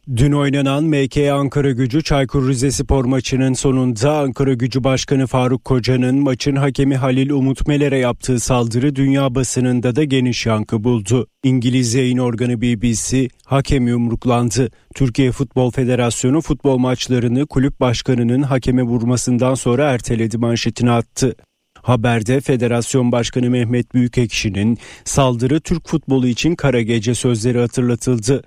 Dün 0.08 0.32
oynanan 0.32 0.84
MK 0.84 1.18
Ankara 1.18 1.72
Gücü 1.72 2.04
Çaykur 2.04 2.50
Rizespor 2.50 3.06
maçının 3.06 3.54
sonunda 3.54 4.20
Ankara 4.20 4.54
Gücü 4.54 4.84
Başkanı 4.84 5.28
Faruk 5.28 5.66
Koca'nın 5.66 6.16
maçın 6.16 6.56
hakemi 6.56 6.96
Halil 6.96 7.30
Umut 7.30 7.68
Meler'e 7.68 7.98
yaptığı 7.98 8.40
saldırı 8.40 8.96
dünya 8.96 9.36
basınında 9.36 9.96
da 9.96 10.04
geniş 10.04 10.46
yankı 10.46 10.84
buldu. 10.84 11.28
İngiliz 11.44 11.94
yayın 11.94 12.18
organı 12.18 12.62
BBC 12.62 13.28
hakem 13.46 13.88
yumruklandı. 13.88 14.70
Türkiye 14.96 15.32
Futbol 15.32 15.72
Federasyonu 15.72 16.42
futbol 16.42 16.78
maçlarını 16.78 17.48
kulüp 17.48 17.80
başkanının 17.80 18.42
hakeme 18.42 18.84
vurmasından 18.84 19.54
sonra 19.54 19.92
erteledi 19.92 20.38
manşetini 20.38 20.92
attı. 20.92 21.36
Haberde 21.82 22.42
Federasyon 22.42 23.12
Başkanı 23.12 23.50
Mehmet 23.50 23.94
Büyükekşi'nin 23.94 24.78
saldırı 25.06 25.62
Türk 25.62 25.88
futbolu 25.88 26.28
için 26.28 26.56
kara 26.56 26.82
gece 26.82 27.16
sözleri 27.16 27.60
hatırlatıldı. 27.60 28.44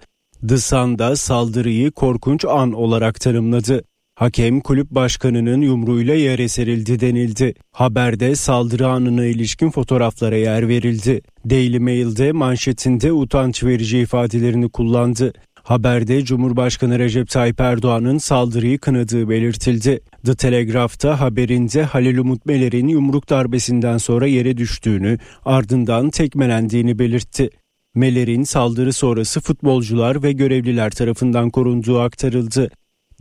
The 0.47 0.59
Sun'da 0.59 1.17
saldırıyı 1.17 1.91
korkunç 1.91 2.45
an 2.45 2.73
olarak 2.73 3.21
tanımladı. 3.21 3.83
Hakem 4.15 4.61
kulüp 4.61 4.91
başkanının 4.91 5.61
yumruğuyla 5.61 6.15
yere 6.15 6.49
serildi 6.49 7.01
denildi. 7.01 7.55
Haberde 7.73 8.35
saldırı 8.35 8.89
anına 8.89 9.25
ilişkin 9.25 9.71
fotoğraflara 9.71 10.37
yer 10.37 10.69
verildi. 10.69 11.21
Daily 11.51 11.79
Mail'de 11.79 12.33
manşetinde 12.33 13.13
utanç 13.13 13.65
verici 13.65 13.99
ifadelerini 13.99 14.69
kullandı. 14.69 15.33
Haberde 15.63 16.25
Cumhurbaşkanı 16.25 16.99
Recep 16.99 17.29
Tayyip 17.29 17.61
Erdoğan'ın 17.61 18.19
saldırıyı 18.19 18.79
kınadığı 18.79 19.29
belirtildi. 19.29 20.01
The 20.25 20.35
Telegraph'ta 20.35 21.21
haberinde 21.21 21.83
Halil 21.83 22.19
Umut 22.19 22.47
Meler'in 22.47 22.89
yumruk 22.89 23.31
darbesinden 23.31 23.99
sonra 23.99 24.27
yere 24.27 24.57
düştüğünü 24.57 25.19
ardından 25.45 26.11
tekmelendiğini 26.11 26.99
belirtti. 26.99 27.51
Meler'in 27.95 28.43
saldırı 28.43 28.93
sonrası 28.93 29.41
futbolcular 29.41 30.23
ve 30.23 30.33
görevliler 30.33 30.91
tarafından 30.91 31.51
korunduğu 31.51 32.01
aktarıldı. 32.01 32.71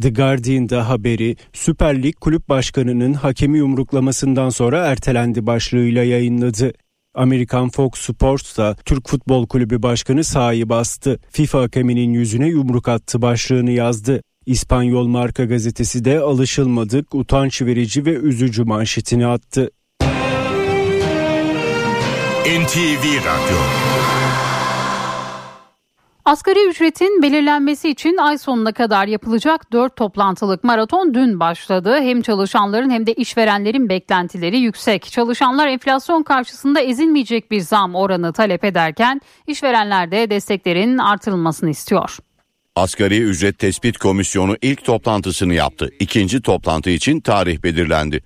The 0.01 0.09
Guardian'da 0.09 0.89
haberi 0.89 1.35
Süper 1.53 2.03
Lig 2.03 2.15
Kulüp 2.15 2.49
Başkanı'nın 2.49 3.13
hakemi 3.13 3.57
yumruklamasından 3.57 4.49
sonra 4.49 4.85
ertelendi 4.85 5.45
başlığıyla 5.45 6.03
yayınladı. 6.03 6.73
Amerikan 7.15 7.69
Fox 7.69 7.91
Sports 7.95 8.57
da 8.57 8.75
Türk 8.85 9.09
Futbol 9.09 9.47
Kulübü 9.47 9.83
Başkanı 9.83 10.23
sahayı 10.23 10.69
bastı. 10.69 11.19
FIFA 11.31 11.61
hakeminin 11.61 12.13
yüzüne 12.13 12.47
yumruk 12.47 12.87
attı 12.87 13.21
başlığını 13.21 13.71
yazdı. 13.71 14.21
İspanyol 14.45 15.07
marka 15.07 15.45
gazetesi 15.45 16.05
de 16.05 16.19
alışılmadık, 16.19 17.15
utanç 17.15 17.61
verici 17.61 18.05
ve 18.05 18.13
üzücü 18.13 18.63
manşetini 18.63 19.27
attı. 19.27 19.69
NTV 22.47 23.03
Radyo 23.25 23.57
Asgari 26.27 26.69
ücretin 26.69 27.21
belirlenmesi 27.21 27.89
için 27.89 28.17
ay 28.17 28.37
sonuna 28.37 28.71
kadar 28.71 29.07
yapılacak 29.07 29.71
4 29.71 29.95
toplantılık 29.95 30.63
maraton 30.63 31.13
dün 31.13 31.39
başladı. 31.39 31.99
Hem 32.01 32.21
çalışanların 32.21 32.89
hem 32.89 33.07
de 33.07 33.13
işverenlerin 33.13 33.89
beklentileri 33.89 34.57
yüksek. 34.57 35.05
Çalışanlar 35.05 35.67
enflasyon 35.67 36.23
karşısında 36.23 36.81
ezilmeyecek 36.81 37.51
bir 37.51 37.59
zam 37.59 37.95
oranı 37.95 38.33
talep 38.33 38.63
ederken 38.63 39.21
işverenler 39.47 40.11
de 40.11 40.29
desteklerin 40.29 40.97
artırılmasını 40.97 41.69
istiyor. 41.69 42.17
Asgari 42.75 43.21
Ücret 43.21 43.59
Tespit 43.59 43.97
Komisyonu 43.97 44.55
ilk 44.61 44.85
toplantısını 44.85 45.53
yaptı. 45.53 45.89
İkinci 45.99 46.41
toplantı 46.41 46.89
için 46.89 47.19
tarih 47.19 47.63
belirlendi. 47.63 48.23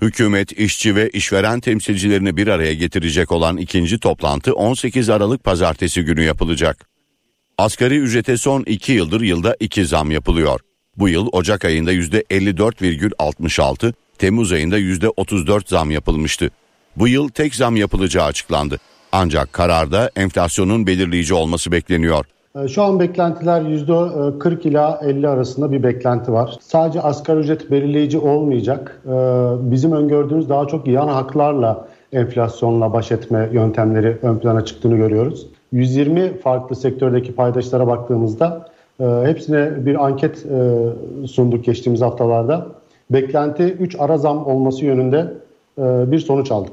Hükümet, 0.00 0.52
işçi 0.52 0.96
ve 0.96 1.10
işveren 1.10 1.60
temsilcilerini 1.60 2.36
bir 2.36 2.48
araya 2.48 2.74
getirecek 2.74 3.32
olan 3.32 3.56
ikinci 3.56 3.98
toplantı 3.98 4.54
18 4.54 5.10
Aralık 5.10 5.44
pazartesi 5.44 6.02
günü 6.02 6.22
yapılacak. 6.22 6.93
Asgari 7.58 7.98
ücrete 7.98 8.36
son 8.36 8.62
2 8.66 8.92
yıldır 8.92 9.20
yılda 9.20 9.56
2 9.60 9.86
zam 9.86 10.10
yapılıyor. 10.10 10.60
Bu 10.98 11.08
yıl 11.08 11.28
Ocak 11.32 11.64
ayında 11.64 11.92
%54,66, 11.92 13.92
Temmuz 14.18 14.52
ayında 14.52 14.78
%34 14.78 15.70
zam 15.70 15.90
yapılmıştı. 15.90 16.50
Bu 16.96 17.08
yıl 17.08 17.28
tek 17.28 17.54
zam 17.54 17.76
yapılacağı 17.76 18.24
açıklandı. 18.24 18.76
Ancak 19.12 19.52
kararda 19.52 20.10
enflasyonun 20.16 20.86
belirleyici 20.86 21.34
olması 21.34 21.72
bekleniyor. 21.72 22.24
Ee, 22.56 22.68
şu 22.68 22.82
an 22.82 23.00
beklentiler 23.00 23.60
%40 23.60 24.66
e, 24.66 24.68
ila 24.68 25.00
50 25.02 25.28
arasında 25.28 25.72
bir 25.72 25.82
beklenti 25.82 26.32
var. 26.32 26.56
Sadece 26.60 27.00
asgari 27.00 27.40
ücret 27.40 27.70
belirleyici 27.70 28.18
olmayacak. 28.18 29.02
Ee, 29.06 29.10
bizim 29.58 29.92
öngördüğümüz 29.92 30.48
daha 30.48 30.66
çok 30.66 30.86
yan 30.86 31.08
haklarla 31.08 31.88
enflasyonla 32.12 32.92
baş 32.92 33.12
etme 33.12 33.50
yöntemleri 33.52 34.18
ön 34.22 34.38
plana 34.38 34.64
çıktığını 34.64 34.96
görüyoruz. 34.96 35.46
120 35.74 36.38
farklı 36.38 36.76
sektördeki 36.76 37.34
paydaşlara 37.34 37.86
baktığımızda 37.86 38.68
e, 39.00 39.04
hepsine 39.04 39.86
bir 39.86 40.04
anket 40.04 40.46
e, 40.46 41.26
sunduk 41.26 41.64
geçtiğimiz 41.64 42.00
haftalarda. 42.00 42.66
Beklenti 43.10 43.62
3 43.62 43.96
ara 43.98 44.18
zam 44.18 44.46
olması 44.46 44.84
yönünde 44.84 45.34
e, 45.78 45.82
bir 45.82 46.18
sonuç 46.18 46.50
aldık. 46.50 46.72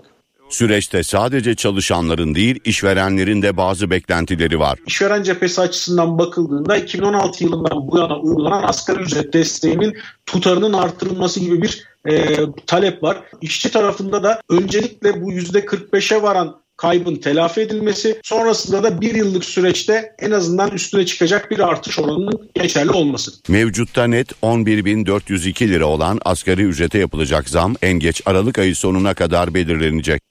Süreçte 0.50 1.04
sadece 1.04 1.56
çalışanların 1.56 2.36
değil 2.36 2.60
işverenlerin 2.66 3.42
de 3.42 3.58
bazı 3.58 3.90
beklentileri 3.90 4.60
var. 4.60 4.80
İşveren 4.88 5.24
cephesi 5.24 5.62
açısından 5.62 6.20
bakıldığında 6.20 6.78
2016 6.78 7.44
yılından 7.44 7.88
bu 7.88 7.98
yana 7.98 8.20
uygulanan 8.20 8.64
asgari 8.64 9.02
ücret 9.02 9.34
desteğinin 9.34 9.98
tutarının 10.26 10.74
artırılması 10.74 11.40
gibi 11.40 11.62
bir 11.62 11.84
e, 12.06 12.38
talep 12.68 13.04
var. 13.04 13.18
İşçi 13.42 13.72
tarafında 13.72 14.24
da 14.24 14.42
öncelikle 14.50 15.22
bu 15.22 15.32
%45'e 15.32 16.22
varan 16.22 16.61
kaybın 16.82 17.16
telafi 17.16 17.62
edilmesi 17.62 18.20
sonrasında 18.24 18.84
da 18.84 19.02
bir 19.02 19.16
yıllık 19.16 19.46
süreçte 19.46 20.16
en 20.20 20.32
azından 20.32 20.72
üstüne 20.72 21.06
çıkacak 21.06 21.52
bir 21.52 21.60
artış 21.60 22.00
oranının 22.00 22.50
geçerli 22.56 22.92
olması. 22.92 23.32
Mevcutta 23.48 24.08
net 24.08 24.32
11.402 24.32 25.68
lira 25.68 25.86
olan 25.86 26.20
asgari 26.26 26.62
ücrete 26.62 27.00
yapılacak 27.00 27.50
zam 27.50 27.76
en 27.82 27.94
geç 27.94 28.22
Aralık 28.26 28.60
ayı 28.60 28.76
sonuna 28.76 29.14
kadar 29.14 29.54
belirlenecek. 29.54 30.22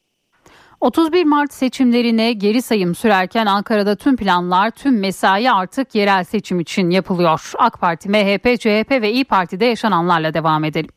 31 0.81 1.25
Mart 1.25 1.53
seçimlerine 1.53 2.33
geri 2.33 2.63
sayım 2.63 2.95
sürerken 2.95 3.47
Ankara'da 3.47 3.97
tüm 3.97 4.17
planlar, 4.17 4.71
tüm 4.71 4.99
mesai 4.99 5.51
artık 5.51 5.95
yerel 5.95 6.25
seçim 6.25 6.61
için 6.61 6.91
yapılıyor. 6.91 7.53
AK 7.59 7.81
Parti, 7.81 8.09
MHP, 8.09 8.61
CHP 8.61 8.91
ve 8.91 9.13
İyi 9.13 9.25
Parti'de 9.25 9.65
yaşananlarla 9.65 10.35
devam 10.35 10.65
edelim. 10.65 10.91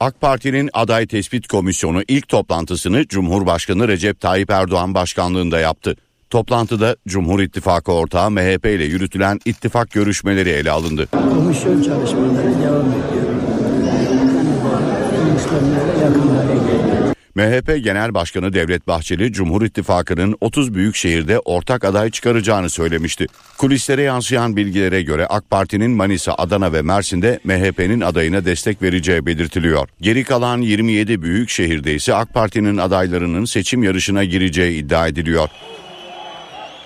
AK 0.00 0.20
Parti'nin 0.20 0.70
aday 0.72 1.06
tespit 1.06 1.48
komisyonu 1.48 2.02
ilk 2.08 2.28
toplantısını 2.28 3.06
Cumhurbaşkanı 3.06 3.88
Recep 3.88 4.20
Tayyip 4.20 4.50
Erdoğan 4.50 4.94
başkanlığında 4.94 5.60
yaptı. 5.60 5.96
Toplantıda 6.30 6.96
Cumhur 7.08 7.40
İttifakı 7.40 7.92
ortağı 7.92 8.30
MHP 8.30 8.66
ile 8.66 8.84
yürütülen 8.84 9.38
ittifak 9.44 9.90
görüşmeleri 9.90 10.48
ele 10.48 10.70
alındı. 10.70 11.08
Komisyon 11.12 11.82
çalışmaları 11.82 12.62
devam 12.62 12.86
ediyor. 12.86 13.30
Yakın 16.02 16.69
MHP 17.34 17.84
Genel 17.84 18.14
Başkanı 18.14 18.52
Devlet 18.52 18.86
Bahçeli, 18.86 19.32
Cumhur 19.32 19.62
İttifakı'nın 19.62 20.36
30 20.40 20.74
büyük 20.74 20.96
şehirde 20.96 21.38
ortak 21.38 21.84
aday 21.84 22.10
çıkaracağını 22.10 22.70
söylemişti. 22.70 23.26
Kulislere 23.58 24.02
yansıyan 24.02 24.56
bilgilere 24.56 25.02
göre 25.02 25.26
AK 25.26 25.50
Parti'nin 25.50 25.90
Manisa, 25.90 26.34
Adana 26.34 26.72
ve 26.72 26.82
Mersin'de 26.82 27.40
MHP'nin 27.44 28.00
adayına 28.00 28.44
destek 28.44 28.82
vereceği 28.82 29.26
belirtiliyor. 29.26 29.88
Geri 30.00 30.24
kalan 30.24 30.60
27 30.60 31.22
büyük 31.22 31.50
şehirde 31.50 31.94
ise 31.94 32.14
AK 32.14 32.34
Parti'nin 32.34 32.76
adaylarının 32.76 33.44
seçim 33.44 33.82
yarışına 33.82 34.24
gireceği 34.24 34.82
iddia 34.82 35.08
ediliyor. 35.08 35.48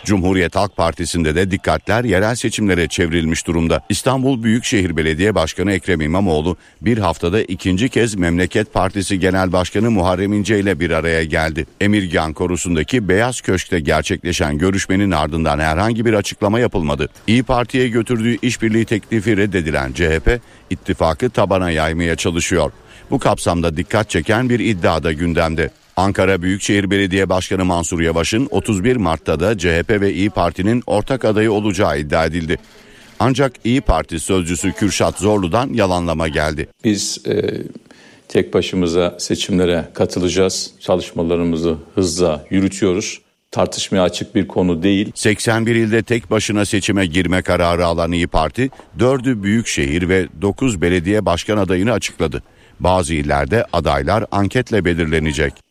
Cumhuriyet 0.04 0.56
Halk 0.56 0.76
Partisi'nde 0.76 1.34
de 1.34 1.50
dikkatler 1.50 2.04
yerel 2.04 2.34
seçimlere 2.34 2.88
çevrilmiş 2.88 3.46
durumda. 3.46 3.80
İstanbul 3.88 4.42
Büyükşehir 4.42 4.96
Belediye 4.96 5.34
Başkanı 5.34 5.72
Ekrem 5.72 6.00
İmamoğlu 6.00 6.56
bir 6.80 6.98
haftada 6.98 7.42
ikinci 7.42 7.88
kez 7.88 8.14
Memleket 8.14 8.74
Partisi 8.74 9.20
Genel 9.20 9.52
Başkanı 9.52 9.90
Muharrem 9.90 10.32
İnce 10.32 10.60
ile 10.60 10.80
bir 10.80 10.90
araya 10.90 11.24
geldi. 11.24 11.66
Emirgan 11.80 12.32
Korusu'ndaki 12.32 13.08
Beyaz 13.08 13.40
Köşk'te 13.40 13.80
gerçekleşen 13.80 14.58
görüşmenin 14.58 15.10
ardından 15.10 15.58
herhangi 15.58 16.04
bir 16.04 16.14
açıklama 16.14 16.60
yapılmadı. 16.60 17.08
İyi 17.26 17.42
Parti'ye 17.42 17.88
götürdüğü 17.88 18.38
işbirliği 18.42 18.84
teklifi 18.84 19.36
reddedilen 19.36 19.92
CHP 19.92 20.40
ittifakı 20.70 21.30
tabana 21.30 21.70
yaymaya 21.70 22.16
çalışıyor. 22.16 22.72
Bu 23.10 23.18
kapsamda 23.18 23.76
dikkat 23.76 24.10
çeken 24.10 24.48
bir 24.48 24.60
iddia 24.60 25.02
da 25.02 25.12
gündemde. 25.12 25.70
Ankara 25.96 26.42
Büyükşehir 26.42 26.90
Belediye 26.90 27.28
Başkanı 27.28 27.64
Mansur 27.64 28.00
Yavaş'ın 28.00 28.48
31 28.50 28.96
Mart'ta 28.96 29.40
da 29.40 29.58
CHP 29.58 29.90
ve 29.90 30.12
İyi 30.12 30.30
Parti'nin 30.30 30.82
ortak 30.86 31.24
adayı 31.24 31.52
olacağı 31.52 31.98
iddia 31.98 32.26
edildi. 32.26 32.56
Ancak 33.18 33.52
İyi 33.64 33.80
Parti 33.80 34.20
sözcüsü 34.20 34.72
Kürşat 34.72 35.18
Zorlu'dan 35.18 35.72
yalanlama 35.72 36.28
geldi. 36.28 36.68
Biz 36.84 37.18
e, 37.26 37.62
tek 38.28 38.54
başımıza 38.54 39.16
seçimlere 39.18 39.88
katılacağız. 39.94 40.70
Çalışmalarımızı 40.80 41.76
hızla 41.94 42.44
yürütüyoruz 42.50 43.20
tartışmaya 43.54 44.02
açık 44.02 44.34
bir 44.34 44.48
konu 44.48 44.82
değil. 44.82 45.12
81 45.14 45.74
ilde 45.74 46.02
tek 46.02 46.30
başına 46.30 46.64
seçime 46.64 47.06
girme 47.06 47.42
kararı 47.42 47.86
alan 47.86 48.12
İyi 48.12 48.26
Parti, 48.26 48.70
4'ü 48.98 49.42
büyükşehir 49.42 50.08
ve 50.08 50.28
9 50.42 50.80
belediye 50.80 51.26
başkan 51.26 51.56
adayını 51.56 51.92
açıkladı. 51.92 52.42
Bazı 52.80 53.14
illerde 53.14 53.64
adaylar 53.72 54.24
anketle 54.32 54.84
belirlenecek. 54.84 55.63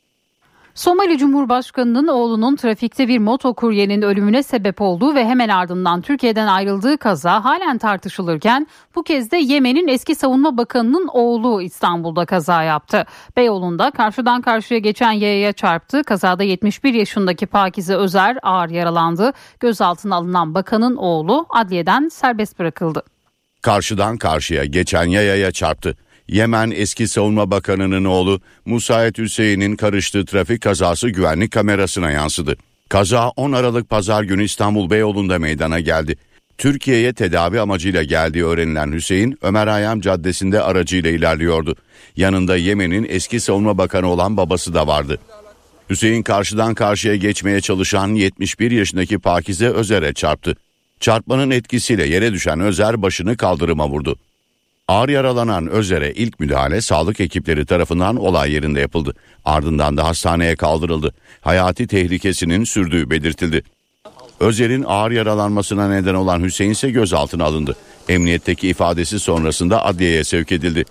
Somali 0.75 1.17
Cumhurbaşkanı'nın 1.17 2.07
oğlunun 2.07 2.55
trafikte 2.55 3.07
bir 3.07 3.19
motokuryenin 3.19 4.01
ölümüne 4.01 4.43
sebep 4.43 4.81
olduğu 4.81 5.15
ve 5.15 5.25
hemen 5.25 5.49
ardından 5.49 6.01
Türkiye'den 6.01 6.47
ayrıldığı 6.47 6.97
kaza 6.97 7.45
halen 7.45 7.77
tartışılırken 7.77 8.67
bu 8.95 9.03
kez 9.03 9.31
de 9.31 9.37
Yemen'in 9.37 9.87
eski 9.87 10.15
savunma 10.15 10.57
bakanının 10.57 11.07
oğlu 11.07 11.61
İstanbul'da 11.61 12.25
kaza 12.25 12.63
yaptı. 12.63 13.05
Beyoğlu'nda 13.37 13.91
karşıdan 13.91 14.41
karşıya 14.41 14.79
geçen 14.79 15.11
yayaya 15.11 15.53
çarptı. 15.53 16.03
Kazada 16.03 16.43
71 16.43 16.93
yaşındaki 16.93 17.45
Pakize 17.45 17.95
Özer 17.95 18.37
ağır 18.43 18.69
yaralandı. 18.69 19.33
Gözaltına 19.59 20.15
alınan 20.15 20.53
bakanın 20.53 20.95
oğlu 20.95 21.45
adliyeden 21.49 22.07
serbest 22.07 22.59
bırakıldı. 22.59 23.03
Karşıdan 23.61 24.17
karşıya 24.17 24.65
geçen 24.65 25.05
yayaya 25.05 25.51
çarptı. 25.51 25.95
Yemen 26.27 26.71
eski 26.71 27.07
savunma 27.07 27.51
bakanının 27.51 28.05
oğlu 28.05 28.41
Musayet 28.65 29.17
Hüseyin'in 29.17 29.75
karıştığı 29.75 30.25
trafik 30.25 30.61
kazası 30.61 31.09
güvenlik 31.09 31.51
kamerasına 31.51 32.11
yansıdı. 32.11 32.55
Kaza 32.89 33.29
10 33.29 33.51
Aralık 33.51 33.89
pazar 33.89 34.23
günü 34.23 34.43
İstanbul 34.43 34.89
Beyoğlu'nda 34.89 35.39
meydana 35.39 35.79
geldi. 35.79 36.15
Türkiye'ye 36.57 37.13
tedavi 37.13 37.59
amacıyla 37.59 38.03
geldiği 38.03 38.45
öğrenilen 38.45 38.93
Hüseyin 38.93 39.37
Ömer 39.41 39.67
Hayyam 39.67 40.01
Caddesi'nde 40.01 40.61
aracıyla 40.61 41.09
ilerliyordu. 41.11 41.75
Yanında 42.15 42.57
Yemen'in 42.57 43.05
eski 43.09 43.39
savunma 43.39 43.77
bakanı 43.77 44.07
olan 44.07 44.37
babası 44.37 44.73
da 44.73 44.87
vardı. 44.87 45.19
Hüseyin 45.89 46.23
karşıdan 46.23 46.73
karşıya 46.73 47.15
geçmeye 47.15 47.61
çalışan 47.61 48.07
71 48.07 48.71
yaşındaki 48.71 49.19
Pakize 49.19 49.67
Özer'e 49.67 50.13
çarptı. 50.13 50.55
Çarpmanın 50.99 51.51
etkisiyle 51.51 52.07
yere 52.07 52.33
düşen 52.33 52.59
Özer 52.59 53.01
başını 53.01 53.37
kaldırıma 53.37 53.89
vurdu. 53.89 54.15
Ağır 54.87 55.09
yaralanan 55.09 55.67
Özer'e 55.67 56.11
ilk 56.11 56.39
müdahale 56.39 56.81
sağlık 56.81 57.19
ekipleri 57.19 57.65
tarafından 57.65 58.15
olay 58.15 58.51
yerinde 58.51 58.79
yapıldı. 58.79 59.13
Ardından 59.45 59.97
da 59.97 60.07
hastaneye 60.07 60.55
kaldırıldı. 60.55 61.13
Hayati 61.41 61.87
tehlikesinin 61.87 62.63
sürdüğü 62.63 63.09
belirtildi. 63.09 63.63
Özer'in 64.39 64.83
ağır 64.87 65.11
yaralanmasına 65.11 65.89
neden 65.89 66.13
olan 66.13 66.43
Hüseyin 66.43 66.71
ise 66.71 66.89
gözaltına 66.89 67.43
alındı. 67.43 67.75
Emniyetteki 68.09 68.67
ifadesi 68.67 69.19
sonrasında 69.19 69.85
adliyeye 69.85 70.23
sevk 70.23 70.51
edildi. 70.51 70.85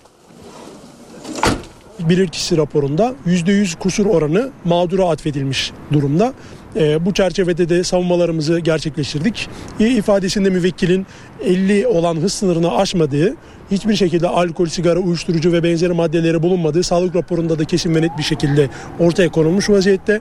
Bilirkişi 1.98 2.56
raporunda 2.56 3.14
%100 3.26 3.78
kusur 3.78 4.06
oranı 4.06 4.50
mağdura 4.64 5.08
atfedilmiş 5.08 5.72
durumda. 5.92 6.34
E, 6.76 7.06
bu 7.06 7.14
çerçevede 7.14 7.68
de 7.68 7.84
savunmalarımızı 7.84 8.60
gerçekleştirdik. 8.60 9.48
E, 9.80 9.88
ifadesinde 9.88 10.50
müvekkilin 10.50 11.06
50 11.44 11.86
olan 11.86 12.16
hız 12.16 12.32
sınırını 12.32 12.76
aşmadığı, 12.76 13.34
hiçbir 13.70 13.96
şekilde 13.96 14.28
alkol, 14.28 14.66
sigara, 14.66 14.98
uyuşturucu 14.98 15.52
ve 15.52 15.62
benzeri 15.62 15.92
maddeleri 15.92 16.42
bulunmadığı 16.42 16.82
sağlık 16.82 17.16
raporunda 17.16 17.58
da 17.58 17.64
kesin 17.64 17.94
ve 17.94 18.02
net 18.02 18.18
bir 18.18 18.22
şekilde 18.22 18.68
ortaya 18.98 19.28
konulmuş 19.28 19.70
vaziyette. 19.70 20.20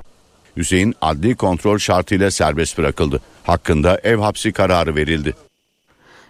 Hüseyin 0.57 0.95
adli 1.01 1.35
kontrol 1.35 1.77
şartıyla 1.77 2.31
serbest 2.31 2.77
bırakıldı. 2.77 3.21
Hakkında 3.43 3.99
ev 4.03 4.17
hapsi 4.17 4.51
kararı 4.51 4.95
verildi. 4.95 5.35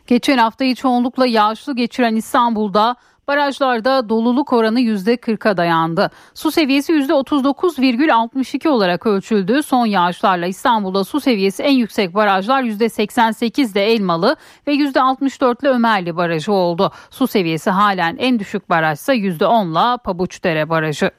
Geçen 0.07 0.37
haftayı 0.37 0.75
çoğunlukla 0.75 1.25
yağışlı 1.25 1.75
geçiren 1.75 2.15
İstanbul'da 2.15 2.95
barajlarda 3.27 4.09
doluluk 4.09 4.53
oranı 4.53 4.79
%40'a 4.79 5.57
dayandı. 5.57 6.11
Su 6.33 6.51
seviyesi 6.51 6.93
%39,62 6.93 8.69
olarak 8.69 9.07
ölçüldü. 9.07 9.63
Son 9.63 9.85
yağışlarla 9.85 10.45
İstanbul'da 10.45 11.03
su 11.03 11.19
seviyesi 11.19 11.63
en 11.63 11.73
yüksek 11.73 12.15
barajlar 12.15 12.63
%88'de 12.63 13.85
Elmalı 13.85 14.35
ve 14.67 14.73
%64'le 14.75 15.69
Ömerli 15.69 16.15
Barajı 16.15 16.51
oldu. 16.51 16.91
Su 17.09 17.27
seviyesi 17.27 17.69
halen 17.69 18.17
en 18.19 18.39
düşük 18.39 18.69
barajsa 18.69 19.13
%10'la 19.13 19.97
Pabuçdere 19.97 20.69
Barajı. 20.69 21.11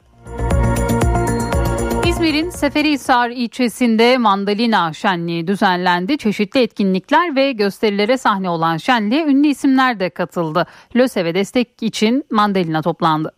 İzmir'in 2.12 2.51
Seferihisar 2.51 3.30
ilçesinde 3.30 4.18
mandalina 4.18 4.93
şenliği 4.93 5.47
düzenlendi. 5.47 6.18
Çeşitli 6.18 6.60
etkinlikler 6.60 7.36
ve 7.36 7.52
gösterilere 7.52 8.18
sahne 8.18 8.48
olan 8.48 8.76
şenliğe 8.76 9.24
ünlü 9.24 9.48
isimler 9.48 10.01
de 10.01 10.10
katıldı. 10.10 10.66
LÖSEV'e 10.97 11.34
destek 11.34 11.68
için 11.82 12.24
mandalina 12.30 12.82
toplandı. 12.82 13.32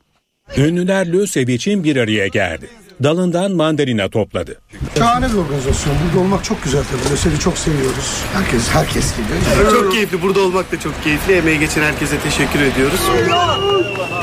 Ünlüler 0.57 1.13
LÖSEV 1.13 1.49
için 1.49 1.85
bir 1.85 1.97
araya 1.97 2.27
geldi. 2.27 2.69
Dalından 3.03 3.53
mandalina 3.53 4.09
topladı. 4.09 4.61
Şahane 4.99 5.29
bir 5.29 5.35
organizasyon. 5.35 5.95
Burada 6.05 6.21
olmak 6.21 6.45
çok 6.45 6.65
güzel 6.65 6.83
tabii. 6.85 7.13
LÖSEV'i 7.13 7.39
çok 7.39 7.59
seviyoruz. 7.59 8.23
Herkes 8.33 8.69
herkes 8.69 9.17
gibi. 9.17 9.71
Çok 9.71 9.93
keyifli. 9.93 10.23
Burada 10.23 10.41
olmak 10.41 10.73
da 10.73 10.81
çok 10.81 11.03
keyifli. 11.05 11.33
Emeği 11.33 11.59
geçen 11.59 11.83
herkese 11.83 12.19
teşekkür 12.19 12.61
ediyoruz. 12.61 13.01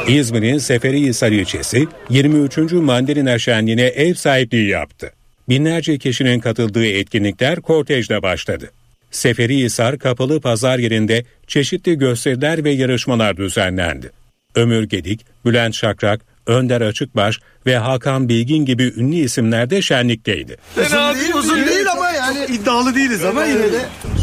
İzmir'in 0.07 0.57
Seferihisar 0.57 1.31
ilçesi 1.31 1.88
23. 2.10 2.57
Mandalina 2.72 3.39
Şenliği'ne 3.39 3.81
ev 3.81 4.14
sahipliği 4.14 4.68
yaptı. 4.69 5.14
Binlerce 5.49 5.98
kişinin 5.98 6.39
katıldığı 6.39 6.85
etkinlikler 6.85 7.61
kortejle 7.61 8.22
başladı. 8.22 8.72
Seferihisar 9.11 9.99
Kapalı 9.99 10.41
Pazar 10.41 10.80
yerinde 10.80 11.26
çeşitli 11.48 11.98
gösteriler 11.98 12.64
ve 12.64 12.72
yarışmalar 12.72 13.38
düzenlendi. 13.38 14.11
Ömür 14.56 14.84
Gedik, 14.84 15.26
Bülent 15.45 15.76
Şakrak, 15.76 16.22
Önder 16.47 16.81
Açıkbaş 16.81 17.39
ve 17.65 17.77
Hakan 17.77 18.30
Bilgin 18.30 18.65
gibi 18.65 18.93
ünlü 18.97 19.15
isimler 19.15 19.69
de 19.69 19.81
şenlikteydi. 19.81 20.57
Fena 20.76 21.15
değil, 21.15 21.34
uzun 21.34 21.65
değil 21.68 21.91
ama 21.91 22.09
yani 22.09 22.45
iddialı 22.45 22.95
değiliz 22.95 23.26
ama 23.26 23.45
yine 23.45 23.72
de. 23.72 23.80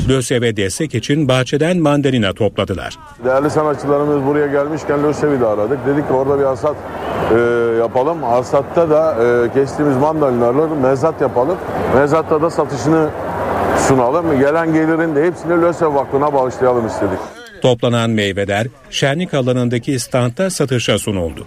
LÖSEV'e 0.09 0.57
destek 0.57 0.95
için 0.95 1.29
bahçeden 1.29 1.79
mandalina 1.79 2.33
topladılar. 2.33 2.99
Değerli 3.25 3.51
sanatçılarımız 3.51 4.27
buraya 4.27 4.47
gelmişken 4.47 5.05
LÖSEV'i 5.05 5.41
de 5.41 5.47
aradık. 5.47 5.79
Dedik 5.87 6.09
ki 6.09 6.13
orada 6.13 6.39
bir 6.39 6.45
hasat 6.45 6.77
e, 7.35 7.39
yapalım. 7.79 8.23
Hasatta 8.23 8.91
da 8.91 9.17
e, 9.25 9.53
kestiğimiz 9.53 9.97
mandalinaları 9.97 10.75
mezat 10.75 11.21
yapalım. 11.21 11.59
Mezatta 11.95 12.43
da 12.43 12.51
satışını 12.51 13.11
sunalım. 13.89 14.41
Gelen 14.41 14.73
gelirin 14.73 15.17
de 15.17 15.27
hepsini 15.27 15.63
LÖSEV 15.63 15.95
Vakfı'na 15.95 16.35
bağışlayalım 16.35 16.87
istedik. 16.87 17.19
Toplanan 17.63 18.11
meyveler 18.11 18.67
şenlik 18.91 19.35
alanındaki 19.35 19.99
standta 19.99 20.51
satışa 20.51 20.99
sunuldu. 20.99 21.47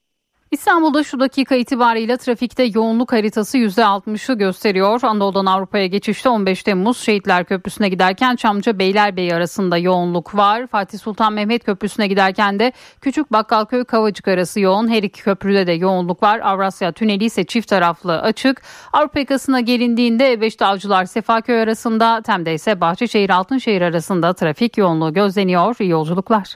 İstanbul'da 0.51 1.03
şu 1.03 1.19
dakika 1.19 1.55
itibariyle 1.55 2.17
trafikte 2.17 2.63
yoğunluk 2.63 3.13
haritası 3.13 3.57
%60'ı 3.57 4.35
gösteriyor. 4.35 4.99
Anadolu'dan 5.03 5.45
Avrupa'ya 5.45 5.85
geçişte 5.85 6.29
15 6.29 6.63
Temmuz 6.63 6.97
Şehitler 6.97 7.45
Köprüsü'ne 7.45 7.89
giderken 7.89 8.35
Çamca 8.35 8.79
Beylerbeyi 8.79 9.35
arasında 9.35 9.77
yoğunluk 9.77 10.35
var. 10.35 10.67
Fatih 10.67 10.99
Sultan 10.99 11.33
Mehmet 11.33 11.63
Köprüsü'ne 11.63 12.07
giderken 12.07 12.59
de 12.59 12.71
Küçük 13.01 13.31
Bakkalköy 13.31 13.83
Kavacık 13.83 14.27
arası 14.27 14.59
yoğun. 14.59 14.87
Her 14.87 15.03
iki 15.03 15.23
köprüde 15.23 15.67
de 15.67 15.71
yoğunluk 15.71 16.23
var. 16.23 16.39
Avrasya 16.39 16.91
Tüneli 16.91 17.25
ise 17.25 17.43
çift 17.43 17.67
taraflı 17.67 18.21
açık. 18.21 18.61
Avrupa 18.93 19.19
yakasına 19.19 19.59
gelindiğinde 19.59 20.33
E5'te 20.33 20.65
Avcılar 20.65 21.05
Sefaköy 21.05 21.61
arasında 21.61 22.21
Tem'de 22.21 22.53
ise 22.53 22.81
Bahçeşehir 22.81 23.29
Altınşehir 23.29 23.81
arasında 23.81 24.33
trafik 24.33 24.77
yoğunluğu 24.77 25.13
gözleniyor. 25.13 25.75
İyi 25.79 25.89
yolculuklar. 25.89 26.55